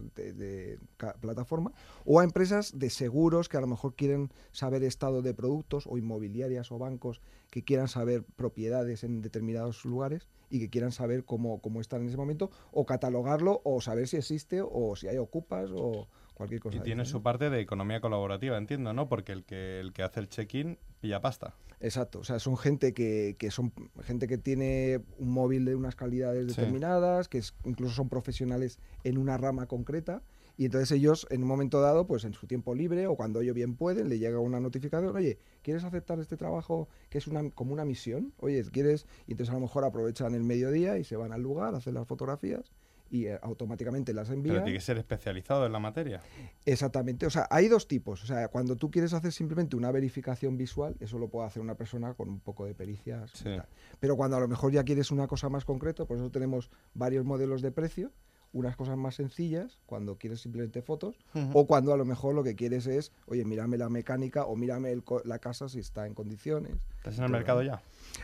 plataforma, 1.21 1.73
o 2.05 2.21
a 2.21 2.25
empresas 2.25 2.79
de 2.79 2.91
seguros 2.91 3.49
que 3.49 3.57
a 3.57 3.61
lo 3.61 3.67
mejor 3.67 3.95
quieren 3.95 4.31
saber 4.53 4.83
estado 4.83 5.23
de 5.23 5.35
productos, 5.35 5.87
o 5.87 5.99
inmobiliarias 5.99 6.71
o 6.73 6.79
bancos 6.79 7.21
que 7.51 7.63
quieran 7.65 7.89
saber 7.89 8.25
propiedades 8.37 9.05
en 9.05 9.21
determinados 9.23 9.85
lugares 9.85 10.29
y 10.51 10.59
que 10.61 10.71
quieran 10.71 10.93
saber 10.93 11.25
cómo, 11.25 11.61
cómo 11.61 11.81
están 11.81 12.03
en 12.03 12.09
ese 12.09 12.17
momento, 12.17 12.51
o 12.73 12.87
catalogarlo, 12.87 13.61
o 13.65 13.81
saber 13.81 14.09
si 14.09 14.17
existe, 14.17 14.61
o 14.63 14.97
si 14.97 15.09
hay 15.09 15.19
ocupas, 15.19 15.71
o 15.75 16.07
cualquier 16.39 16.61
cosa. 16.61 16.79
Y 16.79 16.81
tiene 16.81 17.05
su 17.05 17.19
¿no? 17.19 17.23
parte 17.23 17.51
de 17.51 17.61
economía 17.61 18.01
colaborativa, 18.01 18.57
entiendo, 18.57 18.95
¿no? 18.95 19.09
Porque 19.09 19.33
el 19.33 19.45
que, 19.45 19.81
el 19.81 19.93
que 19.93 20.03
hace 20.03 20.21
el 20.21 20.29
check-in 20.31 20.79
pilla 21.01 21.21
pasta. 21.21 21.55
Exacto, 21.81 22.19
o 22.21 22.25
sea, 22.25 22.39
son 22.41 22.57
gente 22.57 22.93
que, 22.95 23.37
que 23.39 23.51
son 23.53 23.73
gente 24.03 24.27
que 24.27 24.37
tiene 24.39 25.01
un 25.19 25.31
móvil 25.31 25.65
de 25.65 25.77
unas 25.77 25.95
calidades 25.95 26.47
Sí. 26.47 26.57
determinadas, 26.61 27.29
que 27.29 27.39
es- 27.39 27.55
incluso 27.65 27.95
son 27.95 28.09
profesionales 28.09 28.79
en 29.05 29.17
una 29.19 29.37
rama 29.37 29.67
concreta, 29.67 30.23
y 30.57 30.65
entonces 30.65 30.91
ellos 30.91 31.25
en 31.31 31.43
un 31.43 31.49
momento 31.49 31.81
dado, 31.81 32.09
pues 32.09 32.25
en 32.25 32.33
su 32.35 32.49
tiempo 32.49 32.75
libre 32.75 33.07
o 33.07 33.15
cuando 33.15 33.41
ellos 33.43 33.55
bien 33.55 33.77
pueden, 33.77 34.09
le 34.09 34.19
llega 34.19 34.41
una 34.41 34.59
notificación, 34.59 35.15
oye, 35.15 35.39
¿quieres 35.63 35.85
aceptar 35.85 36.19
este 36.19 36.37
trabajo 36.37 36.89
que 37.11 37.19
es 37.19 37.29
una, 37.29 37.49
como 37.51 37.73
una 37.73 37.85
misión? 37.85 38.33
Oye, 38.39 38.65
¿quieres? 38.73 39.07
Y 39.29 39.33
entonces 39.33 39.53
a 39.53 39.55
lo 39.55 39.61
mejor 39.61 39.85
aprovechan 39.85 40.35
el 40.35 40.43
mediodía 40.43 40.99
y 40.99 41.05
se 41.05 41.15
van 41.17 41.33
al 41.33 41.43
lugar, 41.43 41.77
hacen 41.77 41.95
las 41.95 42.09
fotografías 42.09 42.73
y 43.11 43.27
eh, 43.27 43.39
automáticamente 43.43 44.13
las 44.15 44.31
envían. 44.31 44.57
Pero 44.57 44.65
tiene 44.65 44.79
que 44.79 44.85
ser 44.85 44.99
especializado 44.99 45.67
en 45.67 45.73
la 45.73 45.79
materia. 45.79 46.21
Exactamente, 46.65 47.27
o 47.27 47.31
sea, 47.31 47.47
hay 47.51 47.69
dos 47.69 47.89
tipos. 47.89 48.23
O 48.23 48.27
sea, 48.27 48.49
cuando 48.49 48.77
tú 48.77 48.91
quieres 48.91 49.13
hacer 49.15 49.33
simplemente 49.33 49.77
una 49.77 49.91
verificación 49.91 50.57
visual, 50.57 50.97
eso 51.01 51.19
lo 51.19 51.29
puede 51.29 51.47
hacer 51.47 51.63
una 51.63 51.75
persona 51.75 52.15
con 52.15 52.29
un 52.29 52.41
poco 52.41 52.65
de 52.67 52.75
pericias. 52.75 53.31
Sí. 53.33 53.57
Pero 54.01 54.17
cuando 54.17 54.37
a 54.37 54.41
lo 54.41 54.49
mejor 54.49 54.73
ya 54.73 54.85
quieres 54.85 55.11
una 55.11 55.27
cosa 55.27 55.49
más 55.49 55.65
concreta, 55.65 56.05
por 56.05 56.17
eso 56.17 56.31
tenemos 56.31 56.71
varios 56.95 57.25
modelos 57.25 57.63
de 57.63 57.73
precio, 57.73 58.13
unas 58.53 58.77
cosas 58.77 58.97
más 58.97 59.15
sencillas, 59.15 59.83
cuando 59.85 60.17
quieres 60.17 60.41
simplemente 60.41 60.81
fotos, 60.81 61.17
o 61.53 61.67
cuando 61.67 61.93
a 61.93 61.99
lo 61.99 62.07
mejor 62.07 62.35
lo 62.35 62.43
que 62.43 62.55
quieres 62.57 62.87
es, 62.87 63.13
oye, 63.27 63.45
mírame 63.45 63.77
la 63.77 63.91
mecánica 63.91 64.47
o 64.47 64.57
mírame 64.57 64.91
el 64.91 65.05
co- 65.05 65.21
la 65.27 65.39
casa 65.39 65.69
si 65.69 65.81
está 65.81 66.07
en 66.07 66.15
condiciones. 66.15 66.73
¿Estás 66.97 67.19
en 67.19 67.25
el 67.25 67.31
mercado 67.31 67.63
ya? 67.63 67.83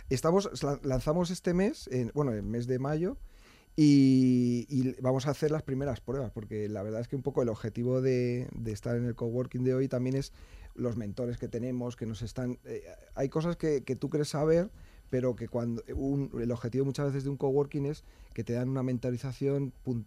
Estamos, 0.09 0.63
la- 0.63 0.81
lanzamos 0.83 1.31
este 1.31 1.53
mes, 1.53 1.89
en, 1.93 2.11
bueno, 2.15 2.33
el 2.33 2.43
mes 2.43 2.67
de 2.67 2.79
mayo, 2.79 3.19
y, 3.77 4.67
y 4.69 4.95
vamos 5.01 5.27
a 5.27 5.31
hacer 5.31 5.51
las 5.51 5.63
primeras 5.63 6.01
pruebas, 6.01 6.31
porque 6.31 6.69
la 6.69 6.83
verdad 6.83 7.01
es 7.01 7.09
que 7.09 7.17
un 7.17 7.23
poco 7.23 7.43
el 7.43 7.49
objetivo 7.49 8.01
de, 8.01 8.49
de 8.55 8.73
estar 8.73 8.97
en 8.97 9.05
el 9.07 9.15
coworking 9.15 9.65
de 9.65 9.75
hoy 9.75 9.89
también 9.89 10.17
es 10.17 10.33
los 10.75 10.97
mentores 10.97 11.39
que 11.39 11.49
tenemos, 11.49 11.97
que 11.97 12.07
nos 12.07 12.23
están... 12.23 12.59
eh, 12.65 12.83
hay 13.15 13.29
cosas 13.29 13.57
que, 13.57 13.83
que 13.83 13.97
tú 13.97 14.11
crees 14.11 14.29
saber, 14.29 14.71
pero 15.11 15.37
que 15.37 15.49
cuando 15.49 15.83
un- 15.95 16.31
el 16.41 16.51
objetivo 16.51 16.85
muchas 16.85 17.07
veces 17.07 17.25
de 17.25 17.31
un 17.31 17.37
coworking 17.37 17.87
es 17.87 18.05
que 18.33 18.43
te 18.45 18.53
dan 18.53 18.69
una 18.69 18.83
mentalización, 18.83 19.73
pun- 19.85 20.05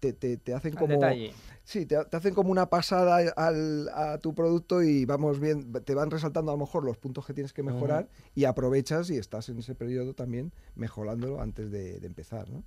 te, 0.00 0.12
te- 0.12 0.36
te 0.36 0.54
hacen 0.54 0.72
Al 0.72 0.78
como... 0.78 0.94
detalle. 0.94 1.32
Sí, 1.64 1.84
te, 1.84 2.02
te 2.06 2.16
hacen 2.16 2.32
como 2.34 2.50
una 2.50 2.70
pasada 2.70 3.16
al- 3.36 3.88
a 3.90 4.18
tu 4.18 4.34
producto 4.34 4.82
y 4.82 5.04
vamos 5.04 5.40
bien, 5.40 5.70
te 5.84 5.94
van 5.94 6.10
resaltando 6.10 6.52
a 6.52 6.54
lo 6.54 6.60
mejor 6.60 6.84
los 6.84 6.96
puntos 6.96 7.26
que 7.26 7.34
tienes 7.34 7.52
que 7.52 7.62
mejorar 7.62 8.08
y 8.34 8.44
aprovechas 8.44 9.10
y 9.10 9.16
estás 9.18 9.48
en 9.50 9.58
ese 9.58 9.74
periodo 9.74 10.14
también 10.14 10.52
mejorándolo 10.76 11.40
antes 11.42 11.70
de, 11.70 12.00
de 12.00 12.06
empezar, 12.06 12.48
¿no? 12.48 12.64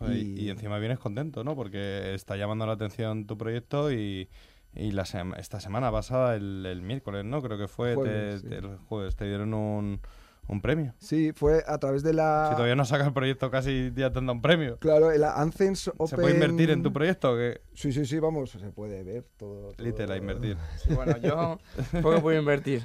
Y... 0.00 0.44
y 0.44 0.50
encima 0.50 0.78
vienes 0.78 0.98
contento, 0.98 1.44
¿no? 1.44 1.54
Porque 1.56 2.14
está 2.14 2.36
llamando 2.36 2.66
la 2.66 2.72
atención 2.72 3.26
tu 3.26 3.36
proyecto 3.38 3.90
y, 3.92 4.28
y 4.74 4.90
la 4.92 5.04
sema- 5.04 5.36
esta 5.38 5.60
semana 5.60 5.90
pasada, 5.90 6.36
el, 6.36 6.64
el 6.66 6.82
miércoles, 6.82 7.24
¿no? 7.24 7.40
Creo 7.42 7.58
que 7.58 7.68
fue, 7.68 7.94
Jueves, 7.94 8.42
te, 8.42 8.48
sí. 8.48 8.48
te- 8.48 8.58
el 8.58 8.76
jueves, 8.78 9.16
te 9.16 9.24
dieron 9.26 9.54
un, 9.54 10.00
un 10.48 10.60
premio. 10.60 10.94
Sí, 10.98 11.32
fue 11.34 11.64
a 11.66 11.78
través 11.78 12.02
de 12.02 12.12
la... 12.12 12.46
Si 12.50 12.54
todavía 12.54 12.76
no 12.76 12.84
sacas 12.84 13.08
el 13.08 13.12
proyecto, 13.12 13.50
casi 13.50 13.92
ya 13.96 14.12
te 14.12 14.18
han 14.20 14.26
dado 14.26 14.34
un 14.36 14.42
premio. 14.42 14.78
Claro, 14.78 15.10
el 15.10 15.24
Ancens 15.24 15.88
Open... 15.88 16.06
¿Se 16.06 16.16
puede 16.16 16.34
invertir 16.34 16.70
en 16.70 16.82
tu 16.82 16.92
proyecto? 16.92 17.32
o 17.32 17.36
qué? 17.36 17.60
Sí, 17.74 17.92
sí, 17.92 18.06
sí, 18.06 18.18
vamos, 18.20 18.50
se 18.50 18.70
puede 18.70 19.02
ver 19.02 19.24
todo. 19.36 19.72
todo- 19.72 19.84
Literal, 19.84 20.18
invertir. 20.18 20.56
Sí, 20.84 20.94
bueno, 20.94 21.16
yo 21.18 21.58
poco 22.02 22.20
puedo 22.22 22.38
invertir. 22.38 22.82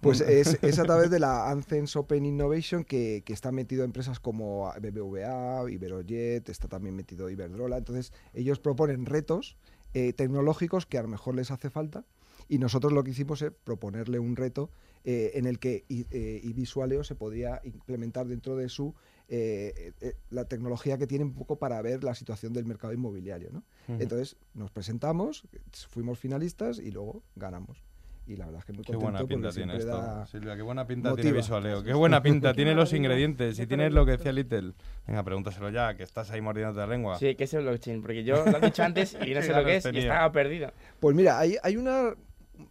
Pues 0.00 0.20
es, 0.20 0.58
es 0.62 0.78
a 0.78 0.84
través 0.84 1.10
de 1.10 1.20
la 1.20 1.50
Ancens 1.50 1.94
Open 1.96 2.24
Innovation 2.24 2.84
que, 2.84 3.22
que 3.24 3.32
está 3.32 3.52
metido 3.52 3.84
empresas 3.84 4.18
como 4.20 4.72
BBVA, 4.80 5.70
Iberojet, 5.70 6.48
está 6.48 6.68
también 6.68 6.96
metido 6.96 7.30
Iberdrola. 7.30 7.76
Entonces, 7.78 8.12
ellos 8.34 8.58
proponen 8.58 9.06
retos 9.06 9.56
eh, 9.94 10.12
tecnológicos 10.12 10.86
que 10.86 10.98
a 10.98 11.02
lo 11.02 11.08
mejor 11.08 11.34
les 11.36 11.50
hace 11.50 11.70
falta. 11.70 12.04
Y 12.48 12.58
nosotros 12.58 12.92
lo 12.92 13.02
que 13.02 13.10
hicimos 13.10 13.42
es 13.42 13.50
proponerle 13.64 14.18
un 14.20 14.36
reto 14.36 14.70
eh, 15.06 15.30
en 15.34 15.46
el 15.46 15.58
que 15.58 15.84
I- 15.88 16.04
eh, 16.10 16.40
iVisualeo 16.44 17.02
se 17.04 17.14
podía 17.14 17.60
implementar 17.64 18.26
dentro 18.26 18.56
de 18.56 18.68
su 18.68 18.94
eh, 19.28 19.92
eh, 20.02 20.14
la 20.30 20.44
tecnología 20.44 20.98
que 20.98 21.06
tiene 21.06 21.24
un 21.24 21.32
poco 21.32 21.56
para 21.58 21.80
ver 21.80 22.04
la 22.04 22.14
situación 22.14 22.52
del 22.52 22.64
mercado 22.66 22.92
inmobiliario. 22.92 23.50
¿no? 23.52 23.62
Entonces 23.98 24.36
nos 24.54 24.70
presentamos, 24.70 25.42
fuimos 25.88 26.18
finalistas 26.18 26.78
y 26.78 26.90
luego 26.90 27.22
ganamos. 27.36 27.82
Y 28.28 28.34
la 28.36 28.46
verdad 28.46 28.58
es 28.60 28.64
que 28.66 28.72
muy 28.72 28.82
Qué 28.84 28.92
contento 28.94 29.04
buena 29.04 29.18
pinta 29.28 29.48
porque 29.48 29.54
tiene 29.54 29.72
siempre 29.72 29.78
esto, 29.78 30.02
da- 30.14 30.26
Silvia. 30.26 30.56
Qué 30.56 30.62
buena 30.62 30.84
pinta 30.86 31.14
tiene. 31.14 31.32
Visualeo. 31.32 31.84
Qué 31.84 31.94
buena 31.94 32.20
pinta. 32.22 32.52
tiene 32.54 32.74
los 32.74 32.92
ingredientes. 32.92 33.54
Si 33.54 33.62
qué 33.62 33.66
tienes 33.68 33.92
lo 33.92 34.04
que 34.04 34.12
decía 34.12 34.32
Little. 34.32 34.72
Venga, 35.06 35.22
pregúntaselo 35.22 35.70
ya, 35.70 35.96
que 35.96 36.02
estás 36.02 36.32
ahí 36.32 36.40
mordiéndote 36.40 36.80
la 36.80 36.86
lengua. 36.88 37.18
Sí, 37.20 37.36
¿qué 37.36 37.44
es 37.44 37.54
el 37.54 37.62
blockchain? 37.62 38.02
Porque 38.02 38.24
yo 38.24 38.44
lo 38.44 38.58
he 38.58 38.60
dicho 38.60 38.82
antes 38.82 39.16
y 39.24 39.32
no 39.32 39.42
sé 39.42 39.52
lo 39.52 39.64
que 39.64 39.76
es 39.76 39.84
y 39.84 39.88
tenía. 39.90 40.02
estaba 40.02 40.32
perdido. 40.32 40.72
Pues 40.98 41.14
mira, 41.14 41.38
hay, 41.38 41.56
hay 41.62 41.76
una. 41.76 42.14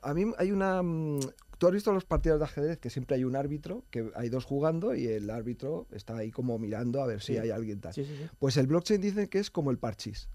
A 0.01 0.13
mí 0.13 0.25
hay 0.37 0.51
una. 0.51 0.81
Tú 1.57 1.67
has 1.67 1.73
visto 1.73 1.91
los 1.93 2.05
partidos 2.05 2.39
de 2.39 2.45
ajedrez 2.45 2.77
que 2.79 2.89
siempre 2.89 3.15
hay 3.15 3.23
un 3.23 3.35
árbitro, 3.35 3.83
que 3.89 4.11
hay 4.15 4.29
dos 4.29 4.45
jugando 4.45 4.93
y 4.95 5.07
el 5.07 5.29
árbitro 5.29 5.87
está 5.91 6.17
ahí 6.17 6.31
como 6.31 6.57
mirando 6.59 7.01
a 7.01 7.05
ver 7.07 7.21
si 7.21 7.33
Sí. 7.33 7.37
hay 7.39 7.49
alguien 7.51 7.79
tal. 7.81 7.93
Sí. 7.93 8.05
Pues 8.39 8.57
el 8.57 8.67
blockchain 8.67 9.01
dicen 9.01 9.27
que 9.27 9.39
es 9.39 9.49
como 9.51 9.71
el 9.71 9.77
parchís. 9.77 10.29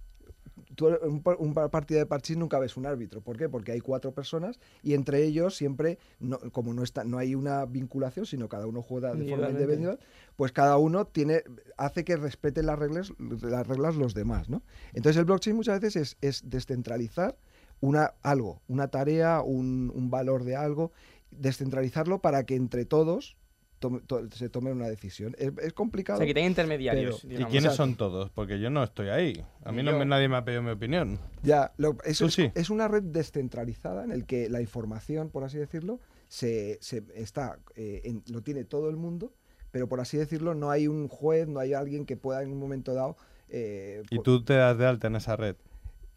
Tú 0.76 0.88
en 0.88 0.96
un, 1.02 1.22
par- 1.22 1.36
un 1.38 1.52
par- 1.52 1.70
partido 1.70 1.98
de 2.00 2.06
parchís 2.06 2.36
nunca 2.36 2.58
ves 2.58 2.76
un 2.76 2.86
árbitro. 2.86 3.20
¿Por 3.20 3.36
qué? 3.36 3.48
Porque 3.48 3.72
hay 3.72 3.80
cuatro 3.80 4.12
personas 4.12 4.58
y 4.82 4.94
entre 4.94 5.24
ellos 5.24 5.56
siempre, 5.56 5.98
no, 6.20 6.38
como 6.52 6.72
no, 6.74 6.82
está, 6.84 7.02
no 7.04 7.18
hay 7.18 7.34
una 7.34 7.64
vinculación, 7.66 8.24
sino 8.24 8.48
cada 8.48 8.66
uno 8.66 8.80
juega 8.82 9.12
de 9.14 9.28
forma 9.28 9.50
individual, 9.50 9.98
pues 10.36 10.52
cada 10.52 10.76
uno 10.76 11.06
tiene, 11.06 11.42
hace 11.76 12.04
que 12.04 12.16
respeten 12.16 12.66
las 12.66 12.78
reglas, 12.78 13.12
las 13.42 13.66
reglas 13.66 13.96
los 13.96 14.14
demás. 14.14 14.48
¿no? 14.48 14.62
Entonces 14.92 15.18
el 15.18 15.24
blockchain 15.24 15.56
muchas 15.56 15.80
veces 15.80 16.16
es, 16.20 16.40
es 16.42 16.48
descentralizar 16.50 17.36
una, 17.80 18.14
algo, 18.22 18.60
una 18.68 18.88
tarea, 18.88 19.40
un, 19.42 19.90
un 19.94 20.10
valor 20.10 20.44
de 20.44 20.56
algo, 20.56 20.92
descentralizarlo 21.30 22.20
para 22.20 22.44
que 22.44 22.54
entre 22.56 22.84
todos 22.84 23.36
tome- 23.80 24.02
to- 24.06 24.28
se 24.30 24.48
tome 24.50 24.72
una 24.72 24.88
decisión. 24.88 25.34
Es, 25.38 25.52
es 25.62 25.72
O 25.72 25.74
complicado. 25.74 26.18
sea, 26.18 26.26
que 26.26 26.34
tenga 26.34 26.46
intermediarios. 26.48 27.24
Pero- 27.26 27.40
¿Y 27.40 27.44
quiénes 27.46 27.74
son 27.74 27.96
todos? 27.96 28.30
Porque 28.30 28.60
yo 28.60 28.68
no 28.70 28.82
estoy 28.84 29.08
ahí. 29.08 29.44
A 29.64 29.72
mí 29.72 29.82
no 29.82 29.98
me, 29.98 30.04
nadie 30.04 30.28
me 30.28 30.36
ha 30.36 30.44
pedido 30.44 30.62
mi 30.62 30.70
opinión. 30.70 31.18
Ya, 31.42 31.72
lo- 31.78 31.96
es, 32.04 32.18
sí. 32.18 32.50
es 32.54 32.68
una 32.70 32.88
red 32.88 33.02
descentralizada 33.02 34.04
en 34.04 34.12
el 34.12 34.26
que 34.26 34.48
la 34.50 34.60
información, 34.60 35.30
por 35.30 35.44
así 35.44 35.56
decirlo, 35.58 35.98
se, 36.28 36.78
se 36.82 37.02
está, 37.14 37.58
eh, 37.74 38.02
en- 38.04 38.22
lo 38.30 38.42
tiene 38.42 38.64
todo 38.64 38.90
el 38.90 38.96
mundo, 38.96 39.32
pero 39.70 39.88
por 39.88 40.00
así 40.00 40.16
decirlo, 40.18 40.54
no 40.54 40.70
hay 40.70 40.86
un 40.86 41.08
juez, 41.08 41.48
no 41.48 41.60
hay 41.60 41.72
alguien 41.72 42.04
que 42.04 42.16
pueda 42.16 42.42
en 42.42 42.52
un 42.52 42.58
momento 42.58 42.92
dado. 42.92 43.16
eh, 43.48 44.02
Y 44.10 44.18
tú 44.20 44.44
te 44.44 44.54
das 44.54 44.76
de 44.78 44.86
alta 44.86 45.06
en 45.06 45.16
esa 45.16 45.36
red. 45.36 45.56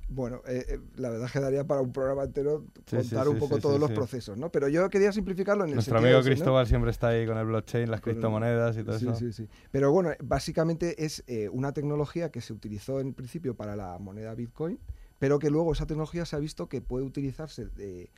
Bueno, 0.09 0.41
eh, 0.47 0.65
eh, 0.67 0.79
la 0.95 1.09
verdad 1.09 1.29
que 1.31 1.39
daría 1.39 1.63
para 1.65 1.81
un 1.81 1.91
programa 1.91 2.23
entero 2.23 2.65
Sí, 2.85 2.97
contar 2.97 3.23
sí, 3.25 3.29
un 3.29 3.39
poco 3.39 3.55
sí, 3.55 3.61
todos 3.61 3.79
los 3.79 3.91
procesos, 3.91 4.37
¿no? 4.37 4.51
Pero 4.51 4.67
yo 4.67 4.89
quería 4.89 5.11
simplificarlo 5.11 5.63
en 5.63 5.69
el 5.69 5.75
Nuestro 5.75 5.97
amigo 5.97 6.19
ese, 6.19 6.29
¿no? 6.29 6.35
Cristóbal 6.35 6.67
siempre 6.67 6.91
está 6.91 7.09
ahí 7.09 7.25
con 7.25 7.37
el 7.37 7.45
blockchain, 7.45 7.89
las 7.89 8.01
Con 8.01 8.13
criptomonedas 8.13 8.77
y 8.77 8.83
todo 8.83 8.95
eso. 8.97 9.15
sí, 9.15 9.31
sí. 9.31 9.47
Pero 9.71 9.91
bueno, 9.91 10.11
básicamente 10.23 11.03
es 11.05 11.23
eh, 11.27 11.49
una 11.49 11.71
tecnología 11.73 12.31
que 12.31 12.41
se 12.41 12.53
utilizó 12.53 12.99
en 12.99 13.13
principio 13.13 13.55
para 13.55 13.75
la 13.75 13.97
moneda 13.97 14.35
Bitcoin, 14.35 14.79
pero 15.19 15.39
que 15.39 15.49
luego 15.49 15.71
esa 15.71 15.85
tecnología 15.85 16.25
se 16.25 16.35
ha 16.35 16.39
visto 16.39 16.67
que 16.67 16.81
puede 16.81 17.05
utilizarse, 17.05 17.67
de, 17.67 18.11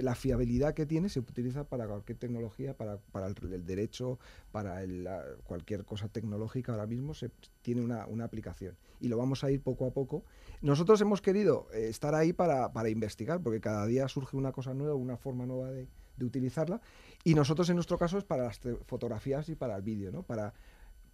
la 0.00 0.14
fiabilidad 0.14 0.74
que 0.74 0.86
tiene 0.86 1.08
se 1.08 1.20
utiliza 1.20 1.64
para 1.64 1.86
cualquier 1.86 2.18
tecnología, 2.18 2.76
para, 2.76 2.98
para 3.12 3.26
el, 3.26 3.66
derecho, 3.66 4.18
para 4.52 4.82
cualquier 5.44 5.84
cosa 5.84 6.08
tecnológica 6.08 6.72
ahora 6.72 6.86
mismo 6.86 7.14
se 7.14 7.30
tiene 7.62 7.82
una, 7.82 8.06
una 8.06 8.24
aplicación. 8.24 8.76
Y 9.00 9.08
lo 9.08 9.16
vamos 9.16 9.44
a 9.44 9.50
ir 9.50 9.62
poco 9.62 9.86
a 9.86 9.92
poco. 9.92 10.24
Nosotros 10.60 11.00
hemos 11.00 11.20
querido 11.22 11.68
eh, 11.72 11.88
estar 11.88 12.14
ahí 12.14 12.32
para, 12.32 12.72
para 12.72 12.90
investigar, 12.90 13.40
porque 13.42 13.60
cada 13.60 13.86
día 13.86 14.08
surge 14.08 14.36
una 14.36 14.52
cosa 14.52 14.74
nueva, 14.74 14.94
una 14.94 15.16
forma 15.16 15.46
nueva 15.46 15.70
de, 15.70 15.88
de 16.16 16.24
utilizarla. 16.24 16.80
Y 17.24 17.34
nosotros 17.34 17.68
en 17.70 17.76
nuestro 17.76 17.98
caso 17.98 18.18
es 18.18 18.24
para 18.24 18.44
las 18.44 18.60
fotografías 18.86 19.48
y 19.48 19.56
para 19.56 19.76
el 19.76 19.82
vídeo, 19.82 20.12
¿no? 20.12 20.22
Para 20.22 20.52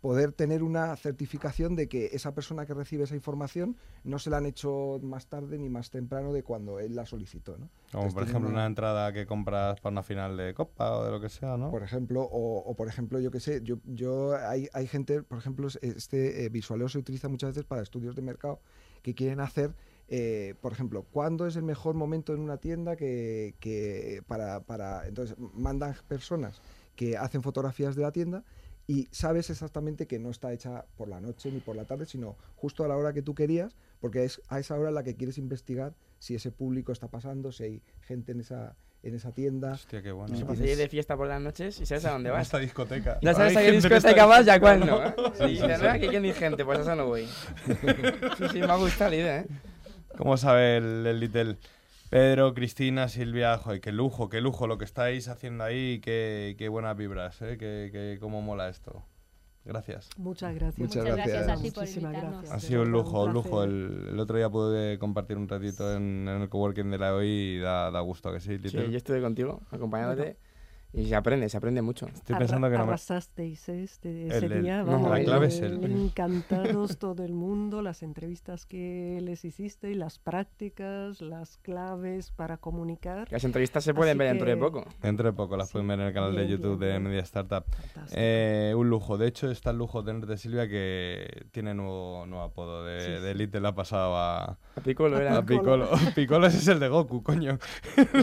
poder 0.00 0.32
tener 0.32 0.62
una 0.62 0.94
certificación 0.96 1.74
de 1.74 1.88
que 1.88 2.06
esa 2.12 2.34
persona 2.34 2.66
que 2.66 2.74
recibe 2.74 3.04
esa 3.04 3.14
información 3.14 3.76
no 4.04 4.18
se 4.18 4.30
la 4.30 4.36
han 4.36 4.46
hecho 4.46 5.00
más 5.02 5.26
tarde 5.26 5.58
ni 5.58 5.68
más 5.68 5.90
temprano 5.90 6.32
de 6.32 6.42
cuando 6.42 6.78
él 6.78 6.94
la 6.94 7.06
solicitó, 7.06 7.52
¿no? 7.58 7.68
Como 7.92 8.04
Entonces 8.04 8.14
por 8.14 8.22
ejemplo 8.24 8.48
una- 8.50 8.58
una 8.60 8.66
entrada 8.66 9.12
que 9.12 9.26
compras 9.26 9.80
para 9.80 9.92
una 9.92 10.02
final 10.02 10.36
de 10.36 10.52
copa 10.54 10.92
o 10.98 11.04
de 11.04 11.10
lo 11.10 11.20
que 11.20 11.28
sea, 11.28 11.56
¿no? 11.56 11.70
por 11.70 11.82
ejemplo, 11.82 12.22
o, 12.22 12.58
o 12.58 12.74
por 12.74 12.88
ejemplo, 12.88 13.18
yo 13.20 13.30
qué 13.30 13.40
sé, 13.40 13.60
yo, 13.62 13.78
yo 13.84 14.36
hay, 14.36 14.68
hay 14.72 14.86
gente, 14.86 15.22
por 15.22 15.38
ejemplo, 15.38 15.66
es- 15.68 15.78
este 15.82 16.44
eh, 16.44 16.48
visualeo 16.50 16.88
se 16.88 16.98
utiliza 16.98 17.28
muchas 17.28 17.50
veces 17.50 17.64
para 17.64 17.82
estudios 17.82 18.14
de 18.14 18.22
mercado 18.22 18.60
que 19.02 19.14
quieren 19.14 19.40
hacer, 19.40 19.74
eh, 20.08 20.54
por 20.60 20.72
ejemplo, 20.72 21.04
cuándo 21.10 21.46
es 21.46 21.56
el 21.56 21.62
mejor 21.62 21.94
momento 21.94 22.32
en 22.34 22.40
una 22.40 22.58
tienda 22.58 22.96
que, 22.96 23.54
que 23.60 24.22
para, 24.26 24.60
para, 24.60 25.06
entonces 25.06 25.36
mandan 25.54 25.94
personas 26.06 26.60
que 26.96 27.16
hacen 27.16 27.42
fotografías 27.42 27.94
de 27.96 28.02
la 28.02 28.12
tienda 28.12 28.44
y 28.88 29.08
sabes 29.10 29.50
exactamente 29.50 30.06
que 30.06 30.18
no 30.18 30.30
está 30.30 30.52
hecha 30.52 30.84
por 30.96 31.08
la 31.08 31.20
noche 31.20 31.50
ni 31.50 31.60
por 31.60 31.74
la 31.76 31.84
tarde, 31.84 32.06
sino 32.06 32.36
justo 32.54 32.84
a 32.84 32.88
la 32.88 32.96
hora 32.96 33.12
que 33.12 33.22
tú 33.22 33.34
querías, 33.34 33.76
porque 34.00 34.24
es 34.24 34.40
a 34.48 34.58
esa 34.60 34.76
hora 34.78 34.90
en 34.90 34.94
la 34.94 35.02
que 35.02 35.16
quieres 35.16 35.38
investigar 35.38 35.94
si 36.18 36.34
ese 36.34 36.52
público 36.52 36.92
está 36.92 37.08
pasando, 37.08 37.50
si 37.52 37.62
hay 37.64 37.82
gente 38.02 38.32
en 38.32 38.40
esa, 38.40 38.76
en 39.02 39.14
esa 39.14 39.32
tienda. 39.32 39.72
Hostia, 39.72 40.02
qué 40.02 40.12
bueno. 40.12 40.32
Pasa 40.32 40.46
tienes- 40.54 40.70
ir 40.72 40.76
de 40.76 40.88
fiesta 40.88 41.16
por 41.16 41.26
las 41.26 41.40
noches 41.42 41.80
y 41.80 41.86
sabes 41.86 42.04
a 42.04 42.12
dónde 42.12 42.30
vas. 42.32 42.42
esta 42.42 42.58
discoteca. 42.58 43.18
Ya 43.22 43.34
sabes 43.34 43.56
a 43.56 43.60
qué 43.62 43.72
discoteca 43.72 44.24
vas 44.26 44.46
y 44.46 44.50
a 44.50 44.60
cuál 44.60 44.80
no. 44.80 45.00
Y 45.04 45.12
sí, 45.38 45.44
dices, 45.46 45.80
sí. 45.80 45.86
"Ah, 45.86 45.98
que 45.98 46.06
aquí 46.06 46.16
hay 46.16 46.32
gente, 46.32 46.64
pues 46.64 46.78
a 46.78 46.82
esa 46.82 46.94
no 46.94 47.06
voy. 47.06 47.26
Sí, 48.38 48.44
sí, 48.52 48.58
me 48.60 48.66
ha 48.72 48.76
gustado 48.76 49.10
la 49.10 49.16
idea, 49.16 49.38
¿eh? 49.40 49.46
¿Cómo 50.16 50.36
sabe 50.36 50.76
el, 50.78 51.06
el 51.06 51.20
Little? 51.20 51.56
Pedro, 52.10 52.54
Cristina, 52.54 53.08
Silvia, 53.08 53.58
joder, 53.58 53.80
qué 53.80 53.92
lujo, 53.92 54.28
qué 54.28 54.40
lujo 54.40 54.66
lo 54.66 54.78
que 54.78 54.84
estáis 54.84 55.28
haciendo 55.28 55.64
ahí, 55.64 56.00
qué, 56.00 56.54
qué 56.58 56.68
buenas 56.68 56.96
vibras, 56.96 57.40
¿eh? 57.42 57.56
qué, 57.58 57.88
qué- 57.92 58.18
cómo 58.20 58.42
mola 58.42 58.68
esto. 58.68 59.04
Gracias. 59.64 60.10
Muchas 60.16 60.54
gracias. 60.54 60.78
Muchas 60.78 60.96
Muchas 61.02 61.16
gracias, 61.16 61.36
gracias. 61.46 61.58
a 61.58 61.62
ti 61.62 61.70
por 61.72 61.80
Muchísimas 61.82 62.12
invitarnos. 62.12 62.40
gracias. 62.42 62.64
Ha 62.64 62.66
sido 62.68 62.82
un 62.82 62.92
lujo, 62.92 63.24
un 63.24 63.32
lujo. 63.32 63.64
El, 63.64 64.06
el 64.10 64.20
otro 64.20 64.36
día 64.36 64.48
pude 64.48 64.96
compartir 65.00 65.36
un 65.36 65.48
ratito 65.48 65.92
en, 65.92 66.28
en 66.28 66.42
el 66.42 66.48
coworking 66.48 66.88
de 66.92 66.98
la 66.98 67.12
hoy 67.12 67.26
y 67.26 67.58
da, 67.58 67.90
da 67.90 67.98
gusto 68.00 68.32
que 68.32 68.38
sí, 68.38 68.58
Sí, 68.62 68.70
yo 68.70 68.96
estuve 68.96 69.20
contigo, 69.20 69.62
acompañándote. 69.72 70.36
Y 70.96 71.04
se 71.08 71.14
aprende, 71.14 71.48
se 71.50 71.56
aprende 71.58 71.82
mucho. 71.82 72.06
Estoy 72.06 72.36
pensando 72.36 72.68
que 72.70 72.72
no 72.78 72.86
me... 72.86 72.92
Arrasasteis 72.92 73.68
este, 73.68 74.28
ese 74.28 74.46
El- 74.46 74.52
el- 74.52 74.62
día, 74.62 74.78
no, 74.82 74.92
vamos, 74.92 75.10
la 75.10 75.22
clave 75.22 75.48
es 75.48 75.60
el- 75.60 75.84
encantados 75.84 76.96
todo 76.98 77.22
el 77.22 77.34
mundo, 77.34 77.82
las 77.82 78.02
entrevistas 78.02 78.64
que 78.64 79.18
les 79.22 79.44
hiciste, 79.44 79.94
las 79.94 80.18
prácticas, 80.18 81.20
las 81.20 81.58
claves 81.58 82.30
para 82.30 82.56
comunicar. 82.56 83.28
Las 83.30 83.44
entrevistas 83.44 83.84
se 83.84 83.92
pueden 83.92 84.12
Así 84.12 84.18
ver 84.20 84.28
dentro 84.28 84.46
de 84.48 84.54
que- 84.54 84.60
poco. 84.60 84.84
Dentro 85.02 85.26
de 85.26 85.32
poco 85.34 85.56
las 85.58 85.68
Sí, 85.68 85.72
pueden 85.72 85.88
ver 85.88 86.00
en 86.00 86.06
el 86.06 86.12
canal 86.14 86.34
de 86.34 86.48
YouTube 86.48 86.78
bien, 86.78 87.02
de. 87.04 87.10
Media 87.10 87.20
Startup. 87.22 87.64
Eh, 88.12 88.72
un 88.76 88.88
lujo. 88.88 89.18
De 89.18 89.26
hecho, 89.28 89.50
está 89.50 89.70
el 89.72 89.76
lujo 89.78 90.02
tenerte, 90.02 90.38
Silvia, 90.38 90.66
que 90.66 91.46
tiene 91.50 91.74
nuevo, 91.74 92.24
nuevo 92.26 92.42
apodo. 92.44 92.84
De, 92.84 93.00
Sí, 93.00 93.10
de 93.22 93.32
sí. 93.32 93.38
Little 93.38 93.60
le 93.60 93.68
ha 93.68 93.74
pasado 93.74 94.16
a, 94.16 94.44
A 94.44 94.80
Piccolo 94.82 95.18
era. 95.20 95.36
a 95.36 95.44
Piccolo. 95.44 95.90
Piccolo 96.14 96.46
ese 96.46 96.56
es 96.56 96.68
el 96.68 96.80
de 96.80 96.88
Goku, 96.88 97.22
coño. 97.22 97.58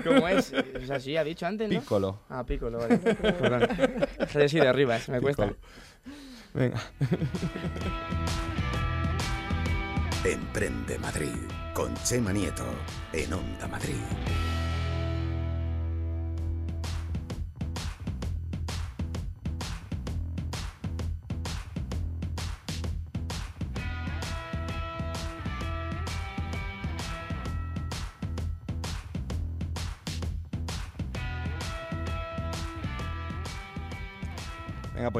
¿Cómo 0.04 0.28
es? 0.28 0.54
O 0.82 0.86
sea, 0.88 1.00
sí, 1.00 1.16
ha 1.18 1.24
dicho 1.24 1.46
antes, 1.46 1.70
¿no? 1.72 1.80
Piccolo. 1.80 2.20
Ah, 2.30 2.44
Piccolo, 2.46 2.63
vale. 2.72 2.98
Perdón. 2.98 3.68
Soy 4.32 4.44
así 4.44 4.60
de 4.60 4.68
arriba, 4.68 4.98
me 5.08 5.22
cuesta. 5.22 5.54
Venga. 6.54 6.82
Emprende 10.24 10.98
Madrid 11.00 11.36
con 11.74 11.94
Chema 12.04 12.32
Nieto 12.32 12.64
en 13.12 13.34
Onda 13.34 13.68
Madrid. 13.68 13.96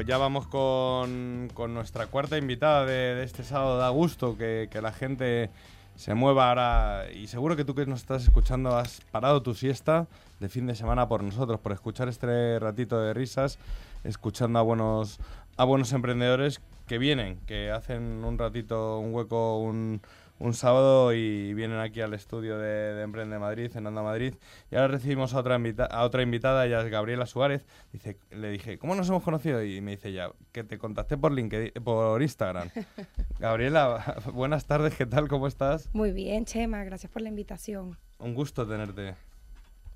Pues 0.04 0.10
ya 0.10 0.18
vamos 0.18 0.46
con, 0.48 1.48
con 1.54 1.72
nuestra 1.72 2.08
cuarta 2.08 2.36
invitada 2.36 2.84
de, 2.84 3.22
este 3.22 3.42
sábado. 3.42 3.78
Da 3.78 3.88
gusto 3.88 4.36
que, 4.36 4.68
que 4.70 4.82
la 4.82 4.92
gente 4.92 5.48
se 5.96 6.12
mueva 6.12 6.50
ahora. 6.50 7.10
Y 7.10 7.26
seguro 7.28 7.56
que 7.56 7.64
tú 7.64 7.74
que 7.74 7.86
nos 7.86 8.00
estás 8.00 8.22
escuchando 8.24 8.76
has 8.76 9.00
parado 9.10 9.42
tu 9.42 9.54
siesta 9.54 10.06
de 10.40 10.50
fin 10.50 10.66
de 10.66 10.74
semana 10.74 11.08
por 11.08 11.22
nosotros, 11.22 11.58
por 11.58 11.72
escuchar 11.72 12.10
este 12.10 12.58
ratito 12.58 13.00
de 13.00 13.14
risas, 13.14 13.58
escuchando 14.02 14.58
a 14.58 14.62
buenos, 14.62 15.20
a 15.56 15.64
buenos 15.64 15.90
emprendedores 15.94 16.60
que 16.86 16.98
vienen, 16.98 17.38
que 17.46 17.70
hacen 17.70 18.26
un 18.26 18.36
ratito, 18.36 18.98
un 18.98 19.14
hueco, 19.14 19.58
un, 19.60 20.02
un 20.40 20.52
sábado 20.52 21.12
y 21.12 21.54
vienen 21.54 21.78
aquí 21.78 22.00
al 22.00 22.12
estudio 22.12 22.58
de, 22.58 22.94
de 22.94 23.02
Emprende 23.02 23.38
Madrid, 23.38 23.70
en 23.76 23.86
Onda 23.86 24.02
Madrid. 24.02 24.34
Y 24.70 24.74
ahora 24.74 24.88
recibimos 24.88 25.32
a 25.34 25.38
otra, 25.38 25.56
invita- 25.56 25.86
a 25.86 26.02
otra 26.04 26.22
invitada, 26.22 26.66
ella 26.66 26.80
es 26.82 26.90
Gabriela 26.90 27.24
Suárez. 27.26 27.64
Dice, 27.92 28.18
le 28.30 28.50
dije, 28.50 28.78
¿cómo 28.78 28.94
nos 28.94 29.08
hemos 29.08 29.22
conocido? 29.22 29.62
Y 29.62 29.80
me 29.80 29.92
dice 29.92 30.12
ya, 30.12 30.30
que 30.52 30.64
te 30.64 30.76
contacté 30.78 31.16
por 31.16 31.32
LinkedIn, 31.32 31.72
por 31.84 32.20
Instagram. 32.20 32.68
Gabriela, 33.38 34.16
buenas 34.32 34.66
tardes, 34.66 34.94
¿qué 34.96 35.06
tal? 35.06 35.28
¿Cómo 35.28 35.46
estás? 35.46 35.88
Muy 35.92 36.12
bien, 36.12 36.44
Chema, 36.44 36.84
gracias 36.84 37.10
por 37.12 37.22
la 37.22 37.28
invitación. 37.28 37.96
Un 38.18 38.34
gusto 38.34 38.66
tenerte. 38.66 39.14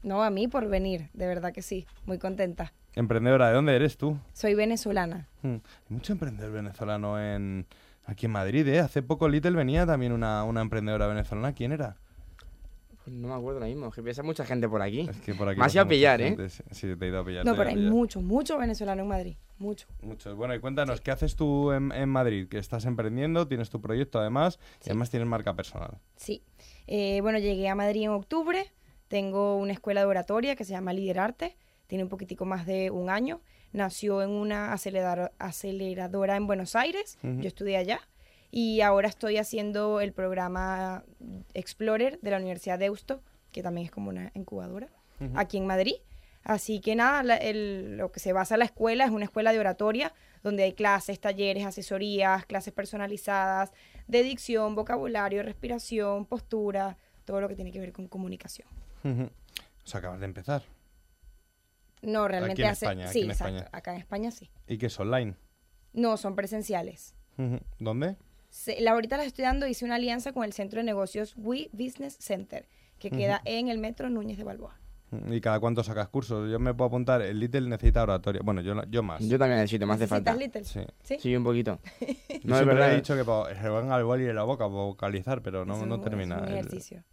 No, 0.03 0.23
a 0.23 0.31
mí 0.31 0.47
por 0.49 0.69
venir, 0.69 1.09
de 1.13 1.27
verdad 1.27 1.53
que 1.53 1.63
sí, 1.63 1.87
muy 2.07 2.19
contenta. 2.19 2.73
Emprendedora, 2.95 3.49
¿de 3.49 3.55
dónde 3.55 3.75
eres 3.77 3.97
tú? 3.97 4.19
Soy 4.33 4.55
venezolana. 4.55 5.27
Mm, 5.43 5.49
Hay 5.55 5.61
mucho 5.89 6.13
emprendedor 6.13 6.53
venezolano 6.53 7.21
en 7.21 7.67
aquí 8.09 8.27
en 8.27 8.33
Madrid, 8.33 8.67
¿eh? 8.69 8.81
Hace 8.81 9.03
poco 9.03 9.29
Little 9.29 9.53
venía 9.53 9.87
también 9.87 10.13
una, 10.13 10.43
una 10.45 10.61
emprendedora 10.61 11.07
venezolana. 11.07 11.53
¿Quién 11.53 11.73
era? 11.73 11.97
Pues 13.05 13.17
no 13.17 13.29
me 13.29 13.35
acuerdo 13.35 13.59
ahora 13.59 13.67
mismo, 13.69 13.91
que 13.91 14.03
piensa 14.03 14.23
mucha 14.23 14.45
gente 14.45 14.69
por 14.69 14.83
aquí. 14.83 15.09
Es 15.09 15.17
que 15.21 15.35
por 15.35 15.49
aquí 15.49 15.59
Me 15.59 15.67
has 15.67 15.75
ido 15.75 15.85
a 15.85 15.89
pillar, 15.89 16.21
¿eh? 16.21 16.29
gente, 16.29 16.49
Sí, 16.51 16.63
sí, 16.73 16.97
te 16.97 17.05
he 17.07 17.09
ido 17.09 17.21
a 17.21 17.25
pillar. 17.25 17.45
No, 17.45 17.53
pero 17.55 17.69
hay 17.69 17.75
a 17.75 17.77
pillar. 17.77 17.93
mucho, 17.93 18.21
mucho 18.21 18.59
venezolano 18.59 19.03
en 19.03 19.09
Madrid, 19.09 19.37
mucho. 19.59 19.87
Muchos. 20.03 20.35
Bueno, 20.37 20.55
y 20.55 20.59
cuéntanos, 20.61 21.01
¿qué 21.01 21.11
haces 21.11 21.37
tú 21.37 21.73
en, 21.73 21.93
en 21.93 22.09
Madrid? 22.09 22.49
Que 22.49 22.59
estás 22.59 22.85
emprendiendo, 22.85 23.47
tienes 23.49 23.71
tu 23.71 23.81
proyecto 23.81 24.19
además, 24.19 24.59
y 24.85 24.91
además 24.91 25.11
tienes 25.11 25.29
marca 25.29 25.55
personal. 25.55 25.99
Sí. 26.17 26.43
Eh, 26.87 27.21
bueno, 27.23 27.39
llegué 27.39 27.69
a 27.69 27.75
Madrid 27.75 28.03
en 28.05 28.11
octubre, 28.11 28.73
tengo 29.09 29.57
una 29.57 29.73
escuela 29.73 30.01
de 30.01 30.07
oratoria 30.07 30.55
que 30.57 30.65
se 30.65 30.73
llama 30.73 30.93
Liderarte, 30.93 31.57
tiene 31.87 32.05
un 32.05 32.11
poquitico 32.11 32.45
más 32.45 32.67
de 32.67 32.91
un 32.91 33.09
año, 33.09 33.41
nació 33.73 34.23
en 34.23 34.31
una 34.31 34.73
acelerador- 34.75 35.33
aceleradora 35.39 36.37
en 36.37 36.47
Buenos 36.47 36.75
Aires, 36.77 37.19
Ujú. 37.23 37.41
yo 37.41 37.49
estudié 37.49 37.77
allá, 37.77 38.01
y 38.51 38.81
ahora 38.81 39.09
estoy 39.09 39.37
haciendo 39.37 40.01
el 40.01 40.13
programa 40.13 41.05
Explorer 41.55 42.19
de 42.21 42.31
la 42.31 42.39
Universidad 42.39 42.79
de 42.79 42.87
Deusto, 42.87 43.23
que 43.53 43.63
también 43.63 43.85
es 43.87 43.91
como 43.91 44.09
una 44.11 44.31
incubadora, 44.35 44.89
Ujú. 45.21 45.33
aquí 45.37 45.59
en 45.59 45.67
Madrid. 45.67 45.95
Así 46.45 46.81
que 46.81 46.95
nada, 46.97 47.23
la- 47.23 47.37
el- 47.37 47.99
lo 47.99 48.11
que 48.11 48.21
se 48.21 48.33
basa 48.33 48.55
en 48.55 48.61
la 48.61 48.65
escuela 48.65 49.05
es 49.05 49.11
una 49.11 49.25
escuela 49.25 49.53
de 49.53 49.59
oratoria 49.59 50.15
donde 50.43 50.63
hay 50.63 50.73
clases, 50.73 51.21
talleres, 51.21 51.67
asesorías, 51.67 52.47
clases 52.47 52.73
personalizadas 52.73 53.73
de 54.07 54.23
dicción, 54.23 54.75
vocabulario, 54.75 55.43
respiración, 55.43 56.25
postura, 56.25 56.97
todo 57.27 57.41
lo 57.43 57.49
que 57.49 57.55
tiene 57.57 57.71
que 57.73 57.81
ver 57.81 57.93
con 57.93 58.07
comunicación. 58.09 58.67
O 59.05 59.29
sea, 59.87 59.99
acabas 59.99 60.21
de 60.21 60.27
empezar. 60.27 60.63
No, 62.03 62.29
realmente 62.29 62.63
en 62.63 62.69
hace... 62.69 62.87
España, 62.87 63.05
aquí 63.05 63.13
sí, 63.13 63.21
en 63.25 63.31
exacto. 63.31 63.57
España. 63.57 63.71
Acá 63.77 63.93
en 63.95 64.01
España 64.01 64.31
sí. 64.31 64.51
¿Y 64.67 64.79
qué 64.79 64.87
es 64.87 64.99
online? 65.01 65.35
No, 65.93 66.17
son 66.17 66.35
presenciales. 66.37 67.15
¿Dónde? 67.79 68.17
Se- 68.51 68.81
la 68.81 68.93
ahorita 68.93 69.17
la 69.17 69.23
estoy 69.25 69.29
estudiando, 69.45 69.67
hice 69.67 69.85
una 69.85 69.97
alianza 69.97 70.33
con 70.33 70.45
el 70.45 70.53
centro 70.53 70.79
de 70.81 70.85
negocios 70.85 71.35
We 71.37 71.69
Business 71.73 72.17
Center, 72.19 72.67
que 72.99 73.11
queda 73.11 73.41
en 73.45 73.69
el 73.69 73.79
metro 73.79 74.11
Núñez 74.11 74.39
de 74.39 74.45
Balboa. 74.45 74.79
¿Y 75.31 75.41
cada 75.41 75.59
cuánto 75.59 75.83
sacas 75.83 76.09
cursos? 76.09 76.51
Yo 76.51 76.59
me 76.59 76.75
puedo 76.75 76.89
apuntar, 76.89 77.23
el 77.23 77.41
Little 77.41 77.63
necesita 77.69 78.03
oratoria. 78.03 78.43
Bueno, 78.45 78.61
yo, 78.61 78.75
yo 78.91 79.03
más. 79.03 79.27
Yo 79.27 79.39
también 79.39 79.59
necesito, 79.61 79.87
me 79.87 79.95
hace 79.95 80.07
falta. 80.07 80.35
¿Necesitas 80.35 80.65
Little? 80.75 80.87
Sí. 81.03 81.17
¿Sí? 81.19 81.35
un 81.37 81.45
poquito. 81.45 81.79
Yo 82.01 82.07
No, 82.45 82.57
es 82.59 82.63
siempre 82.65 82.93
he 82.93 82.97
dicho 82.97 83.15
que 83.17 83.55
se 83.55 83.69
van 83.71 83.91
al 83.91 84.05
boli 84.05 84.25
de 84.25 84.35
la 84.35 84.43
boca 84.43 84.65
para 84.65 84.69
vocalizar, 84.77 85.41
pero 85.41 85.65
no, 85.65 85.79
no 85.87 85.95
es 85.95 85.99
un- 85.99 86.05
termina. 86.05 86.37
es 86.37 86.43
un 86.43 86.49
El- 86.49 86.55
ejercicio. 86.59 87.05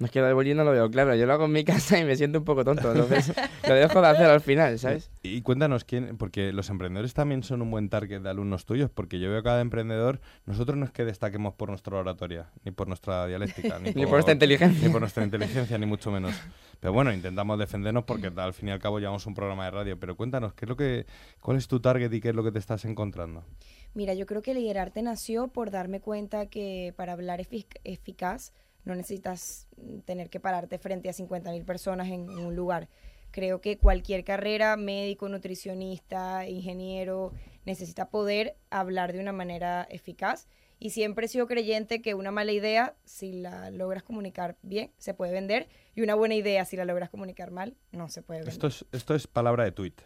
No 0.00 0.06
es 0.06 0.10
que 0.12 0.18
el 0.18 0.34
bolillo 0.34 0.56
no 0.56 0.64
lo 0.64 0.72
veo 0.72 0.90
claro, 0.90 1.14
yo 1.14 1.26
lo 1.26 1.32
hago 1.34 1.44
en 1.44 1.52
mi 1.52 1.62
casa 1.64 1.98
y 1.98 2.04
me 2.04 2.16
siento 2.16 2.38
un 2.38 2.44
poco 2.44 2.64
tonto, 2.64 2.90
entonces 2.90 3.32
lo 3.68 3.74
dejo 3.74 4.00
de 4.00 4.08
hacer 4.08 4.26
al 4.26 4.40
final, 4.40 4.78
¿sabes? 4.78 5.10
Y, 5.22 5.36
y 5.36 5.42
cuéntanos 5.42 5.84
quién, 5.84 6.16
porque 6.16 6.52
los 6.52 6.70
emprendedores 6.70 7.14
también 7.14 7.42
son 7.42 7.60
un 7.62 7.70
buen 7.70 7.88
target 7.90 8.22
de 8.22 8.30
alumnos 8.30 8.64
tuyos, 8.64 8.90
porque 8.90 9.20
yo 9.20 9.28
veo 9.30 9.40
a 9.40 9.42
cada 9.42 9.60
emprendedor, 9.60 10.20
nosotros 10.46 10.76
no 10.78 10.86
es 10.86 10.90
que 10.90 11.04
destaquemos 11.04 11.54
por 11.54 11.68
nuestra 11.68 11.98
oratoria, 11.98 12.50
ni 12.64 12.70
por 12.72 12.88
nuestra 12.88 13.26
dialéctica, 13.26 13.78
ni, 13.82 13.90
Ni 13.92 14.04
por 14.04 14.12
nuestra 14.14 14.32
inteligencia. 14.32 14.86
Ni 14.86 14.90
por 14.90 15.00
nuestra 15.02 15.22
inteligencia, 15.22 15.76
ni 15.78 15.84
mucho 15.86 16.10
menos. 16.10 16.34
Pero 16.80 16.94
bueno, 16.94 17.12
intentamos 17.12 17.58
defendernos 17.58 18.04
porque 18.04 18.32
al 18.34 18.54
fin 18.54 18.68
y 18.68 18.72
al 18.72 18.78
cabo 18.78 18.98
llevamos 19.00 19.26
un 19.26 19.34
programa 19.34 19.66
de 19.66 19.70
radio. 19.70 20.00
Pero 20.00 20.16
cuéntanos, 20.16 20.54
¿qué 20.54 20.64
es 20.64 20.68
lo 20.70 20.76
que, 20.76 21.04
¿cuál 21.40 21.58
es 21.58 21.68
tu 21.68 21.78
target 21.78 22.10
y 22.10 22.22
qué 22.22 22.30
es 22.30 22.34
lo 22.34 22.42
que 22.42 22.52
te 22.52 22.58
estás 22.58 22.86
encontrando? 22.86 23.44
Mira, 23.92 24.14
yo 24.14 24.24
creo 24.24 24.40
que 24.40 24.54
liderarte 24.54 25.02
nació 25.02 25.48
por 25.48 25.70
darme 25.70 26.00
cuenta 26.00 26.46
que 26.46 26.94
para 26.96 27.12
hablar 27.12 27.38
efic- 27.40 27.78
eficaz 27.84 28.54
no 28.84 28.94
necesitas 28.94 29.68
tener 30.04 30.30
que 30.30 30.40
pararte 30.40 30.78
frente 30.78 31.08
a 31.08 31.12
50.000 31.12 31.64
personas 31.64 32.08
en, 32.08 32.30
en 32.30 32.38
un 32.38 32.56
lugar. 32.56 32.88
Creo 33.30 33.60
que 33.60 33.78
cualquier 33.78 34.24
carrera, 34.24 34.76
médico, 34.76 35.28
nutricionista, 35.28 36.48
ingeniero, 36.48 37.32
necesita 37.64 38.10
poder 38.10 38.56
hablar 38.70 39.12
de 39.12 39.20
una 39.20 39.32
manera 39.32 39.86
eficaz. 39.90 40.48
Y 40.82 40.90
siempre 40.90 41.26
he 41.26 41.28
sido 41.28 41.46
creyente 41.46 42.00
que 42.00 42.14
una 42.14 42.30
mala 42.30 42.52
idea, 42.52 42.96
si 43.04 43.32
la 43.32 43.70
logras 43.70 44.02
comunicar 44.02 44.56
bien, 44.62 44.90
se 44.96 45.12
puede 45.12 45.30
vender. 45.30 45.68
Y 45.94 46.00
una 46.00 46.14
buena 46.14 46.34
idea, 46.34 46.64
si 46.64 46.76
la 46.76 46.86
logras 46.86 47.10
comunicar 47.10 47.50
mal, 47.50 47.76
no 47.92 48.08
se 48.08 48.22
puede 48.22 48.40
vender. 48.40 48.54
Esto 48.54 48.66
es, 48.66 48.86
esto 48.90 49.14
es 49.14 49.26
palabra 49.26 49.64
de 49.64 49.72
tuit. 49.72 50.00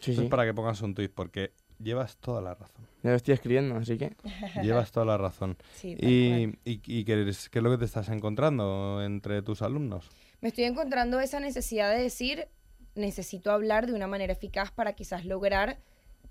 Sí, 0.00 0.10
Esto 0.10 0.20
sí. 0.22 0.26
es 0.26 0.30
para 0.30 0.44
que 0.44 0.52
pongas 0.52 0.82
un 0.82 0.94
tuit, 0.94 1.10
porque 1.12 1.54
llevas 1.78 2.16
toda 2.16 2.40
la 2.40 2.54
razón. 2.54 2.86
Ya 3.02 3.10
lo 3.10 3.16
estoy 3.16 3.34
escribiendo, 3.34 3.76
así 3.76 3.98
que... 3.98 4.14
Llevas 4.62 4.92
toda 4.92 5.06
la 5.06 5.18
razón. 5.18 5.56
Sí, 5.74 5.96
y, 5.98 6.58
y 6.64 7.04
qué, 7.04 7.28
es, 7.28 7.48
qué 7.48 7.58
es 7.58 7.62
lo 7.62 7.70
que 7.70 7.78
te 7.78 7.84
estás 7.84 8.08
encontrando 8.08 9.02
entre 9.02 9.42
tus 9.42 9.62
alumnos? 9.62 10.10
Me 10.40 10.48
estoy 10.48 10.64
encontrando 10.64 11.20
esa 11.20 11.40
necesidad 11.40 11.94
de 11.94 12.02
decir, 12.02 12.48
necesito 12.94 13.50
hablar 13.50 13.86
de 13.86 13.94
una 13.94 14.06
manera 14.06 14.32
eficaz 14.32 14.70
para 14.70 14.94
quizás 14.94 15.24
lograr 15.24 15.78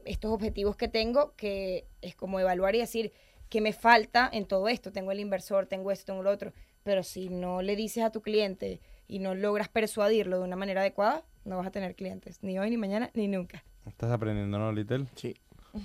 estos 0.06 0.32
objetivos 0.32 0.76
que 0.76 0.88
tengo, 0.88 1.34
que 1.36 1.88
es 2.02 2.16
como 2.16 2.40
evaluar 2.40 2.76
y 2.76 2.80
decir 2.80 3.14
qué 3.50 3.62
me 3.62 3.74
falta 3.74 4.30
en 4.32 4.46
todo 4.46 4.68
esto. 4.68 4.92
Tengo 4.92 5.12
el 5.12 5.20
inversor, 5.20 5.68
tengo 5.68 5.92
esto, 5.92 6.06
tengo 6.06 6.24
lo 6.24 6.32
otro. 6.32 6.54
Pero 6.84 7.04
si 7.04 7.30
no 7.30 7.62
le 7.62 7.76
dices 7.76 8.04
a 8.04 8.12
tu 8.12 8.22
cliente 8.22 8.82
y 9.08 9.20
no 9.20 9.36
logras 9.36 9.70
persuadirlo 9.70 10.38
de 10.38 10.44
una 10.44 10.56
manera 10.56 10.82
adecuada, 10.82 11.24
no 11.46 11.58
vas 11.58 11.68
a 11.68 11.72
tener 11.72 11.96
clientes, 11.96 12.40
ni 12.42 12.58
hoy, 12.60 12.70
ni 12.70 12.78
mañana, 12.78 13.12
ni 13.14 13.28
nunca. 13.28 13.64
¿Estás 13.88 14.12
aprendiendo, 14.12 14.58
no, 14.60 14.72
Little? 14.72 15.06
Sí. 15.16 15.36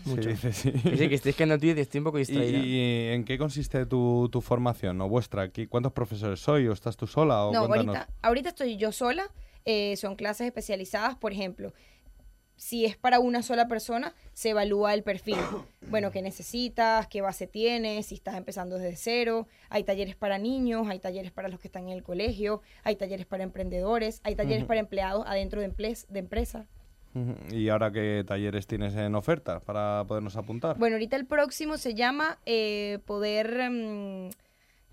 Sí, 0.05 0.11
Mucho. 0.11 0.29
dice 0.29 0.53
sí. 0.53 0.71
Que 0.71 1.09
que 1.09 1.15
estoy 1.15 1.31
escribiendo 1.31 1.59
tweets 1.59 1.79
y 1.79 1.81
estoy 1.81 1.99
un 2.01 2.05
poco 2.05 2.19
¿Y, 2.19 2.21
distraída. 2.21 2.59
y 2.59 3.09
en 3.15 3.25
qué 3.25 3.39
consiste 3.39 3.87
tu, 3.87 4.29
tu 4.31 4.43
formación 4.43 5.01
o 5.01 5.09
vuestra? 5.09 5.51
¿Qué- 5.51 5.67
¿Cuántos 5.67 5.93
profesores 5.93 6.41
soy? 6.41 6.69
¿O 6.69 6.73
estás 6.75 6.97
tú 6.99 7.07
sola? 7.07 7.45
O 7.47 7.53
No, 7.55 7.61
ahorita, 7.61 8.07
ahorita 8.23 8.49
estoy 8.51 8.77
yo 8.77 8.93
sola. 8.93 9.31
eh, 9.65 9.97
son 9.97 10.15
clases 10.17 10.47
especializadas, 10.47 11.17
por 11.17 11.33
ejemplo. 11.33 11.73
Si 12.57 12.85
es 12.85 12.97
para 12.97 13.19
una 13.21 13.43
sola 13.43 13.67
persona, 13.69 14.15
se 14.35 14.51
evalúa 14.51 14.93
el 14.95 15.03
perfil. 15.03 15.37
Bueno, 15.91 16.11
qué 16.11 16.21
necesitas, 16.21 17.07
qué 17.07 17.23
base 17.23 17.47
tienes, 17.47 18.05
si 18.07 18.15
estás 18.15 18.35
empezando 18.37 18.77
desde 18.77 18.95
cero. 18.97 19.47
Hay 19.71 19.85
talleres 19.85 20.17
para 20.17 20.37
niños, 20.37 20.87
hay 20.89 20.99
talleres 20.99 21.33
para 21.33 21.49
los 21.49 21.61
que 21.61 21.69
están 21.69 21.85
en 21.85 21.95
el 21.97 22.03
colegio, 22.03 22.61
hay 22.85 22.97
talleres 22.97 23.25
para 23.25 23.43
emprendedores, 23.43 24.21
hay 24.23 24.35
talleres 24.37 24.67
para 24.67 24.81
empleados 24.81 25.25
adentro 25.27 25.63
de, 25.63 25.71
emples- 25.75 26.07
de 26.09 26.19
empresa. 26.19 26.67
¿Y 27.51 27.69
ahora 27.69 27.91
qué 27.93 28.25
talleres 28.27 28.67
tienes 28.67 28.95
en 28.95 29.15
oferta 29.15 29.61
para 29.61 30.05
podernos 30.07 30.37
apuntar? 30.37 30.77
Bueno, 30.79 30.97
ahorita 30.97 31.17
el 31.17 31.27
próximo 31.27 31.77
se 31.79 31.95
llama 31.95 32.39
eh, 32.47 32.99
poder, 33.07 33.71
mm, 33.71 34.29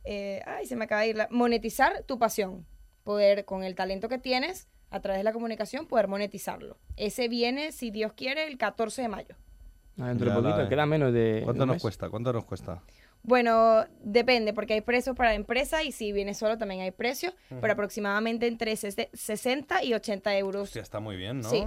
eh, 0.05 0.41
ay, 0.45 0.65
se 0.65 0.75
me 0.75 0.85
acaba 0.85 1.01
de 1.01 1.07
ir, 1.09 1.15
la- 1.17 1.27
monetizar 1.31 2.03
tu 2.03 2.17
pasión. 2.19 2.65
Poder, 3.03 3.45
con 3.45 3.63
el 3.63 3.75
talento 3.75 4.09
que 4.09 4.17
tienes, 4.17 4.67
a 4.89 4.99
través 4.99 5.19
de 5.19 5.23
la 5.23 5.33
comunicación, 5.33 5.85
poder 5.87 6.07
monetizarlo. 6.07 6.77
Ese 6.97 7.27
viene, 7.27 7.71
si 7.71 7.91
Dios 7.91 8.13
quiere, 8.13 8.47
el 8.47 8.57
14 8.57 9.03
de 9.03 9.07
mayo. 9.09 9.35
Ah, 9.99 10.07
dentro 10.09 10.25
de 10.29 10.35
Ya 10.35 10.41
la 10.41 10.49
poquito, 10.55 10.69
queda 10.69 10.85
menos 10.85 11.13
de... 11.13 11.41
¿Cuánto 11.43 11.65
nos 11.65 11.75
mes. 11.75 11.81
cuesta? 11.81 12.09
¿Cuánto 12.09 12.33
nos 12.33 12.45
cuesta? 12.45 12.81
Bueno, 13.23 13.85
depende, 14.03 14.53
porque 14.53 14.73
hay 14.73 14.81
precios 14.81 15.15
para 15.15 15.33
empresa 15.33 15.83
y 15.83 15.91
si 15.91 16.11
viene 16.11 16.33
solo 16.35 16.57
también 16.59 16.81
hay 16.81 16.91
precios, 16.91 17.33
pero 17.61 17.73
aproximadamente 17.73 18.45
entre 18.47 18.73
ses- 18.73 19.09
60 19.13 19.83
y 19.83 19.93
80 19.95 20.37
euros. 20.37 20.63
Hostia, 20.63 20.81
está 20.83 20.99
muy 20.99 21.15
bien, 21.15 21.39
¿no? 21.41 21.49
Sí, 21.49 21.65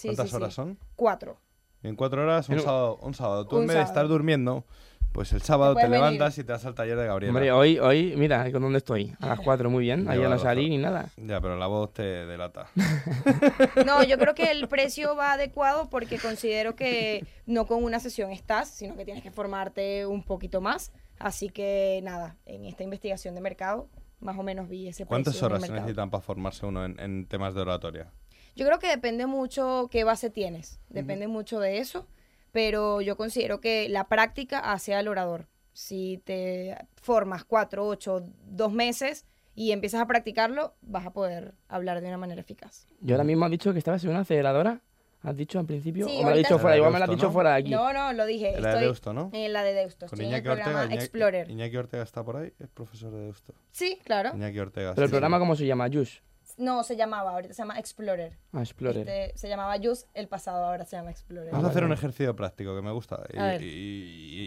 sí, 0.00 0.08
¿Cuántas 0.08 0.30
sí, 0.30 0.36
horas 0.36 0.48
sí. 0.50 0.56
son? 0.56 0.78
Cuatro. 0.96 1.38
En 1.82 1.96
cuatro 1.96 2.22
horas, 2.22 2.48
un 2.48 2.60
sábado. 2.60 2.98
Un 3.02 3.14
sábado. 3.14 3.46
Tú 3.46 3.56
Un 3.56 3.62
en 3.62 3.68
vez 3.68 3.76
de 3.76 3.82
sábado. 3.82 3.92
estar 3.92 4.08
durmiendo, 4.08 4.64
pues 5.12 5.32
el 5.32 5.40
sábado 5.42 5.72
te, 5.72 5.76
puedes 5.76 5.90
venir. 5.90 6.04
levantas 6.04 6.36
y 6.38 6.44
te 6.44 6.52
vas 6.52 6.64
al 6.66 6.74
taller 6.74 6.96
de 6.98 7.06
Gabriela. 7.06 7.30
Hombre, 7.32 7.52
hoy, 7.52 7.78
hoy, 7.78 8.14
mira, 8.16 8.50
con 8.52 8.60
dónde 8.62 8.78
estoy. 8.78 9.14
A 9.20 9.28
las 9.28 9.40
4, 9.44 9.70
muy 9.70 9.84
bien. 9.84 10.00
Lleva 10.00 10.12
Ayer 10.12 10.24
no 10.24 10.30
razón. 10.32 10.44
salí 10.44 10.68
ni 10.68 10.76
nada. 10.78 11.08
Ya, 11.16 11.40
pero 11.40 11.56
la 11.56 11.66
voz 11.68 11.92
te 11.94 12.02
delata. 12.02 12.68
No, 13.86 14.02
yo 14.02 14.18
creo 14.18 14.34
que 14.34 14.50
el 14.50 14.68
precio 14.68 15.16
va 15.16 15.32
adecuado 15.32 15.88
porque 15.90 16.18
considero 16.18 16.76
que 16.76 17.26
no 17.46 17.66
con 17.66 17.82
una 17.82 17.98
sesión 18.00 18.30
estás, 18.30 18.68
sino 18.68 18.96
que 18.96 19.04
tienes 19.04 19.22
que 19.22 19.30
formarte 19.30 20.06
un 20.06 20.22
poquito 20.22 20.60
más. 20.60 20.92
Así 21.18 21.48
que 21.50 22.00
nada, 22.02 22.36
en 22.46 22.64
esta 22.64 22.82
investigación 22.82 23.34
de 23.34 23.40
mercado, 23.40 23.88
más 24.20 24.38
o 24.38 24.42
menos 24.42 24.68
vi 24.68 24.88
ese 24.88 25.04
precio. 25.04 25.06
¿Cuántas 25.08 25.42
horas 25.42 25.60
se 25.60 25.68
mercado. 25.68 25.80
necesitan 25.86 26.10
para 26.10 26.22
formarse 26.22 26.66
uno 26.66 26.84
en, 26.84 26.98
en 27.00 27.26
temas 27.26 27.54
de 27.54 27.60
oratoria? 27.62 28.10
Yo 28.56 28.66
creo 28.66 28.78
que 28.78 28.88
depende 28.88 29.26
mucho 29.26 29.88
qué 29.90 30.04
base 30.04 30.30
tienes, 30.30 30.80
depende 30.88 31.28
mucho 31.28 31.60
de 31.60 31.78
eso, 31.78 32.06
pero 32.52 33.00
yo 33.00 33.16
considero 33.16 33.60
que 33.60 33.88
la 33.88 34.08
práctica 34.08 34.58
hace 34.58 34.94
al 34.94 35.08
orador. 35.08 35.46
Si 35.72 36.20
te 36.24 36.76
formas 37.00 37.44
cuatro, 37.44 37.86
ocho, 37.86 38.24
dos 38.44 38.72
meses 38.72 39.24
y 39.54 39.72
empiezas 39.72 40.00
a 40.00 40.06
practicarlo, 40.06 40.74
vas 40.82 41.06
a 41.06 41.12
poder 41.12 41.54
hablar 41.68 42.00
de 42.00 42.08
una 42.08 42.18
manera 42.18 42.40
eficaz. 42.40 42.86
Yo 43.00 43.14
ahora 43.14 43.24
mismo 43.24 43.44
has 43.44 43.50
dicho 43.50 43.72
que 43.72 43.78
estabas 43.78 44.02
en 44.04 44.10
una 44.10 44.20
aceleradora. 44.20 44.82
¿Has 45.22 45.36
dicho 45.36 45.58
al 45.58 45.66
principio? 45.66 46.08
Sí, 46.08 46.14
¿O 46.16 46.18
me 46.18 46.24
lo 46.24 46.30
has 46.30 46.36
dicho 46.38 46.58
fuera? 46.58 46.76
Igual 46.78 46.92
me 46.92 46.98
lo 46.98 47.04
has 47.04 47.10
dicho 47.10 47.26
¿no? 47.26 47.32
fuera 47.32 47.50
de 47.50 47.56
aquí. 47.56 47.70
No, 47.70 47.92
no, 47.92 48.12
lo 48.14 48.24
dije. 48.24 48.56
En 48.56 48.62
la 48.62 48.74
de 48.74 48.80
Deusto, 48.80 49.12
¿no? 49.12 49.30
En 49.34 49.52
la 49.52 49.62
de 49.62 49.74
Deusto. 49.74 50.06
Con 50.06 50.18
Estoy 50.18 50.26
en 50.26 50.32
el 50.32 50.38
Iñaki 50.38 50.46
programa 50.46 50.70
Ortega. 50.70 50.84
Iñaki, 50.86 51.04
Explorer. 51.04 51.50
Iñaki 51.50 51.76
Ortega 51.76 52.02
está 52.02 52.24
por 52.24 52.36
ahí, 52.38 52.52
es 52.58 52.68
profesor 52.68 53.12
de 53.12 53.20
Deusto. 53.20 53.54
Sí, 53.70 53.98
claro. 54.02 54.30
Iñaki 54.34 54.58
Ortega. 54.58 54.94
Pero 54.94 55.04
el 55.04 55.10
sí. 55.10 55.12
programa, 55.12 55.38
¿cómo 55.38 55.56
se 55.56 55.66
llama? 55.66 55.88
Juice. 55.92 56.22
No, 56.58 56.82
se 56.84 56.96
llamaba, 56.96 57.32
ahorita 57.32 57.54
se 57.54 57.62
llama 57.62 57.78
Explorer. 57.78 58.38
Ah, 58.52 58.60
Explorer. 58.60 59.08
Este, 59.08 59.38
se 59.38 59.48
llamaba 59.48 59.74
Just 59.82 60.08
el 60.14 60.28
pasado, 60.28 60.64
ahora 60.64 60.84
se 60.84 60.96
llama 60.96 61.10
Explorer. 61.10 61.50
Vamos 61.52 61.66
a 61.66 61.70
hacer 61.70 61.84
un 61.84 61.92
ejercicio 61.92 62.34
práctico 62.36 62.74
que 62.76 62.82
me 62.82 62.90
gusta. 62.92 63.22
Y, 63.32 63.38
A 63.38 63.44
ver. 63.46 63.62
y- 63.62 63.66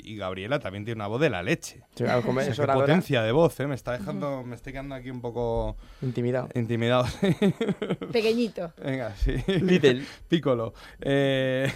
y- 0.03 0.11
y 0.13 0.15
Gabriela 0.17 0.59
también 0.59 0.85
tiene 0.85 0.97
una 0.99 1.07
voz 1.07 1.21
de 1.21 1.29
la 1.29 1.43
leche. 1.43 1.81
Sí, 1.95 2.03
claro, 2.03 2.21
como 2.25 2.39
O 2.39 2.43
sea, 2.43 2.51
es 2.53 2.59
qué 2.59 2.65
potencia 2.67 3.21
de 3.23 3.31
voz, 3.31 3.59
¿eh? 3.59 3.67
Me 3.67 3.75
está 3.75 3.91
dejando, 3.93 4.43
me 4.43 4.55
estoy 4.55 4.73
quedando 4.73 4.95
aquí 4.95 5.09
un 5.09 5.21
poco 5.21 5.77
Intimidado. 6.01 6.49
intimidado. 6.55 7.05
Pequeñito. 8.11 8.73
Venga, 8.83 9.15
sí. 9.15 9.33
Little. 9.61 10.03
Piccolo. 10.27 10.73
Eh, 11.01 11.71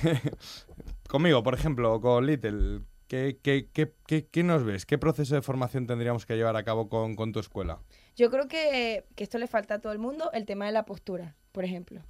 conmigo, 1.09 1.43
por 1.43 1.53
ejemplo, 1.53 1.99
con 2.01 2.25
Little, 2.25 2.81
¿qué, 3.07 3.39
qué, 3.41 3.69
qué, 3.71 3.93
qué, 4.05 4.27
qué 4.27 4.43
nos 4.43 4.63
ves? 4.63 4.85
¿Qué 4.85 4.97
proceso 4.97 5.35
de 5.35 5.41
formación 5.41 5.87
tendríamos 5.87 6.25
que 6.25 6.35
llevar 6.35 6.55
a 6.55 6.63
cabo 6.63 6.89
con, 6.89 7.15
con 7.15 7.31
tu 7.31 7.39
escuela? 7.39 7.79
Yo 8.17 8.29
creo 8.29 8.47
que, 8.49 9.05
que 9.15 9.23
esto 9.23 9.37
le 9.37 9.47
falta 9.47 9.75
a 9.75 9.79
todo 9.79 9.93
el 9.93 9.99
mundo, 9.99 10.29
el 10.33 10.45
tema 10.45 10.65
de 10.65 10.71
la 10.73 10.83
postura, 10.85 11.35
por 11.53 11.63
ejemplo. 11.63 12.01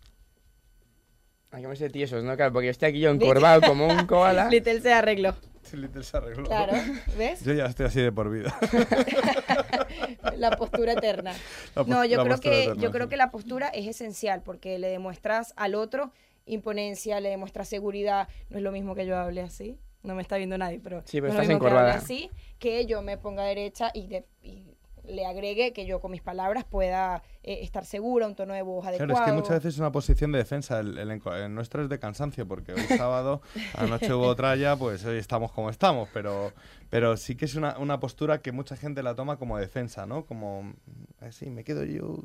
Hay 1.51 1.61
que 1.61 1.67
ponerse 1.67 1.89
tiesos, 1.89 2.23
¿no? 2.23 2.35
Claro, 2.35 2.51
porque 2.53 2.65
yo 2.67 2.71
estoy 2.71 2.89
aquí 2.89 2.99
yo 2.99 3.09
encorvado 3.11 3.61
como 3.61 3.87
un 3.87 4.05
koala. 4.07 4.49
Little 4.49 4.81
se 4.81 4.91
arregló. 4.93 5.35
Little 5.73 6.03
se 6.03 6.17
arregló. 6.17 6.45
Claro, 6.45 6.73
¿ves? 7.17 7.43
Yo 7.43 7.53
ya 7.53 7.65
estoy 7.65 7.85
así 7.87 8.01
de 8.01 8.11
por 8.11 8.29
vida. 8.31 8.57
la 10.37 10.51
postura 10.51 10.93
eterna. 10.93 11.33
La 11.75 11.83
no, 11.83 12.05
yo 12.05 12.23
creo 12.23 12.39
que 12.39 12.63
eterna, 12.63 12.81
yo 12.81 12.91
creo 12.91 13.05
sí. 13.05 13.09
que 13.09 13.17
la 13.17 13.31
postura 13.31 13.67
es 13.69 13.87
esencial 13.87 14.41
porque 14.43 14.79
le 14.79 14.87
demuestras 14.89 15.53
al 15.57 15.75
otro 15.75 16.11
imponencia, 16.45 17.19
le 17.19 17.29
demuestras 17.29 17.67
seguridad. 17.67 18.29
No 18.49 18.57
es 18.57 18.63
lo 18.63 18.71
mismo 18.71 18.95
que 18.95 19.05
yo 19.05 19.17
hable 19.17 19.41
así. 19.41 19.77
No 20.03 20.15
me 20.15 20.21
está 20.21 20.37
viendo 20.37 20.57
nadie, 20.57 20.79
pero, 20.81 21.01
Sí, 21.05 21.19
pero 21.19 21.33
no 21.33 21.39
es 21.39 21.43
estás 21.43 21.47
lo 21.47 21.53
mismo 21.55 21.59
que 21.59 21.67
hable 21.67 21.79
encorvada. 21.89 21.97
así 21.97 22.31
que 22.59 22.85
yo 22.85 23.01
me 23.01 23.17
ponga 23.17 23.43
derecha 23.43 23.91
y, 23.93 24.07
de- 24.07 24.25
y 24.41 24.76
le 25.07 25.25
agregue 25.25 25.73
que 25.73 25.85
yo 25.85 25.99
con 25.99 26.11
mis 26.11 26.21
palabras 26.21 26.65
pueda 26.65 27.23
eh, 27.43 27.59
estar 27.61 27.85
segura, 27.85 28.27
un 28.27 28.35
tono 28.35 28.53
de 28.53 28.61
voz 28.61 28.85
adecuado. 28.85 29.13
Claro, 29.13 29.25
es 29.25 29.31
que 29.31 29.35
muchas 29.35 29.55
veces 29.57 29.73
es 29.75 29.79
una 29.79 29.91
posición 29.91 30.31
de 30.31 30.39
defensa. 30.39 30.79
El, 30.79 30.97
el 30.97 31.09
el 31.09 31.55
nuestro 31.55 31.83
es 31.83 31.89
de 31.89 31.99
cansancio, 31.99 32.47
porque 32.47 32.73
hoy 32.73 32.81
sábado, 32.97 33.41
anoche 33.73 34.13
hubo 34.13 34.35
tralla, 34.35 34.75
pues 34.75 35.03
hoy 35.05 35.17
estamos 35.17 35.51
como 35.51 35.69
estamos. 35.69 36.09
Pero, 36.13 36.53
pero 36.89 37.17
sí 37.17 37.35
que 37.35 37.45
es 37.45 37.55
una, 37.55 37.77
una 37.77 37.99
postura 37.99 38.41
que 38.41 38.51
mucha 38.51 38.75
gente 38.75 39.03
la 39.03 39.15
toma 39.15 39.37
como 39.37 39.57
defensa, 39.57 40.05
¿no? 40.05 40.25
Como, 40.25 40.73
así, 41.19 41.49
me 41.49 41.63
quedo 41.63 41.83
yo 41.83 42.23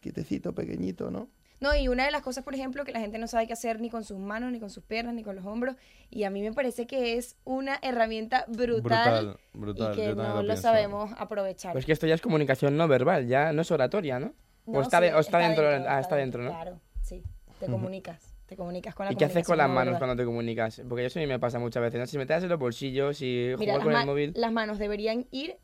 quietecito, 0.00 0.54
pequeñito, 0.54 1.10
¿no? 1.10 1.28
No, 1.60 1.74
y 1.74 1.88
una 1.88 2.04
de 2.04 2.10
las 2.10 2.22
cosas, 2.22 2.44
por 2.44 2.54
ejemplo, 2.54 2.84
que 2.84 2.92
la 2.92 3.00
gente 3.00 3.18
no 3.18 3.26
sabe 3.26 3.46
qué 3.46 3.54
hacer 3.54 3.80
ni 3.80 3.88
con 3.88 4.04
sus 4.04 4.18
manos, 4.18 4.52
ni 4.52 4.60
con 4.60 4.68
sus 4.70 4.84
piernas, 4.84 5.14
ni 5.14 5.22
con 5.22 5.36
los 5.36 5.46
hombros, 5.46 5.76
y 6.10 6.24
a 6.24 6.30
mí 6.30 6.42
me 6.42 6.52
parece 6.52 6.86
que 6.86 7.16
es 7.16 7.36
una 7.44 7.78
herramienta 7.82 8.44
brutal, 8.48 8.82
Brutal, 8.82 9.38
brutal, 9.54 9.92
y 9.92 9.96
que 9.96 10.14
no 10.14 10.42
lo 10.42 10.56
sabemos 10.56 11.10
aprovechar. 11.16 11.72
Pues 11.72 11.86
que 11.86 11.92
esto 11.92 12.06
ya 12.06 12.14
es 12.14 12.20
comunicación 12.20 12.76
no 12.76 12.86
verbal, 12.88 13.26
ya 13.26 13.52
no 13.52 13.62
es 13.62 13.70
oratoria, 13.70 14.18
¿no? 14.20 14.34
No, 14.66 14.80
o 14.80 14.82
está, 14.82 14.98
sí, 14.98 15.04
de- 15.04 15.14
o 15.14 15.18
está 15.20 15.38
dentro, 15.38 15.66
ah, 15.88 16.00
está 16.00 16.16
dentro, 16.16 16.42
¿no? 16.42 16.50
Claro, 16.50 16.80
sí, 17.02 17.22
te 17.58 17.66
comunicas, 17.66 18.34
te 18.46 18.56
comunicas 18.56 18.94
con 18.94 19.06
la 19.06 19.12
¿Y 19.12 19.16
qué 19.16 19.24
haces 19.24 19.46
con 19.46 19.56
las 19.56 19.68
manos 19.68 19.94
verbal. 19.94 19.98
cuando 20.00 20.16
te 20.22 20.26
comunicas? 20.26 20.82
Porque 20.88 21.06
eso 21.06 21.18
a 21.18 21.22
mí 21.22 21.26
me 21.26 21.38
pasa 21.38 21.58
muchas 21.58 21.82
veces, 21.82 22.00
¿no? 22.00 22.06
Si 22.06 22.18
me 22.18 22.26
das 22.26 22.42
en 22.42 22.48
los 22.50 22.58
bolsillos, 22.58 23.16
si 23.16 23.54
Mira, 23.58 23.74
jugar 23.74 23.76
las, 23.76 23.84
con 23.84 23.96
el 24.00 24.06
móvil... 24.06 24.32
las 24.36 24.52
manos 24.52 24.78
deberían 24.78 25.26
ir 25.30 25.56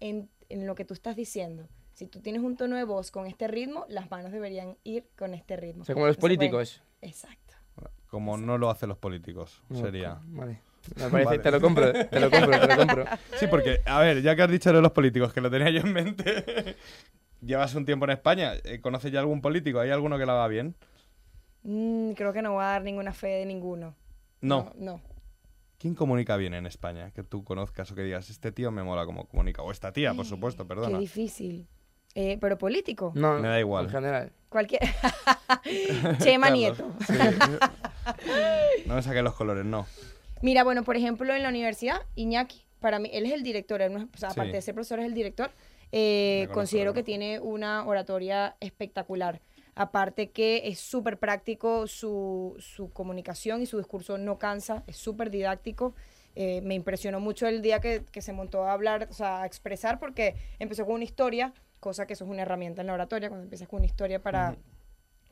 en, 0.00 0.28
en 0.48 0.66
lo 0.66 0.74
que 0.76 0.84
tú 0.84 0.94
estás 0.94 1.16
diciendo. 1.16 1.66
Si 1.94 2.06
tú 2.08 2.20
tienes 2.20 2.42
un 2.42 2.56
tono 2.56 2.76
de 2.76 2.84
voz 2.84 3.10
con 3.10 3.26
este 3.26 3.46
ritmo, 3.48 3.86
las 3.88 4.10
manos 4.10 4.32
deberían 4.32 4.76
ir 4.82 5.06
con 5.16 5.32
este 5.32 5.56
ritmo. 5.56 5.82
O 5.82 5.84
sea, 5.84 5.94
como 5.94 6.06
los 6.06 6.16
No 6.16 6.20
políticos. 6.20 6.82
Exacto. 7.00 7.54
Como 8.08 8.36
no 8.36 8.58
lo 8.58 8.68
hacen 8.70 8.88
los 8.88 8.98
políticos, 8.98 9.62
No, 9.68 9.80
sería. 9.80 10.18
Vale. 10.24 10.60
Me 10.96 11.08
parece, 11.08 11.38
te 11.38 11.50
lo 11.50 11.60
compro, 11.60 11.92
te 11.92 12.20
lo 12.20 12.30
compro, 12.30 12.60
te 12.60 12.66
lo 12.66 12.76
compro. 12.76 13.04
Sí, 13.38 13.46
porque, 13.46 13.80
a 13.86 14.00
ver, 14.00 14.22
ya 14.22 14.36
que 14.36 14.42
has 14.42 14.50
dicho 14.50 14.72
de 14.72 14.82
los 14.82 14.92
políticos, 14.92 15.32
que 15.32 15.40
lo 15.40 15.50
tenía 15.50 15.70
yo 15.70 15.80
en 15.80 15.92
mente, 15.92 16.76
llevas 17.40 17.74
un 17.74 17.84
tiempo 17.84 18.04
en 18.04 18.10
España, 18.12 18.52
eh, 18.64 18.80
¿conoces 18.80 19.10
ya 19.10 19.20
algún 19.20 19.40
político? 19.40 19.80
¿Hay 19.80 19.90
alguno 19.90 20.18
que 20.18 20.26
lo 20.26 20.32
haga 20.32 20.48
bien? 20.48 20.74
Mm, 21.62 22.12
creo 22.12 22.32
que 22.32 22.42
no 22.42 22.52
voy 22.52 22.62
a 22.64 22.68
dar 22.68 22.82
ninguna 22.82 23.12
fe 23.12 23.28
de 23.28 23.46
ninguno. 23.46 23.94
No. 24.40 24.72
No. 24.76 25.00
¿Quién 25.78 25.94
comunica 25.94 26.36
bien 26.36 26.54
en 26.54 26.66
España? 26.66 27.10
Que 27.12 27.22
tú 27.22 27.44
conozcas 27.44 27.90
o 27.90 27.94
que 27.94 28.02
digas, 28.02 28.30
este 28.30 28.52
tío 28.52 28.70
me 28.70 28.82
mola 28.82 29.06
como 29.06 29.26
comunica. 29.26 29.62
O 29.62 29.70
esta 29.70 29.92
tía, 29.92 30.12
por 30.14 30.26
supuesto, 30.26 30.64
Qué 30.64 30.68
perdona. 30.68 30.98
difícil. 30.98 31.66
Eh, 32.14 32.38
pero 32.40 32.56
político. 32.58 33.12
No, 33.14 33.38
Me 33.40 33.48
da 33.48 33.58
igual. 33.58 33.86
En 33.86 33.90
general. 33.90 34.32
Cualquier. 34.48 34.80
Chema 36.18 36.50
Nieto. 36.50 36.92
sí. 37.06 37.12
No 38.86 38.96
me 38.96 39.02
saques 39.02 39.22
los 39.22 39.34
colores, 39.34 39.64
no. 39.64 39.86
Mira, 40.42 40.62
bueno, 40.62 40.84
por 40.84 40.96
ejemplo, 40.96 41.34
en 41.34 41.42
la 41.42 41.48
universidad, 41.48 42.02
Iñaki, 42.16 42.62
para 42.80 42.98
mí, 42.98 43.08
él 43.14 43.24
es 43.24 43.32
el 43.32 43.42
director, 43.42 43.80
él 43.80 43.92
no 43.94 43.98
es- 44.00 44.04
o 44.14 44.18
sea, 44.18 44.28
Sí. 44.30 44.34
aparte 44.34 44.52
de 44.52 44.62
ser 44.62 44.74
profesor, 44.74 45.00
es 45.00 45.06
el 45.06 45.14
director. 45.14 45.50
Eh, 45.90 46.48
considero 46.52 46.92
que 46.92 47.02
tiene 47.02 47.40
una 47.40 47.86
oratoria 47.86 48.56
espectacular. 48.60 49.40
Aparte 49.74 50.30
que 50.30 50.62
es 50.66 50.78
súper 50.80 51.18
práctico 51.18 51.86
su, 51.86 52.54
su 52.58 52.92
comunicación 52.92 53.62
y 53.62 53.66
su 53.66 53.78
discurso 53.78 54.18
no 54.18 54.38
cansa, 54.38 54.82
es 54.86 54.96
súper 54.96 55.30
didáctico. 55.30 55.94
Eh, 56.36 56.60
me 56.62 56.74
impresionó 56.74 57.20
mucho 57.20 57.46
el 57.46 57.62
día 57.62 57.80
que, 57.80 58.04
que 58.12 58.20
se 58.20 58.32
montó 58.32 58.64
a 58.64 58.72
hablar, 58.72 59.08
o 59.10 59.14
sea, 59.14 59.42
a 59.42 59.46
expresar, 59.46 59.98
porque 59.98 60.34
empezó 60.58 60.84
con 60.84 60.96
una 60.96 61.04
historia, 61.04 61.54
cosa 61.84 62.06
que 62.06 62.14
eso 62.14 62.24
es 62.24 62.30
una 62.30 62.42
herramienta 62.42 62.80
en 62.80 62.86
la 62.88 62.94
oratoria, 62.94 63.28
cuando 63.28 63.44
empiezas 63.44 63.68
con 63.68 63.76
una 63.78 63.86
historia 63.86 64.22
para 64.22 64.56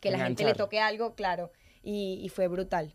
que 0.00 0.10
la 0.10 0.18
gente 0.18 0.42
le 0.42 0.50
Enganchar. 0.50 0.56
toque 0.66 0.80
algo, 0.80 1.14
claro, 1.14 1.50
y, 1.82 2.20
y 2.22 2.28
fue 2.28 2.46
brutal. 2.48 2.94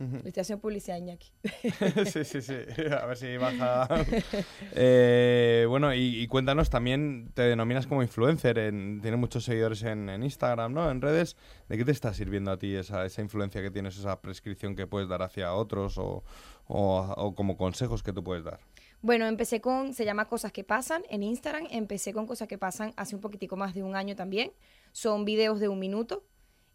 Ujú. 0.00 0.16
Le 0.22 0.28
estoy 0.28 0.40
haciendo 0.42 0.62
publicidad 0.62 0.96
Iñaki. 0.96 1.32
sí, 2.12 2.24
sí, 2.24 2.40
sí. 2.40 2.54
A 3.00 3.04
ver 3.06 3.16
si 3.16 3.36
baja. 3.36 3.88
Eh, 4.72 5.66
bueno, 5.68 5.92
y, 5.92 6.20
y 6.22 6.26
cuéntanos, 6.28 6.70
también 6.70 7.30
te 7.34 7.42
denominas 7.42 7.86
como 7.88 8.02
influencer. 8.02 8.58
En, 8.58 9.00
tienes 9.02 9.18
muchos 9.18 9.44
seguidores 9.44 9.82
en, 9.82 10.08
en 10.08 10.22
Instagram, 10.22 10.72
¿no? 10.72 10.88
En 10.90 11.00
redes. 11.02 11.36
¿De 11.68 11.76
qué 11.76 11.84
te 11.84 11.90
está 11.90 12.14
sirviendo 12.14 12.52
a 12.52 12.58
ti 12.58 12.74
esa, 12.76 13.04
esa 13.04 13.22
influencia 13.22 13.60
que 13.60 13.70
tienes, 13.72 13.98
esa 13.98 14.20
prescripción 14.20 14.76
que 14.76 14.86
puedes 14.86 15.08
dar 15.08 15.22
hacia 15.22 15.52
otros 15.52 15.98
o, 15.98 16.22
o- 16.68 17.14
o 17.16 17.34
como 17.34 17.56
consejos 17.56 18.02
que 18.04 18.12
tú 18.12 18.22
puedes 18.22 18.44
dar? 18.44 18.60
Bueno, 19.00 19.26
empecé 19.26 19.60
con, 19.60 19.94
se 19.94 20.04
llama 20.04 20.24
Cosas 20.24 20.50
que 20.50 20.64
Pasan 20.64 21.02
en 21.08 21.22
Instagram. 21.22 21.68
Empecé 21.70 22.12
con 22.12 22.26
Cosas 22.26 22.48
que 22.48 22.58
Pasan 22.58 22.92
hace 22.96 23.14
un 23.14 23.20
poquitico 23.20 23.56
más 23.56 23.74
de 23.74 23.84
un 23.84 23.94
año 23.94 24.16
también. 24.16 24.52
Son 24.92 25.24
videos 25.24 25.60
de 25.60 25.68
un 25.68 25.78
minuto. 25.78 26.24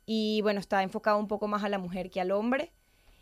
Y 0.05 0.41
bueno, 0.41 0.59
está 0.59 0.83
enfocado 0.83 1.17
un 1.17 1.27
poco 1.27 1.47
más 1.47 1.63
a 1.63 1.69
la 1.69 1.79
mujer 1.79 2.09
que 2.09 2.21
al 2.21 2.31
hombre. 2.31 2.71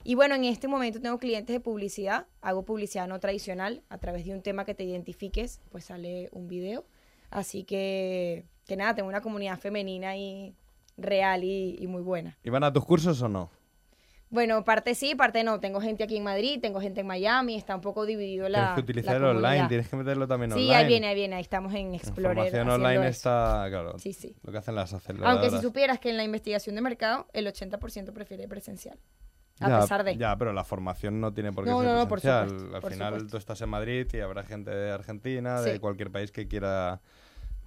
Y 0.04 0.16
bueno, 0.16 0.36
en 0.36 0.46
este 0.46 0.68
momento 0.68 1.02
tengo 1.02 1.18
clientes 1.18 1.54
de 1.54 1.60
publicidad. 1.60 2.28
Hago 2.42 2.64
publicidad 2.64 3.08
no 3.08 3.20
tradicional. 3.20 3.82
A 3.90 3.98
través 3.98 4.26
de 4.26 4.34
un 4.34 4.44
tema 4.44 4.66
que 4.66 4.76
te 4.76 4.84
identifiques, 4.84 5.62
pues 5.72 5.86
sale 5.86 6.30
un 6.32 6.48
video. 6.48 6.86
Así 7.32 7.64
que, 7.64 8.46
que 8.68 8.76
nada, 8.76 8.94
tengo 8.94 9.10
una 9.10 9.22
comunidad 9.22 9.60
femenina 9.60 10.16
y 10.16 10.54
real 10.98 11.44
y, 11.44 11.76
y 11.80 11.88
muy 11.88 12.04
buena. 12.04 12.38
¿Y 12.44 12.52
van 12.52 12.64
a 12.64 12.72
tus 12.72 12.86
cursos 12.86 13.20
o 13.22 13.30
no? 13.30 13.50
Bueno, 14.32 14.64
parte 14.64 14.96
sí, 14.96 15.14
parte 15.14 15.44
no. 15.44 15.60
Tengo 15.60 15.82
gente 15.82 16.04
aquí 16.06 16.16
en 16.18 16.24
Madrid, 16.24 16.60
tengo 16.62 16.80
gente 16.80 17.02
en 17.02 17.08
Miami, 17.08 17.56
está 17.58 17.76
un 17.76 17.82
poco 17.82 18.06
dividido 18.06 18.48
la. 18.50 18.60
tienes 18.60 18.74
que 18.76 18.82
utilizar 18.82 19.22
la 19.22 19.32
el 19.32 19.38
online, 19.38 19.68
tienes 19.68 19.88
que 19.90 19.96
meterlo 19.98 20.26
también 20.28 20.52
Sí, 20.54 20.60
online. 20.60 20.76
ahí 20.76 20.88
viene, 20.88 21.08
ahí 21.08 21.16
viene, 21.16 21.36
ahí 21.36 21.42
estamos 21.42 21.74
en 21.74 21.92
La 21.92 21.98
Explorer. 21.98 22.32
información 22.32 22.62
haciendo 22.70 22.74
online 22.88 23.08
eso. 23.10 23.30
está, 23.30 23.66
claro. 23.70 24.00
Sí, 24.00 24.14
sí. 24.14 24.34
Lo 24.44 24.52
que 24.54 24.58
hacen 24.60 24.74
las 24.76 24.94
Aunque 24.94 25.06
si 25.10 25.12
aceleradoras. 25.12 25.62
supieras 25.62 26.00
que 26.00 26.10
en 26.10 26.18
la 26.18 26.24
investigación 26.24 26.76
de 26.76 26.82
mercado 26.82 27.28
el 27.34 27.46
80% 27.46 28.14
prefiere 28.14 28.48
presencial. 28.48 28.98
A 29.60 29.68
Ya, 29.70 29.80
pesar 29.82 30.04
de. 30.06 30.16
Ya, 30.18 30.36
pero 30.38 30.54
la 30.54 30.64
formación 30.64 31.20
no 31.20 31.34
tiene 31.34 31.52
por 31.52 31.66
qué 31.66 31.70
No, 31.72 31.80
ser 31.82 31.88
no, 31.90 31.94
no, 31.98 32.08
por 32.08 32.22
presencial. 32.22 32.50
supuesto, 32.50 32.76
Al 32.78 32.82
por 32.82 32.92
final 32.94 33.08
supuesto. 33.14 33.32
tú 33.32 33.38
estás 33.38 33.62
en 33.62 33.70
Madrid 33.70 34.08
y 34.14 34.20
habrá 34.22 34.44
gente 34.44 34.72
de 34.72 34.92
Argentina, 34.92 35.58
Sí. 35.62 35.72
de 35.72 35.80
cualquier 35.82 36.10
país 36.10 36.32
que 36.32 36.48
quiera, 36.48 37.02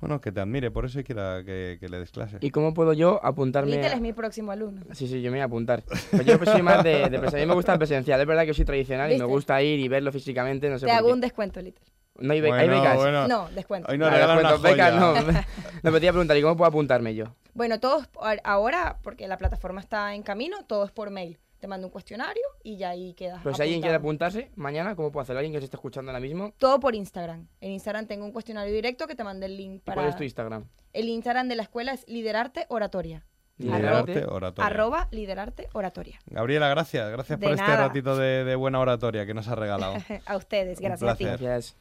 bueno, 0.06 0.20
que 0.20 0.32
te 0.32 0.40
admire 0.40 0.70
por 0.70 0.84
eso 0.84 1.00
y 1.00 1.04
quiera 1.04 1.42
que, 1.44 1.78
que 1.80 1.88
le 1.88 1.98
des 1.98 2.10
clase. 2.10 2.36
¿Y 2.40 2.50
cómo 2.50 2.74
puedo 2.74 2.92
yo 2.92 3.24
apuntarme? 3.24 3.70
Little 3.70 3.86
a- 3.88 3.92
es 3.94 4.00
mi 4.00 4.12
próximo 4.12 4.52
alumno. 4.52 4.82
Sí, 4.92 5.08
sí, 5.08 5.22
yo 5.22 5.30
me 5.30 5.38
voy 5.38 5.42
a 5.42 5.44
apuntar. 5.44 5.82
Pero 6.10 6.22
yo 6.22 6.38
soy 6.44 6.60
más 6.62 6.84
de, 6.84 7.08
de 7.08 7.20
presen- 7.20 7.36
A 7.36 7.40
mí 7.40 7.46
me 7.46 7.54
gusta 7.54 7.72
el 7.72 7.78
presencial. 7.78 8.20
Es 8.20 8.26
verdad 8.26 8.44
que 8.44 8.52
soy 8.52 8.64
tradicional 8.66 9.10
y 9.12 9.18
me 9.18 9.24
gusta 9.24 9.62
ir 9.62 9.80
y 9.80 9.88
verlo 9.88 10.12
físicamente. 10.12 10.68
No 10.68 10.78
sé 10.78 10.84
Te 10.86 10.92
por 10.92 10.98
hago 10.98 11.06
qué. 11.08 11.12
un 11.14 11.20
descuento, 11.20 11.60
Little. 11.62 11.84
¿No 12.18 12.32
hay, 12.32 12.40
be- 12.40 12.52
¿hay 12.52 12.68
becas? 12.68 12.96
bueno. 12.96 13.26
No, 13.26 13.48
descuento. 13.50 13.90
Hoy 13.90 13.96
regalan 13.98 14.38
una 14.38 14.52
descuento, 14.52 14.62
becas, 14.76 14.92
joya. 15.00 15.32
no. 15.32 15.44
Me 15.82 15.90
podía 15.90 16.12
preguntar, 16.12 16.36
¿y 16.36 16.42
cómo 16.42 16.56
puedo 16.56 16.68
apuntarme 16.68 17.14
yo? 17.14 17.34
Bueno, 17.54 17.80
todos 17.80 18.08
a- 18.20 18.36
ahora, 18.44 18.98
porque 19.02 19.26
la 19.26 19.36
plataforma 19.38 19.80
está 19.80 20.14
en 20.14 20.22
camino, 20.22 20.58
todo 20.66 20.84
es 20.84 20.92
por 20.92 21.10
mail. 21.10 21.38
Te 21.64 21.68
mando 21.68 21.86
un 21.86 21.90
cuestionario 21.90 22.42
y 22.62 22.76
ya 22.76 22.90
ahí 22.90 23.14
quedas. 23.14 23.40
Pero 23.42 23.56
si 23.56 23.62
alguien 23.62 23.80
quiere 23.80 23.96
apuntarse 23.96 24.50
mañana, 24.54 24.94
¿cómo 24.94 25.10
puedo 25.10 25.22
hacerlo? 25.22 25.38
¿Alguien 25.38 25.54
que 25.54 25.60
se 25.60 25.64
está 25.64 25.78
escuchando 25.78 26.10
ahora 26.10 26.20
mismo? 26.20 26.52
Todo 26.58 26.78
por 26.78 26.94
Instagram. 26.94 27.48
En 27.62 27.70
Instagram 27.70 28.06
tengo 28.06 28.26
un 28.26 28.32
cuestionario 28.32 28.70
directo 28.70 29.06
que 29.06 29.14
te 29.14 29.24
mandé 29.24 29.46
el 29.46 29.56
link 29.56 29.76
¿Y 29.76 29.78
para. 29.78 29.94
¿Cuál 29.94 30.08
es 30.10 30.16
tu 30.16 30.24
Instagram? 30.24 30.66
El 30.92 31.08
Instagram 31.08 31.48
de 31.48 31.56
la 31.56 31.62
escuela 31.62 31.94
es 31.94 32.06
Liderarte 32.06 32.66
Oratoria. 32.68 33.24
Liderarte 33.56 34.26
Oratoria. 34.26 34.66
Arroba 34.66 35.08
Liderarte 35.10 35.70
Oratoria. 35.72 36.20
Gabriela, 36.26 36.68
gracias. 36.68 37.10
Gracias 37.10 37.40
De 37.40 37.46
por 37.46 37.54
este 37.54 37.76
ratito 37.76 38.14
de, 38.14 38.44
de 38.44 38.56
buena 38.56 38.78
oratoria 38.78 39.24
que 39.24 39.32
nos 39.32 39.48
has 39.48 39.56
regalado. 39.56 39.94
a 40.26 40.36
ustedes, 40.36 40.80
Un 40.80 40.84
gracias 40.84 41.10
a 41.10 41.16
ti. 41.16 41.24
Gracias. 41.24 41.76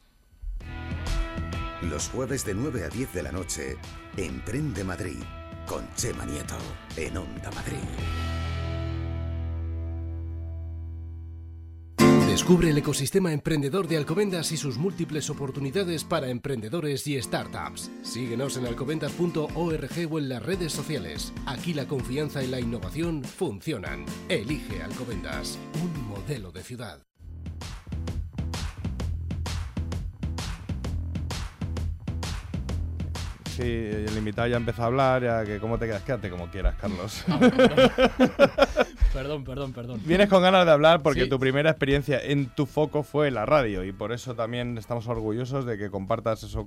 Los 1.82 2.08
jueves 2.08 2.46
de 2.46 2.54
9 2.54 2.84
a 2.84 2.88
10 2.88 3.12
de 3.12 3.22
la 3.22 3.32
noche, 3.32 3.76
Emprende 4.16 4.82
Madrid, 4.82 5.22
con 5.66 5.86
Chema 5.94 6.24
Nieto, 6.24 6.56
en 6.96 7.18
Onda 7.18 7.50
Madrid. 7.50 7.84
Descubre 12.34 12.68
el 12.68 12.76
ecosistema 12.76 13.32
emprendedor 13.32 13.86
de 13.86 13.96
Alcobendas 13.96 14.50
y 14.50 14.56
sus 14.56 14.76
múltiples 14.76 15.30
oportunidades 15.30 16.02
para 16.02 16.30
emprendedores 16.30 17.06
y 17.06 17.22
startups. 17.22 17.92
Síguenos 18.02 18.56
en 18.56 18.66
alcobendas.org 18.66 20.08
o 20.10 20.18
en 20.18 20.28
las 20.28 20.42
redes 20.42 20.72
sociales. 20.72 21.32
Aquí 21.46 21.74
la 21.74 21.86
confianza 21.86 22.42
y 22.42 22.48
la 22.48 22.58
innovación 22.58 23.22
funcionan. 23.22 24.04
Elige 24.28 24.82
Alcobendas, 24.82 25.60
un 25.80 26.08
modelo 26.08 26.50
de 26.50 26.64
ciudad. 26.64 27.06
Sí, 33.56 33.62
el 33.62 34.16
invitado 34.18 34.48
ya 34.48 34.56
empezó 34.56 34.82
a 34.82 34.86
hablar, 34.86 35.22
ya 35.22 35.44
que 35.44 35.58
cómo 35.60 35.78
te 35.78 35.86
quedas, 35.86 36.02
quédate 36.02 36.28
como 36.30 36.48
quieras, 36.48 36.74
Carlos. 36.80 37.24
Perdón, 39.12 39.44
perdón, 39.44 39.72
perdón. 39.72 40.00
Vienes 40.04 40.28
con 40.28 40.42
ganas 40.42 40.66
de 40.66 40.72
hablar 40.72 41.00
porque 41.00 41.22
Sí. 41.24 41.28
tu 41.28 41.38
primera 41.38 41.70
experiencia 41.70 42.18
en 42.20 42.46
tu 42.46 42.66
foco 42.66 43.04
fue 43.04 43.30
la 43.30 43.46
radio 43.46 43.84
y 43.84 43.92
por 43.92 44.10
eso 44.10 44.34
también 44.34 44.76
estamos 44.76 45.06
orgullosos 45.06 45.64
de 45.66 45.78
que 45.78 45.88
compartas 45.88 46.42
eso, 46.42 46.66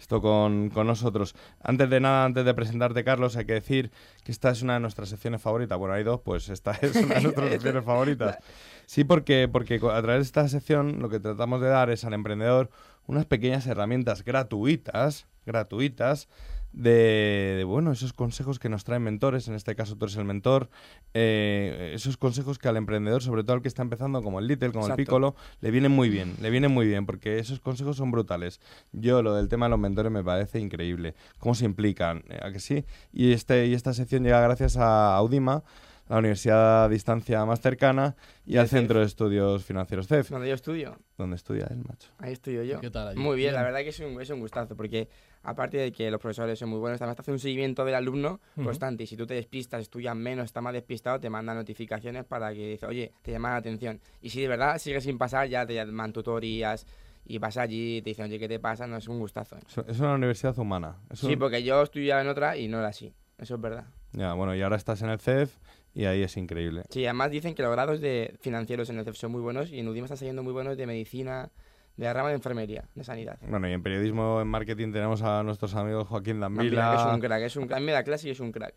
esto 0.00 0.20
con, 0.20 0.70
con 0.70 0.88
nosotros. 0.88 1.36
Antes 1.62 1.88
de 1.90 2.00
nada, 2.00 2.24
antes 2.24 2.44
de 2.44 2.52
presentarte, 2.52 3.04
Carlos, 3.04 3.36
hay 3.36 3.44
que 3.44 3.52
decir 3.52 3.92
que 4.24 4.32
esta 4.32 4.50
es 4.50 4.62
una 4.62 4.74
de 4.74 4.80
nuestras 4.80 5.08
secciones 5.08 5.40
favoritas. 5.40 5.78
Bueno, 5.78 5.94
hay 5.94 6.02
dos, 6.02 6.20
pues 6.24 6.48
esta 6.48 6.72
es 6.82 6.96
una 6.96 7.14
de 7.14 7.20
nuestras 7.22 7.48
secciones 7.50 7.84
favoritas. 7.84 8.38
Sí, 8.86 9.04
porque, 9.04 9.48
porque 9.50 9.76
a 9.76 10.02
través 10.02 10.18
de 10.18 10.22
esta 10.22 10.48
sección 10.48 10.98
lo 11.00 11.08
que 11.08 11.20
tratamos 11.20 11.60
de 11.60 11.68
dar 11.68 11.90
es 11.90 12.04
al 12.04 12.14
emprendedor 12.14 12.70
unas 13.06 13.24
pequeñas 13.24 13.68
herramientas 13.68 14.24
gratuitas, 14.24 15.26
gratuitas, 15.46 16.28
de, 16.74 17.54
de, 17.56 17.64
bueno, 17.64 17.92
esos 17.92 18.12
consejos 18.12 18.58
que 18.58 18.68
nos 18.68 18.82
traen 18.82 19.02
mentores, 19.02 19.46
en 19.46 19.54
este 19.54 19.76
caso 19.76 19.96
tú 19.96 20.06
eres 20.06 20.16
el 20.16 20.24
mentor, 20.24 20.68
eh, 21.14 21.92
esos 21.94 22.16
consejos 22.16 22.58
que 22.58 22.68
al 22.68 22.76
emprendedor, 22.76 23.22
sobre 23.22 23.44
todo 23.44 23.54
al 23.54 23.62
que 23.62 23.68
está 23.68 23.82
empezando, 23.82 24.22
como 24.22 24.40
el 24.40 24.48
Little, 24.48 24.72
como 24.72 24.84
Exacto. 24.84 25.00
el 25.00 25.06
Piccolo, 25.06 25.36
le 25.60 25.70
vienen 25.70 25.92
muy 25.92 26.08
bien, 26.08 26.34
le 26.40 26.50
vienen 26.50 26.72
muy 26.72 26.86
bien, 26.86 27.06
porque 27.06 27.38
esos 27.38 27.60
consejos 27.60 27.96
son 27.96 28.10
brutales. 28.10 28.60
Yo 28.92 29.22
lo 29.22 29.34
del 29.36 29.48
tema 29.48 29.66
de 29.66 29.70
los 29.70 29.78
mentores 29.78 30.10
me 30.10 30.24
parece 30.24 30.58
increíble, 30.58 31.14
cómo 31.38 31.54
se 31.54 31.64
implican, 31.64 32.24
¿eh? 32.28 32.40
¿a 32.42 32.50
que 32.50 32.58
sí? 32.58 32.84
Y, 33.12 33.32
este, 33.32 33.66
y 33.66 33.74
esta 33.74 33.94
sección 33.94 34.24
llega 34.24 34.40
gracias 34.40 34.76
a 34.76 35.16
Audima, 35.16 35.62
la 36.08 36.18
universidad 36.18 36.84
a 36.84 36.88
distancia 36.88 37.44
más 37.44 37.60
cercana, 37.60 38.14
y 38.44 38.56
al. 38.56 38.68
Centro 38.68 39.00
de 39.00 39.06
Estudios 39.06 39.64
Financieros 39.64 40.06
CEF. 40.06 40.30
Donde 40.30 40.48
yo 40.48 40.54
estudio. 40.54 40.98
Donde 41.16 41.36
estudia 41.36 41.66
él, 41.70 41.82
macho. 41.88 42.10
Ahí 42.18 42.32
estudio 42.32 42.62
yo. 42.64 42.80
¿Qué 42.80 42.90
tal 42.90 43.08
allí? 43.08 43.18
Muy 43.20 43.36
bien, 43.36 43.54
la 43.54 43.60
Bien. 43.60 43.72
verdad 43.72 43.84
que 43.84 43.88
es 43.90 44.00
un, 44.00 44.20
es 44.20 44.28
un 44.30 44.40
gustazo, 44.40 44.76
porque 44.76 45.08
aparte 45.42 45.78
de 45.78 45.92
que 45.92 46.10
los 46.10 46.20
profesores 46.20 46.58
son 46.58 46.68
muy 46.68 46.78
buenos, 46.78 46.98
también 46.98 47.14
te 47.16 47.22
hace 47.22 47.32
un 47.32 47.38
seguimiento 47.38 47.84
del 47.84 47.94
alumno 47.94 48.40
Ujú. 48.56 48.64
constante. 48.66 49.04
Y 49.04 49.06
si 49.06 49.16
tú 49.16 49.26
te 49.26 49.34
despistas, 49.34 49.80
estudias 49.82 50.14
menos, 50.16 50.44
estás 50.46 50.62
más 50.62 50.72
despistado, 50.72 51.18
te 51.20 51.30
mandan 51.30 51.56
notificaciones 51.56 52.24
para 52.24 52.52
que 52.52 52.70
dice, 52.72 52.86
oye, 52.86 53.12
te 53.22 53.32
llama 53.32 53.50
la 53.50 53.56
atención. 53.56 54.00
Y 54.20 54.30
si 54.30 54.42
de 54.42 54.48
verdad 54.48 54.78
sigues 54.78 55.04
sin 55.04 55.16
pasar, 55.18 55.48
ya 55.48 55.64
te 55.66 55.74
llaman 55.74 56.12
tutorías 56.12 56.86
y 57.26 57.38
vas 57.38 57.56
allí 57.56 57.96
y 57.98 58.02
te 58.02 58.10
dicen, 58.10 58.26
oye, 58.26 58.38
¿qué 58.38 58.48
te 58.48 58.58
pasa? 58.58 58.86
No, 58.86 58.96
es 58.98 59.08
un 59.08 59.18
gustazo. 59.18 59.56
¿eh? 59.56 59.60
Es- 59.66 59.78
Es 59.88 60.00
una 60.00 60.14
universidad 60.14 60.58
humana. 60.58 60.96
Es 61.10 61.20
Sí, 61.20 61.32
un- 61.32 61.38
porque 61.38 61.62
yo 61.62 61.80
estudiaba 61.82 62.20
en 62.20 62.28
otra 62.28 62.56
y 62.58 62.68
no 62.68 62.78
era 62.80 62.88
así. 62.88 63.14
Eso 63.38 63.54
es 63.54 63.60
verdad. 63.60 63.86
Ya, 64.12 64.32
bueno, 64.34 64.54
y 64.54 64.62
ahora 64.62 64.76
estás 64.76 65.02
en 65.02 65.08
el 65.10 65.18
CEF 65.18 65.56
y 65.94 66.04
ahí 66.06 66.22
es 66.22 66.36
increíble. 66.36 66.82
Sí, 66.90 67.04
además 67.04 67.30
dicen 67.30 67.54
que 67.54 67.62
los 67.62 67.72
grados 67.72 68.00
de 68.00 68.36
financieros 68.40 68.90
en 68.90 68.98
el 68.98 69.04
CEF 69.04 69.16
son 69.16 69.32
muy 69.32 69.40
buenos 69.40 69.70
y 69.70 69.78
en 69.78 69.88
UDIMA 69.88 70.06
están 70.06 70.18
saliendo 70.18 70.42
muy 70.42 70.52
buenos 70.52 70.76
de 70.76 70.86
medicina, 70.86 71.50
de 71.96 72.04
la 72.04 72.12
rama 72.12 72.30
de 72.30 72.34
enfermería, 72.34 72.88
de 72.94 73.04
sanidad. 73.04 73.38
Bueno, 73.48 73.68
y 73.68 73.72
en 73.72 73.82
periodismo, 73.82 74.40
en 74.40 74.48
marketing 74.48 74.92
tenemos 74.92 75.22
a 75.22 75.42
nuestros 75.44 75.74
amigos 75.76 76.08
Joaquín 76.08 76.36
Mira, 76.36 76.48
Dambila 76.48 76.90
que 76.90 76.96
es 76.96 77.14
un 77.14 77.20
crack, 77.20 77.42
es 77.42 77.56
un 77.56 77.66
crack. 77.68 77.80
Me 77.80 77.92
da 77.92 78.02
clase 78.02 78.28
y 78.28 78.30
es 78.32 78.40
un 78.40 78.50
crack. 78.50 78.74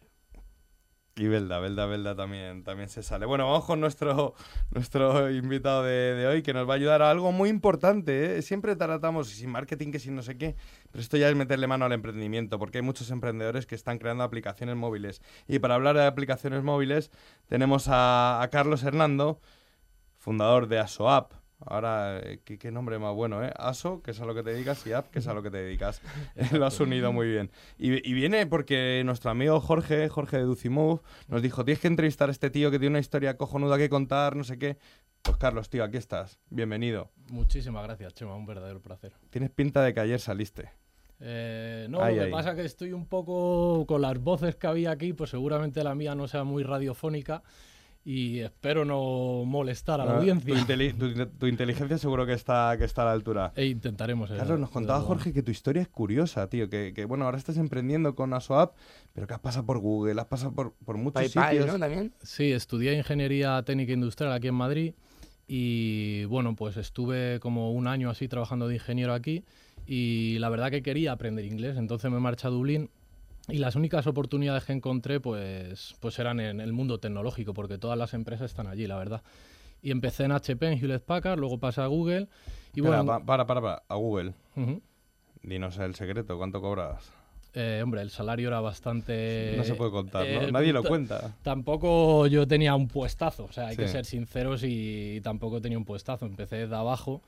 Y 1.18 1.28
Belda, 1.28 1.60
Belda, 1.60 1.88
Belda 1.88 2.16
también, 2.16 2.64
también 2.64 2.90
se 2.90 3.02
sale. 3.02 3.26
Bueno, 3.26 3.46
vamos 3.48 3.66
con 3.66 3.80
nuestro, 3.80 4.36
nuestro 4.72 5.32
invitado 5.32 5.84
de, 5.84 6.14
de 6.14 6.28
hoy 6.28 6.44
que 6.44 6.54
nos 6.54 6.70
va 6.70 6.74
a 6.74 6.76
ayudar 6.76 7.02
a 7.02 7.10
algo 7.10 7.32
muy 7.32 7.50
importante. 7.50 8.38
¿eh? 8.38 8.42
Siempre 8.44 8.76
tratamos 8.76 9.30
sin 9.30 9.50
marketing 9.50 9.92
que 9.92 10.00
sin 10.00 10.16
no 10.16 10.22
sé 10.22 10.38
qué, 10.38 10.56
pero 10.92 11.02
esto 11.02 11.18
ya 11.18 11.28
es 11.28 11.36
meterle 11.36 11.66
mano 11.66 11.86
al 11.86 11.92
emprendimiento 11.92 12.60
porque 12.60 12.78
hay 12.78 12.84
muchos 12.84 13.10
emprendedores 13.10 13.66
que 13.66 13.76
están 13.76 13.98
creando 13.98 14.24
aplicaciones 14.24 14.76
móviles. 14.76 15.22
Y 15.48 15.58
para 15.60 15.76
hablar 15.76 15.96
de 15.96 16.06
aplicaciones 16.06 16.62
móviles 16.62 17.12
tenemos 17.48 17.88
a, 17.88 18.42
a 18.42 18.50
Carlos 18.50 18.84
Hernando, 18.84 19.42
fundador 20.20 20.68
de 20.68 20.80
ASOAP. 20.80 21.34
Ahora, 21.60 22.20
eh, 22.20 22.40
¿qué, 22.46 22.60
qué 22.60 22.72
nombre 22.72 23.00
más 23.00 23.16
bueno, 23.16 23.44
¿eh? 23.44 23.52
ASO, 23.58 24.02
que 24.04 24.12
es 24.12 24.22
a 24.22 24.26
lo 24.26 24.36
que 24.36 24.44
te 24.44 24.52
dedicas, 24.52 24.86
y 24.86 24.94
App, 24.94 25.10
que 25.10 25.20
es 25.20 25.28
a 25.28 25.34
lo 25.34 25.42
que 25.42 25.50
te 25.50 25.58
dedicas. 25.58 26.02
Lo 26.52 26.66
has 26.66 26.80
unido 26.80 27.12
muy 27.12 27.28
bien. 27.28 27.50
Y, 27.80 28.08
y 28.08 28.14
viene 28.14 28.46
porque 28.46 29.02
nuestro 29.06 29.32
amigo 29.32 29.60
Jorge, 29.60 30.08
Jorge 30.10 30.38
de 30.38 30.44
Ducimove, 30.44 31.02
nos 31.28 31.42
dijo, 31.42 31.66
tienes 31.66 31.82
que 31.82 31.88
entrevistar 31.88 32.30
a 32.30 32.32
este 32.32 32.50
tío 32.50 32.70
que 32.70 32.78
tiene 32.80 32.94
una 32.94 33.00
historia 33.00 33.38
cojonuda 33.38 33.78
que 33.78 33.90
contar, 33.90 34.36
no 34.36 34.44
sé 34.44 34.60
qué. 34.60 34.78
Pues 35.24 35.38
Carlos, 35.38 35.70
tío, 35.70 35.84
aquí 35.84 35.98
estás. 35.98 36.40
Bienvenido. 36.50 37.10
Muchísimas 37.30 37.84
gracias, 37.84 38.14
Chema, 38.14 38.36
un 38.36 38.46
verdadero 38.46 38.82
placer. 38.82 39.14
Tienes 39.30 39.50
pinta 39.50 39.82
de 39.82 39.94
que 39.94 40.00
ayer 40.00 40.20
saliste. 40.20 40.70
Eh, 41.20 41.88
no, 41.90 42.02
Ay, 42.02 42.16
lo 42.16 42.22
que 42.22 42.26
ay. 42.28 42.32
pasa 42.32 42.52
es 42.52 42.56
que 42.56 42.66
estoy 42.66 42.94
un 42.94 43.08
poco 43.08 43.86
con 43.88 44.02
las 44.04 44.20
voces 44.20 44.56
que 44.56 44.68
había 44.68 44.92
aquí, 44.92 45.14
pues 45.14 45.32
seguramente 45.32 45.84
la 45.84 45.96
mía 45.96 46.14
no 46.14 46.28
sea 46.28 46.44
muy 46.44 46.62
radiofónica 46.62 47.42
y 48.10 48.40
espero 48.40 48.86
no 48.86 49.44
molestar 49.44 50.00
a 50.00 50.06
la 50.06 50.12
Ah, 50.14 50.18
audiencia. 50.20 50.54
Tu, 50.54 50.58
inteli- 50.62 50.94
tu- 50.98 51.26
tu 51.26 51.46
inteligencia 51.46 51.98
seguro 51.98 52.26
que 52.26 52.32
está, 52.32 52.74
que 52.78 52.86
está 52.86 53.02
a 53.02 53.06
la 53.06 53.12
altura. 53.12 53.52
E 53.54 53.66
intentaremos. 53.66 54.32
eh, 54.32 54.36
Carlos, 54.38 54.58
nos 54.62 54.70
contaba. 54.70 55.02
Jorge 55.02 55.34
que 55.34 55.44
tu 55.44 55.52
historia 55.52 55.82
es 55.82 55.90
curiosa, 55.90 56.48
tío. 56.50 56.70
Que, 56.70 56.94
que, 56.96 57.04
bueno, 57.04 57.26
ahora 57.26 57.38
estás 57.38 57.58
emprendiendo 57.58 58.16
con 58.16 58.34
ASOAP, 58.34 58.78
pero 59.12 59.28
que 59.28 59.34
has 59.34 59.42
pasado 59.42 59.66
por 59.66 59.80
Google, 59.80 60.22
has 60.22 60.28
pasado 60.28 60.54
por, 60.54 60.74
por 60.86 60.96
muchos 60.98 61.22
sitios. 61.26 61.66
¿no? 61.68 61.78
También. 61.78 62.14
Sí, 62.24 62.54
estudié 62.54 62.94
Ingeniería 62.98 63.62
Técnica 63.64 63.92
Industrial 63.92 64.32
aquí 64.32 64.48
en 64.48 64.56
Madrid 64.56 64.94
y 65.48 66.26
bueno, 66.26 66.56
pues 66.56 66.78
estuve 66.78 67.40
como 67.42 67.72
un 67.72 67.88
año 67.88 68.10
así 68.10 68.28
trabajando 68.28 68.68
de 68.68 68.76
ingeniero 68.76 69.14
aquí 69.14 69.44
y 69.86 70.38
la 70.40 70.50
verdad 70.50 70.72
que 70.72 70.82
quería 70.82 71.14
aprender 71.14 71.46
inglés, 71.46 71.78
entonces 71.78 72.12
me 72.12 72.20
marché 72.20 72.48
a 72.48 72.50
Dublín 72.52 72.90
y 73.48 73.58
las 73.60 73.76
únicas 73.76 74.08
oportunidades 74.08 74.66
que 74.66 74.74
encontré 74.74 75.20
pues, 75.20 75.96
pues 76.00 76.20
eran 76.20 76.40
en 76.40 76.60
el 76.60 76.74
mundo 76.74 77.00
tecnológico 77.00 77.54
porque 77.54 77.78
todas 77.78 77.98
las 77.98 78.14
empresas 78.14 78.52
están 78.52 78.68
allí, 78.68 78.88
la 78.88 78.98
verdad. 78.98 79.22
Y 79.82 79.92
empecé 79.92 80.24
en 80.26 80.32
HP, 80.32 80.68
en 80.72 80.80
Hewlett 80.80 81.04
Packard, 81.04 81.40
luego 81.40 81.60
pasé 81.60 81.82
a 81.82 81.88
Google 81.88 82.28
y 82.74 82.80
Espera, 82.82 83.02
bueno... 83.04 83.06
pa- 83.06 83.26
para, 83.26 83.46
para, 83.46 83.62
para, 83.62 83.84
a 83.88 83.96
Google. 83.96 84.34
Ujú. 84.56 84.82
Dinos 85.44 85.78
el 85.78 85.96
secreto, 85.96 86.38
¿cuánto 86.38 86.60
cobras? 86.62 87.12
Eh, 87.54 87.80
hombre, 87.84 88.02
el 88.02 88.10
salario 88.10 88.50
era 88.50 88.60
bastante... 88.60 89.54
no 89.58 89.64
se 89.64 89.76
puede 89.76 89.92
contar, 89.92 90.28
¿no? 90.28 90.42
eh, 90.42 90.52
Nadie 90.52 90.74
lo 90.74 90.84
ta- 90.84 90.90
cuenta. 90.90 91.36
Tampoco 91.44 92.28
yo 92.28 92.48
tenía 92.48 92.76
un 92.76 92.88
puestazo, 92.88 93.46
o 93.46 93.52
sea, 93.52 93.68
hay 93.68 93.78
que 93.78 93.88
Sí. 93.88 93.94
ser 93.94 94.06
sinceros 94.06 94.64
y 94.64 95.22
tampoco 95.22 95.62
tenía 95.62 95.78
un 95.78 95.86
puestazo, 95.86 96.26
empecé 96.26 96.68
de 96.68 96.76
abajo, 96.76 97.22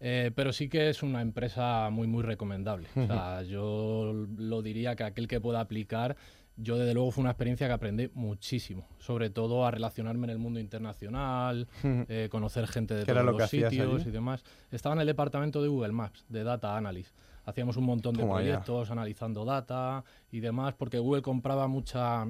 eh, 0.00 0.30
pero 0.34 0.52
sí 0.52 0.68
que 0.68 0.88
es 0.90 1.02
una 1.02 1.22
empresa 1.22 1.88
muy, 1.90 2.06
muy 2.06 2.22
recomendable. 2.22 2.88
O 2.96 3.06
sea, 3.06 3.42
yo 3.42 4.12
lo 4.36 4.62
diría 4.62 4.94
que 4.96 5.04
aquel 5.04 5.26
que 5.28 5.40
pueda 5.40 5.60
aplicar, 5.60 6.16
yo 6.58 6.78
desde 6.78 6.94
luego 6.94 7.10
fue 7.10 7.22
una 7.22 7.30
experiencia 7.32 7.66
que 7.66 7.72
aprendí 7.74 8.10
muchísimo, 8.14 8.86
sobre 8.98 9.28
todo 9.30 9.66
a 9.66 9.70
relacionarme 9.70 10.24
en 10.24 10.30
el 10.30 10.38
mundo 10.38 10.58
internacional, 10.58 11.68
eh, 11.82 12.28
conocer 12.30 12.66
gente 12.66 12.94
de 12.94 13.04
¿Qué 13.04 13.10
era 13.10 13.20
todos 13.22 13.38
los 13.40 13.50
sitios 13.50 13.72
allí? 13.72 14.08
y 14.08 14.10
demás. 14.10 14.42
Estaba 14.70 14.94
en 14.94 15.02
el 15.02 15.06
departamento 15.06 15.60
de 15.62 15.68
Google 15.68 15.92
Maps, 15.92 16.24
de 16.28 16.44
Data 16.44 16.76
Analysis. 16.76 17.12
Hacíamos 17.44 17.76
un 17.76 17.84
montón 17.84 18.14
de 18.14 18.22
Toma 18.22 18.40
ya. 18.40 18.46
proyectos 18.48 18.90
analizando 18.90 19.44
data 19.44 20.02
y 20.32 20.40
demás, 20.40 20.74
porque 20.74 20.98
Google 20.98 21.22
compraba 21.22 21.68
mucha 21.68 22.26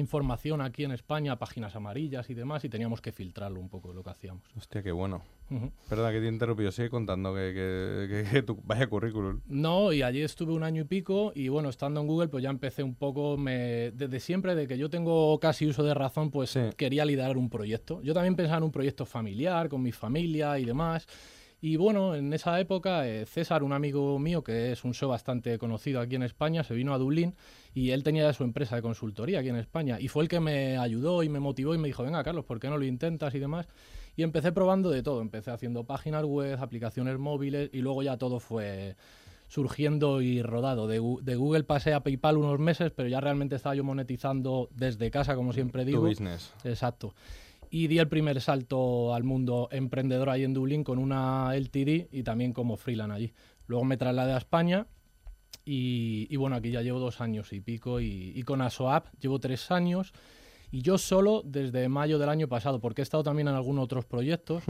información 0.00 0.60
aquí 0.60 0.84
en 0.84 0.92
España, 0.92 1.36
páginas 1.38 1.74
amarillas 1.76 2.28
y 2.30 2.34
demás, 2.34 2.64
y 2.64 2.68
teníamos 2.68 3.00
que 3.00 3.12
filtrarlo 3.12 3.60
un 3.60 3.68
poco 3.68 3.88
de 3.90 3.94
lo 3.94 4.02
que 4.02 4.10
hacíamos. 4.10 4.42
Hostia, 4.56 4.82
qué 4.82 4.92
bueno. 4.92 5.22
Ujú. 5.50 5.70
Perdona 5.88 6.10
que 6.10 6.20
te 6.20 6.26
he 6.26 6.28
interrumpido, 6.28 6.72
sigue 6.72 6.88
contando 6.90 7.34
que, 7.34 7.52
que, 7.54 8.24
que- 8.24 8.30
que 8.30 8.42
tu, 8.42 8.58
vaya 8.64 8.86
currículum. 8.86 9.40
No, 9.46 9.92
y 9.92 10.02
allí 10.02 10.22
estuve 10.22 10.52
un 10.52 10.62
año 10.64 10.82
y 10.82 10.84
pico 10.84 11.32
y 11.34 11.48
bueno, 11.48 11.68
estando 11.68 12.00
en 12.00 12.06
Google 12.06 12.28
pues 12.28 12.42
ya 12.42 12.50
empecé 12.50 12.82
un 12.82 12.94
poco, 12.94 13.36
me, 13.36 13.90
desde 13.92 14.20
siempre, 14.20 14.54
de 14.54 14.66
que 14.66 14.78
yo 14.78 14.88
tengo 14.90 15.38
casi 15.38 15.66
uso 15.66 15.82
de 15.82 15.92
razón, 15.94 16.30
pues 16.30 16.58
quería 16.76 17.04
liderar 17.04 17.36
un 17.36 17.50
proyecto. 17.50 18.00
Yo 18.02 18.14
también 18.14 18.36
pensaba 18.36 18.58
en 18.58 18.64
un 18.64 18.72
proyecto 18.72 19.04
familiar, 19.06 19.68
con 19.68 19.82
mi 19.82 19.92
familia 19.92 20.58
y 20.58 20.64
demás. 20.64 21.06
Y 21.66 21.78
bueno, 21.78 22.14
en 22.14 22.30
esa 22.34 22.60
época 22.60 23.08
eh, 23.08 23.24
César, 23.24 23.62
un 23.62 23.72
amigo 23.72 24.18
mío 24.18 24.44
que 24.44 24.72
es 24.72 24.84
un 24.84 24.92
show 24.92 25.08
bastante 25.08 25.56
conocido 25.58 25.98
aquí 25.98 26.14
en 26.14 26.22
España, 26.22 26.62
se 26.62 26.74
vino 26.74 26.92
a 26.92 26.98
Dublín 26.98 27.36
y 27.72 27.92
él 27.92 28.02
tenía 28.02 28.24
ya 28.24 28.34
su 28.34 28.44
empresa 28.44 28.76
de 28.76 28.82
consultoría 28.82 29.38
aquí 29.38 29.48
en 29.48 29.56
España 29.56 29.98
y 29.98 30.08
fue 30.08 30.24
el 30.24 30.28
que 30.28 30.40
me 30.40 30.76
ayudó 30.76 31.22
y 31.22 31.30
me 31.30 31.40
motivó 31.40 31.74
y 31.74 31.78
me 31.78 31.88
dijo, 31.88 32.02
venga 32.02 32.22
Carlos, 32.22 32.44
¿por 32.44 32.60
qué 32.60 32.68
no 32.68 32.76
lo 32.76 32.84
intentas 32.84 33.34
y 33.34 33.38
demás? 33.38 33.66
Y 34.14 34.24
empecé 34.24 34.52
probando 34.52 34.90
de 34.90 35.02
todo, 35.02 35.22
empecé 35.22 35.52
haciendo 35.52 35.84
páginas 35.84 36.26
web, 36.26 36.58
aplicaciones 36.60 37.18
móviles 37.18 37.70
y 37.72 37.78
luego 37.78 38.02
ya 38.02 38.18
todo 38.18 38.40
fue 38.40 38.96
surgiendo 39.48 40.20
y 40.20 40.42
rodado. 40.42 40.86
De, 40.86 41.00
de, 41.22 41.36
Google 41.36 41.64
pasé 41.64 41.94
a 41.94 42.00
PayPal 42.00 42.36
unos 42.36 42.58
meses, 42.58 42.92
pero 42.94 43.08
ya 43.08 43.22
realmente 43.22 43.56
estaba 43.56 43.74
yo 43.74 43.84
monetizando 43.84 44.68
desde 44.74 45.10
casa, 45.10 45.34
como 45.34 45.54
siempre 45.54 45.86
digo. 45.86 46.02
Tu 46.02 46.08
business. 46.08 46.52
Exacto. 46.62 47.14
Y 47.74 47.88
di 47.88 47.98
el 47.98 48.06
primer 48.06 48.40
salto 48.40 49.12
al 49.16 49.24
mundo 49.24 49.68
emprendedor 49.72 50.30
ahí 50.30 50.44
en 50.44 50.54
Dublín 50.54 50.84
con 50.84 50.96
una 50.96 51.56
LTD 51.56 52.06
y 52.12 52.22
también 52.22 52.52
como 52.52 52.76
freelance 52.76 53.12
allí. 53.16 53.32
Luego 53.66 53.84
me 53.84 53.96
trasladé 53.96 54.32
a 54.32 54.36
España 54.36 54.86
y, 55.64 56.28
y 56.30 56.36
bueno, 56.36 56.54
aquí 56.54 56.70
ya 56.70 56.82
llevo 56.82 57.00
dos 57.00 57.20
años 57.20 57.52
y 57.52 57.60
pico 57.60 57.98
y, 57.98 58.32
y 58.32 58.42
con 58.44 58.62
ASOAP 58.62 59.08
llevo 59.18 59.40
tres 59.40 59.72
años. 59.72 60.12
Y 60.70 60.82
yo 60.82 60.98
solo 60.98 61.42
desde 61.44 61.88
mayo 61.88 62.20
del 62.20 62.28
año 62.28 62.46
pasado, 62.46 62.78
porque 62.78 63.02
he 63.02 63.02
estado 63.02 63.24
también 63.24 63.48
en 63.48 63.56
algunos 63.56 63.86
otros 63.86 64.04
proyectos. 64.04 64.62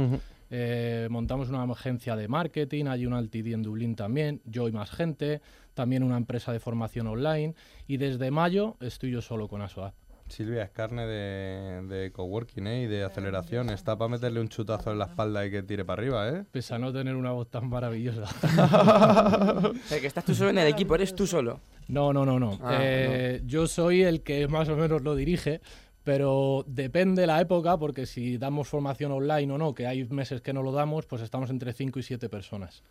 eh, 0.49 1.07
montamos 1.11 1.51
una 1.51 1.63
agencia 1.65 2.17
de 2.17 2.27
marketing, 2.27 2.87
hay 2.87 3.05
una 3.05 3.21
LTD 3.21 3.53
en 3.53 3.63
Dublín 3.63 3.97
también, 3.97 4.41
yo 4.47 4.67
y 4.67 4.73
más 4.73 4.91
gente, 4.91 5.43
también 5.75 6.05
una 6.05 6.17
empresa 6.17 6.53
de 6.53 6.59
formación 6.59 7.07
online. 7.07 7.55
Y 7.87 7.99
desde 7.99 8.31
mayo 8.31 8.79
estoy 8.81 9.11
yo 9.11 9.21
solo 9.21 9.47
con 9.47 9.61
ASOAP. 9.61 9.95
Silvia, 10.35 10.65
es 10.65 10.71
carne 10.71 11.07
de, 11.07 11.83
de 11.87 12.11
coworking 12.11 12.67
¿eh? 12.67 12.83
y 12.83 12.87
de 12.87 13.05
aceleración. 13.05 13.71
Está 13.71 13.97
para 13.97 14.09
meterle 14.09 14.41
un 14.41 14.49
chutazo 14.49 14.91
en 14.91 14.99
la 14.99 15.05
espalda 15.05 15.47
y 15.47 15.51
que 15.51 15.63
tire 15.63 15.85
para 15.85 16.03
arriba, 16.03 16.29
¿eh? 16.29 16.45
Pese 16.51 16.75
a 16.75 16.79
no 16.79 16.93
tener 16.93 17.15
una 17.15 17.31
voz 17.31 17.49
tan 17.49 17.69
maravillosa. 17.69 18.23
o 18.23 19.75
sea, 19.87 20.01
que 20.01 20.07
estás 20.09 20.25
tú 20.25 20.35
solo 20.35 20.51
en 20.51 20.59
el 20.59 20.67
equipo, 20.67 20.97
eres 20.97 21.15
tú 21.15 21.27
solo. 21.27 21.61
No, 21.87 22.13
no, 22.13 22.27
no, 22.27 22.41
no. 22.41 22.59
Ah, 22.63 22.79
eh, 22.81 23.43
Yo 23.47 23.69
soy 23.69 24.03
el 24.03 24.23
que 24.23 24.49
más 24.49 24.69
o 24.69 24.77
menos 24.77 25.03
lo 25.03 25.15
dirige, 25.15 25.61
pero 26.03 26.65
depende 26.67 27.27
la 27.27 27.41
época, 27.41 27.79
porque 27.79 28.05
si 28.05 28.37
damos 28.37 28.67
formación 28.67 29.13
online 29.13 29.53
o 29.53 29.59
no, 29.59 29.73
que 29.73 29.87
hay 29.87 30.05
meses 30.05 30.41
que 30.41 30.53
no 30.53 30.63
lo 30.63 30.73
damos, 30.73 31.07
pues 31.07 31.23
estamos 31.23 31.49
entre 31.51 31.73
5 31.73 31.99
y 32.01 32.03
7 32.03 32.29
personas. 32.29 32.83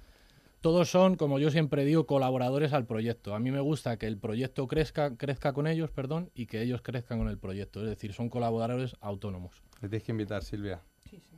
Todos 0.63 0.89
son, 0.89 1.15
como 1.15 1.39
yo 1.39 1.51
siempre 1.51 1.83
digo, 1.83 2.05
colaboradores 2.07 2.71
al 2.71 2.85
proyecto. 2.85 3.35
A 3.35 3.39
mí 3.39 3.51
me 3.51 3.59
gusta 3.59 3.97
que 3.97 4.07
el 4.07 4.17
proyecto 4.17 4.65
crezca, 4.65 5.17
crezca 5.17 5.51
con 5.51 5.67
ellos, 5.67 5.91
perdón, 5.91 6.31
y 6.33 6.45
que 6.45 6.61
ellos 6.61 6.81
crezcan 6.81 7.17
con 7.17 7.27
el 7.27 7.37
proyecto. 7.37 7.81
Es 7.83 7.89
decir, 7.89 8.13
son 8.13 8.29
colaboradores 8.29 8.95
autónomos. 9.01 9.61
Le 9.81 9.89
tienes 9.89 10.03
que 10.05 10.13
invitar, 10.13 10.41
Silvia. 10.41 10.79
Sí, 11.09 11.19
sí. 11.19 11.37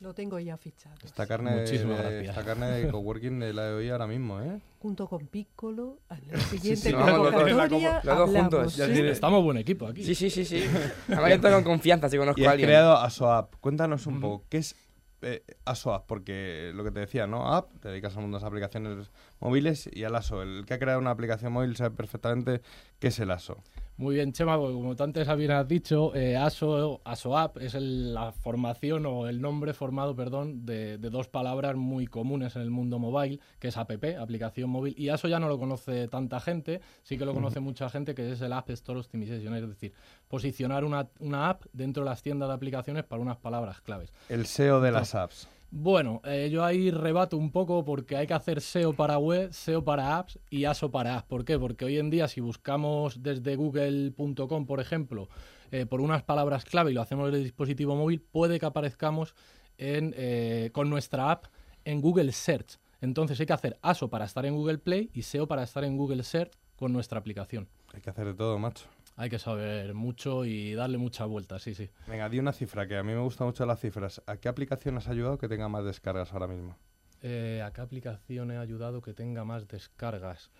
Lo 0.00 0.14
tengo 0.14 0.38
ya 0.38 0.56
fichado. 0.56 0.96
Esta 1.04 1.26
carne, 1.26 1.60
Muchísimas 1.60 1.98
de, 1.98 2.02
gracias. 2.02 2.28
esta 2.30 2.44
carne 2.46 2.66
de 2.70 2.88
coworking 2.90 3.40
de 3.40 3.52
la 3.52 3.66
de 3.66 3.74
hoy 3.74 3.90
ahora 3.90 4.06
mismo, 4.06 4.40
¿eh? 4.40 4.58
Junto 4.80 5.06
con 5.06 5.26
Piccolo, 5.26 5.98
a 6.08 6.16
la 6.30 6.38
siguiente 6.50 6.88
sí, 6.88 6.92
dos- 6.92 7.10
convocatoria 7.10 8.00
los 8.02 8.16
dos 8.16 8.30
juntos, 8.30 8.40
hablamos, 8.54 8.76
ya 8.76 8.86
¿sí? 8.86 8.92
tiene- 8.94 9.10
Estamos 9.10 9.44
buen 9.44 9.58
equipo 9.58 9.86
aquí. 9.86 10.02
Sí, 10.02 10.14
sí, 10.14 10.30
sí, 10.30 10.46
sí. 10.46 10.64
Además 11.08 11.40
yo 11.42 11.52
con 11.52 11.62
confianza 11.64 12.08
si 12.08 12.16
conozco 12.16 12.40
Y 12.40 12.46
a 12.46 12.52
alguien. 12.52 12.68
creado 12.68 12.96
ASOAP. 12.96 13.54
Cuéntanos 13.60 14.06
un 14.06 14.18
poco, 14.18 14.44
¿qué 14.48 14.56
es 14.58 14.74
eh, 15.22 15.44
ASOAP? 15.64 16.06
Porque 16.06 16.72
lo 16.74 16.84
que 16.84 16.90
te 16.90 17.00
decía, 17.00 17.26
¿no? 17.26 17.54
App, 17.54 17.70
te 17.80 17.88
dedicas 17.88 18.14
al 18.16 18.22
mundo 18.22 18.38
de 18.38 18.42
las 18.42 18.48
aplicaciones 18.48 19.10
móviles 19.40 19.88
y 19.92 20.04
al 20.04 20.14
ASO. 20.14 20.42
El 20.42 20.64
que 20.66 20.74
ha 20.74 20.78
creado 20.78 20.98
una 20.98 21.10
aplicación 21.10 21.52
móvil 21.52 21.76
sabe 21.76 21.94
perfectamente 21.94 22.62
qué 22.98 23.08
es 23.08 23.18
el 23.18 23.30
ASO. 23.30 23.58
Muy 23.98 24.14
bien, 24.16 24.32
Chema, 24.32 24.56
porque 24.56 24.72
como 24.74 24.96
tú 24.96 25.02
antes 25.04 25.28
has 25.28 25.68
dicho, 25.68 26.14
eh, 26.14 26.36
ASO, 26.36 27.02
ASOAP 27.04 27.58
es 27.58 27.74
el- 27.74 28.14
la 28.14 28.32
formación 28.32 29.04
o 29.06 29.28
el 29.28 29.40
nombre 29.40 29.74
formado, 29.74 30.16
perdón, 30.16 30.64
de, 30.64 30.96
de 30.98 31.10
dos 31.10 31.28
palabras 31.28 31.76
muy 31.76 32.06
comunes 32.06 32.56
en 32.56 32.62
el 32.62 32.70
mundo 32.70 32.98
mobile, 32.98 33.38
que 33.58 33.68
es 33.68 33.76
app, 33.76 33.90
aplicación 34.18 34.70
móvil, 34.70 34.94
y 34.96 35.10
ASO 35.10 35.28
ya 35.28 35.38
no 35.38 35.46
lo 35.46 35.58
conoce 35.58 36.08
tanta 36.08 36.40
gente, 36.40 36.80
sí 37.02 37.18
que 37.18 37.26
lo 37.26 37.34
conoce 37.34 37.60
mucha 37.60 37.88
gente, 37.90 38.14
que 38.14 38.32
es 38.32 38.40
el 38.40 38.52
App 38.54 38.70
Store 38.70 38.98
Optimization, 38.98 39.54
es 39.54 39.68
decir, 39.68 39.92
posicionar 40.26 40.84
una, 40.84 41.08
una 41.20 41.50
app 41.50 41.64
dentro 41.72 42.02
de 42.02 42.10
las 42.10 42.22
tiendas 42.22 42.48
de 42.48 42.54
aplicaciones 42.54 43.04
para 43.04 43.20
unas 43.22 43.36
palabras 43.36 43.82
claves. 43.82 44.12
El 44.30 44.46
SEO 44.46 44.80
de 44.80 44.90
las 44.90 45.14
apps. 45.14 45.48
Bueno, 45.74 46.20
eh, 46.24 46.50
yo 46.52 46.66
ahí 46.66 46.90
rebato 46.90 47.38
un 47.38 47.50
poco 47.50 47.82
porque 47.82 48.14
hay 48.14 48.26
que 48.26 48.34
hacer 48.34 48.60
SEO 48.60 48.92
para 48.92 49.16
web, 49.16 49.54
SEO 49.54 49.82
para 49.82 50.18
apps 50.18 50.38
y 50.50 50.66
ASO 50.66 50.90
para 50.90 51.16
apps. 51.16 51.26
¿Por 51.26 51.46
qué? 51.46 51.58
Porque 51.58 51.86
hoy 51.86 51.96
en 51.96 52.10
día 52.10 52.28
si 52.28 52.42
buscamos 52.42 53.22
desde 53.22 53.56
google.com, 53.56 54.66
por 54.66 54.80
ejemplo, 54.80 55.30
eh, 55.70 55.86
por 55.86 56.02
unas 56.02 56.22
palabras 56.24 56.66
clave 56.66 56.90
y 56.90 56.94
lo 56.94 57.00
hacemos 57.00 57.24
desde 57.28 57.38
el 57.38 57.44
dispositivo 57.44 57.96
móvil, 57.96 58.20
puede 58.20 58.60
que 58.60 58.66
aparezcamos 58.66 59.34
en, 59.78 60.12
eh, 60.14 60.68
con 60.74 60.90
nuestra 60.90 61.30
app 61.30 61.46
en 61.86 62.02
Google 62.02 62.32
Search. 62.32 62.78
Entonces 63.00 63.40
hay 63.40 63.46
que 63.46 63.54
hacer 63.54 63.78
ASO 63.80 64.10
para 64.10 64.26
estar 64.26 64.44
en 64.44 64.54
Google 64.54 64.76
Play 64.76 65.08
y 65.14 65.22
SEO 65.22 65.48
para 65.48 65.62
estar 65.62 65.84
en 65.84 65.96
Google 65.96 66.22
Search 66.22 66.52
con 66.76 66.92
nuestra 66.92 67.18
aplicación. 67.18 67.66
Hay 67.94 68.02
que 68.02 68.10
hacer 68.10 68.26
de 68.26 68.34
todo, 68.34 68.58
macho. 68.58 68.84
Hay 69.16 69.28
que 69.30 69.38
saber 69.38 69.94
mucho 69.94 70.44
y 70.44 70.74
darle 70.74 70.98
mucha 70.98 71.24
vuelta, 71.26 71.58
sí, 71.58 71.74
sí. 71.74 71.90
Venga, 72.06 72.28
di 72.28 72.38
una 72.38 72.52
cifra, 72.52 72.86
que 72.88 72.96
a 72.96 73.02
mí 73.02 73.12
me 73.12 73.20
gustan 73.20 73.46
mucho 73.46 73.66
las 73.66 73.78
cifras. 73.80 74.22
¿A 74.26 74.36
qué 74.38 74.48
aplicación 74.48 74.96
has 74.96 75.08
ayudado 75.08 75.38
que 75.38 75.48
tenga 75.48 75.68
más 75.68 75.84
descargas 75.84 76.32
ahora 76.32 76.46
mismo? 76.46 76.76
Eh, 77.20 77.62
¿A 77.64 77.72
qué 77.72 77.80
aplicación 77.82 78.50
he 78.50 78.56
ayudado 78.56 79.00
que 79.02 79.12
tenga 79.14 79.44
más 79.44 79.68
descargas? 79.68 80.50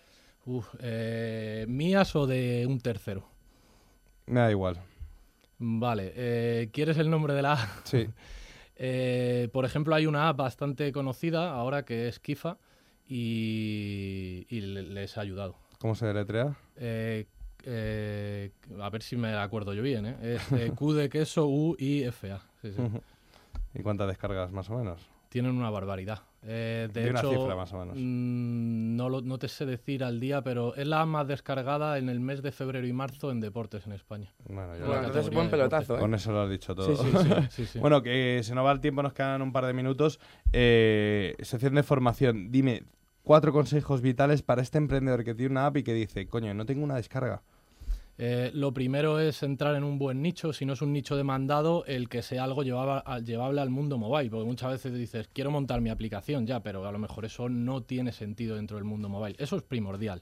Uf, 0.45 0.67
eh, 0.79 1.65
¿Mías 1.67 2.15
o 2.15 2.27
de 2.27 2.65
un 2.67 2.79
tercero? 2.79 3.27
Me 4.27 4.39
da 4.39 4.51
igual. 4.51 4.79
Vale, 5.57 6.13
eh, 6.15 6.69
¿quieres 6.71 6.97
el 6.97 7.09
nombre 7.09 7.33
de 7.33 7.41
la 7.41 7.53
app? 7.53 7.69
Sí. 7.85 8.07
Por 9.51 9.65
ejemplo, 9.65 9.95
hay 9.95 10.05
una 10.05 10.29
app 10.29 10.37
bastante 10.37 10.91
conocida 10.91 11.51
ahora 11.51 11.83
que 11.85 12.07
es 12.07 12.19
Kifa 12.19 12.57
y, 13.07 14.45
y 14.49 14.61
le- 14.61 14.83
les 14.83 15.17
ha 15.17 15.21
ayudado. 15.21 15.55
¿Cómo 15.79 15.95
se 15.95 16.05
deletrea? 16.07 16.55
Eh, 16.77 17.27
eh, 17.63 18.51
a 18.79 18.89
ver 18.89 19.01
si 19.03 19.15
me 19.15 19.33
acuerdo 19.35 19.73
yo 19.73 19.81
bien, 19.81 20.05
¿eh? 20.05 20.17
Es 20.21 20.51
eh, 20.51 20.71
Q 20.75 20.93
de 20.93 21.09
queso, 21.09 21.47
U, 21.47 21.75
I, 21.79 22.03
F, 22.03 22.31
A. 22.31 22.39
Sí, 22.61 22.71
sí. 22.73 22.81
¿Y 23.75 23.81
cuántas 23.81 24.07
descargas 24.07 24.51
más 24.51 24.69
o 24.69 24.77
menos? 24.77 25.01
Tienen 25.29 25.51
una 25.55 25.69
barbaridad. 25.71 26.19
Eh, 26.45 26.89
de 26.93 27.03
Di 27.05 27.09
una 27.09 27.19
hecho, 27.21 27.29
cifra, 27.31 27.55
más 27.55 27.71
o 27.73 27.79
menos. 27.79 27.95
mm, 27.97 28.95
no, 28.97 29.09
lo- 29.09 29.21
no 29.21 29.39
te 29.39 29.47
sé 29.47 29.65
decir 29.65 30.03
al 30.03 30.19
día, 30.19 30.41
pero 30.43 30.75
es 30.75 30.85
la 30.85 31.05
más 31.05 31.25
descargada 31.27 31.97
en 31.97 32.09
el 32.09 32.19
mes 32.19 32.43
de 32.43 32.51
febrero 32.51 32.85
y 32.85 32.91
marzo 32.93 33.31
en 33.31 33.39
deportes 33.39 33.87
en 33.87 33.93
España. 33.93 34.31
Bueno, 34.45 34.75
En 34.75 34.81
la 34.81 34.87
Bueno, 34.87 35.07
entonces 35.07 35.33
buen 35.33 35.49
pelotazo, 35.49 35.95
¿eh? 35.95 35.99
Con 35.99 36.13
eso 36.13 36.31
lo 36.33 36.41
has 36.41 36.49
dicho 36.49 36.75
todo. 36.75 36.95
Sí, 36.95 37.11
sí, 37.11 37.17
sí, 37.17 37.29
sí, 37.49 37.65
sí. 37.65 37.79
bueno, 37.79 38.03
que 38.03 38.41
se 38.43 38.53
nos 38.53 38.65
va 38.65 38.73
el 38.73 38.81
tiempo, 38.81 39.01
nos 39.01 39.13
quedan 39.13 39.41
un 39.41 39.51
par 39.53 39.65
de 39.65 39.73
minutos. 39.73 40.19
Eh, 40.51 41.35
sección 41.39 41.75
de 41.75 41.83
formación. 41.83 42.51
Dime 42.51 42.83
cuatro 43.23 43.53
consejos 43.53 44.01
vitales 44.01 44.41
para 44.43 44.61
este 44.61 44.77
emprendedor 44.77 45.23
que 45.23 45.33
tiene 45.33 45.51
una 45.51 45.65
app 45.67 45.77
y 45.77 45.83
que 45.83 45.93
dice, 45.93 46.27
coño, 46.27 46.53
no 46.53 46.65
tengo 46.65 46.83
una 46.83 46.95
descarga. 46.97 47.41
Eh, 48.19 48.51
lo 48.53 48.71
primero 48.73 49.19
es 49.19 49.41
entrar 49.41 49.75
en 49.75 49.83
un 49.83 49.97
buen 49.97 50.21
nicho, 50.21 50.53
si 50.53 50.65
no 50.65 50.73
es 50.73 50.81
un 50.83 50.93
nicho 50.93 51.17
demandado, 51.17 51.83
el 51.85 52.09
que 52.09 52.21
sea 52.21 52.43
algo 52.43 52.61
llevaba- 52.63 53.19
llevable 53.19 53.59
al 53.59 53.71
mundo 53.71 53.97
mobile, 53.97 54.29
porque 54.29 54.45
muchas 54.45 54.71
veces 54.71 54.93
dices, 54.93 55.27
quiero 55.33 55.49
montar 55.49 55.81
mi 55.81 55.89
aplicación 55.89 56.45
ya, 56.45 56.59
pero 56.59 56.85
a 56.87 56.91
lo 56.91 56.99
mejor 56.99 57.25
eso 57.25 57.49
no 57.49 57.81
tiene 57.81 58.11
sentido 58.11 58.55
dentro 58.55 58.77
del 58.77 58.85
mundo 58.85 59.09
mobile. 59.09 59.35
Eso 59.39 59.55
es 59.55 59.63
primordial. 59.63 60.21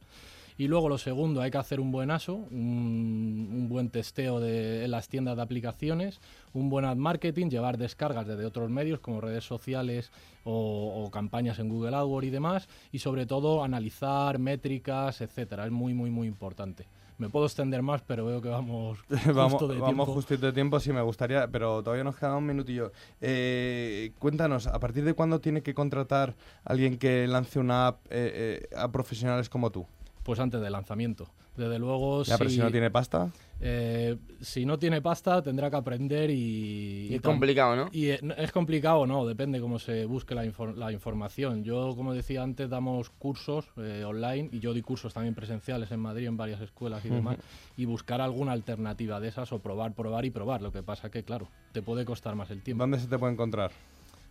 Y 0.58 0.68
luego 0.68 0.90
lo 0.90 0.98
segundo, 0.98 1.42
hay 1.42 1.50
que 1.50 1.58
hacer 1.58 1.80
un 1.80 1.92
buen 1.92 2.12
ASO, 2.12 2.36
un, 2.36 3.50
un 3.52 3.68
buen 3.68 3.90
testeo 3.90 4.40
de 4.40 4.86
en 4.86 4.92
las 4.92 5.10
tiendas 5.10 5.36
de 5.36 5.42
aplicaciones, 5.42 6.22
un 6.54 6.70
buen 6.70 6.86
ad 6.86 6.98
marketing, 6.98 7.50
llevar 7.50 7.78
descargas 7.78 8.28
desde 8.28 8.46
otros 8.46 8.70
medios 8.70 9.00
como 9.00 9.22
redes 9.22 9.44
sociales 9.44 10.12
o, 10.44 11.04
o 11.04 11.10
campañas 11.10 11.58
en 11.60 11.68
Google 11.68 11.96
AdWords 11.96 12.28
y 12.28 12.32
demás, 12.32 12.70
y 12.92 13.00
sobre 13.00 13.26
todo 13.26 13.64
analizar 13.64 14.40
métricas, 14.40 15.22
etcétera. 15.22 15.66
Es 15.66 15.72
muy, 15.72 15.94
muy, 15.94 16.10
muy 16.12 16.28
importante. 16.28 16.86
Me 17.22 17.30
puedo 17.30 17.46
extender 17.46 17.84
más, 17.84 18.02
pero 18.02 18.26
veo 18.26 18.42
que 18.42 18.50
vamos 18.50 18.98
justo 19.08 19.34
vamos 19.36 19.62
de 19.62 19.78
vamos 19.78 19.86
tiempo. 19.86 20.06
justito 20.08 20.46
de 20.48 20.54
tiempo, 20.54 20.80
sí 20.80 20.92
me 20.92 21.04
gustaría, 21.04 21.48
pero 21.50 21.84
todavía 21.84 22.04
nos 22.04 22.16
queda 22.16 22.36
un 22.36 22.48
minutillo. 22.48 22.92
Eh, 23.22 24.12
cuéntanos, 24.18 24.66
¿a 24.66 24.80
partir 24.80 25.04
de 25.06 25.14
cuándo 25.14 25.40
tiene 25.40 25.62
que 25.62 25.76
contratar 25.76 26.36
alguien 26.66 26.98
que 26.98 27.28
lance 27.28 27.60
una 27.60 27.86
app 27.86 28.06
eh, 28.10 28.64
eh, 28.72 28.76
a 28.76 28.92
profesionales 28.92 29.50
como 29.50 29.70
tú? 29.70 29.86
Pues 30.24 30.40
antes 30.40 30.62
del 30.62 30.72
lanzamiento. 30.72 31.28
Desde 31.56 31.78
luego, 31.78 32.24
Ya, 32.24 32.40
pero 32.40 32.50
si 32.50 32.58
no 32.58 32.72
tiene 32.72 32.90
pasta. 32.90 33.30
Eh, 33.64 34.18
si 34.42 34.66
no 34.66 34.80
tiene 34.80 35.02
pasta, 35.02 35.42
tendrá 35.44 35.70
que 35.70 35.76
aprender 35.78 36.30
y... 36.32 37.08
Y 37.12 37.16
es 37.16 37.22
complicado, 37.22 37.76
¿no? 37.76 37.90
Y 37.92 38.08
eh, 38.10 38.20
no- 38.24 38.34
es 38.34 38.52
complicado 38.52 39.00
o 39.02 39.06
no, 39.08 39.26
depende 39.26 39.60
cómo 39.62 39.78
se 39.80 40.06
busque 40.06 40.34
la, 40.34 40.46
infor- 40.46 40.74
la 40.76 40.92
información. 40.92 41.64
Yo, 41.64 41.96
como 41.96 42.14
decía 42.14 42.42
antes, 42.42 42.70
damos 42.70 43.12
cursos 43.12 43.68
eh, 43.78 44.04
online 44.06 44.50
y 44.52 44.60
yo 44.60 44.74
di 44.74 44.82
cursos 44.82 45.14
también 45.14 45.36
presenciales 45.36 45.92
en 45.92 46.00
Madrid, 46.00 46.26
en 46.28 46.38
varias 46.38 46.60
escuelas 46.62 47.06
y 47.06 47.10
demás, 47.10 47.38
y 47.78 47.86
buscar 47.86 48.20
alguna 48.20 48.52
alternativa 48.54 49.20
de 49.20 49.28
esas 49.28 49.52
o 49.54 49.60
probar, 49.60 49.94
probar 49.94 50.26
y 50.26 50.32
probar. 50.32 50.62
Lo 50.62 50.72
que 50.72 50.82
pasa 50.82 51.12
que, 51.12 51.24
claro, 51.24 51.48
te 51.72 51.82
puede 51.84 52.04
costar 52.04 52.36
más 52.36 52.50
el 52.50 52.64
tiempo. 52.64 52.82
¿Dónde 52.84 53.00
se 53.00 53.08
te 53.08 53.20
puede 53.20 53.34
encontrar? 53.34 53.72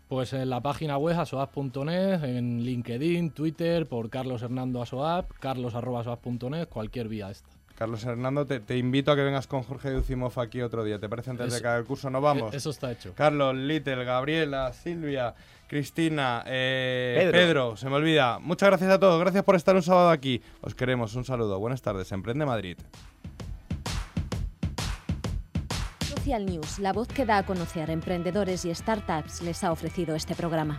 Pues 0.09 0.33
en 0.33 0.51
la 0.51 0.61
página 0.61 0.99
web 0.99 1.17
asoap.net, 1.21 2.25
en 2.25 2.65
LinkedIn, 2.65 3.31
Twitter, 3.31 3.87
por 3.87 4.11
Carlos 4.11 4.43
Hernando 4.43 4.83
Asoap, 4.83 5.31
carlos.asoap.net, 5.39 6.67
cualquier 6.69 7.07
vía 7.07 7.31
esta. 7.31 7.49
Carlos 7.81 8.05
Hernando, 8.05 8.47
te, 8.47 8.61
te 8.61 8.77
invito 8.77 9.11
a 9.11 9.17
que 9.17 9.23
vengas 9.23 9.47
con 9.47 9.63
Jorge 9.63 9.91
Ducimov 9.91 10.39
aquí 10.39 10.61
otro 10.61 10.85
día. 10.85 10.99
¿Te 10.99 11.09
parece 11.09 11.31
antes 11.31 11.51
de 11.51 11.63
que 11.63 11.67
el 11.79 11.85
curso? 11.85 12.11
¿No 12.11 12.21
vamos? 12.21 12.53
e- 12.53 12.59
Eso 12.59 12.69
está 12.69 12.93
hecho. 12.93 13.15
Carlos, 13.15 13.57
Little, 13.57 14.05
Gabriela, 14.05 14.71
Silvia, 14.75 15.35
Cristina, 15.67 16.43
eh, 16.45 17.15
Pedro. 17.19 17.33
Pedro. 17.33 17.77
se 17.79 17.89
me 17.89 17.95
olvida. 17.97 18.39
Muchas 18.39 18.69
gracias 18.69 18.91
a 18.91 19.01
todos, 19.01 19.19
gracias 19.19 19.45
por 19.45 19.57
estar 19.57 19.75
un 19.75 19.83
sábado 19.83 20.11
aquí. 20.11 20.43
Os 20.61 20.75
queremos, 20.75 21.15
un 21.15 21.25
saludo. 21.25 21.59
Buenas 21.59 21.81
tardes, 21.81 22.13
Emprende 22.13 22.45
Madrid. 22.45 22.77
Social 26.07 26.45
News, 26.45 26.81
la 26.81 26.93
voz 26.93 27.09
que 27.09 27.25
da 27.25 27.39
a 27.39 27.47
conocer 27.47 27.89
emprendedores 27.89 28.67
y 28.67 28.75
startups, 28.75 29.41
les 29.41 29.65
ha 29.65 29.73
ofrecido 29.73 30.15
este 30.15 30.35
programa. 30.35 30.77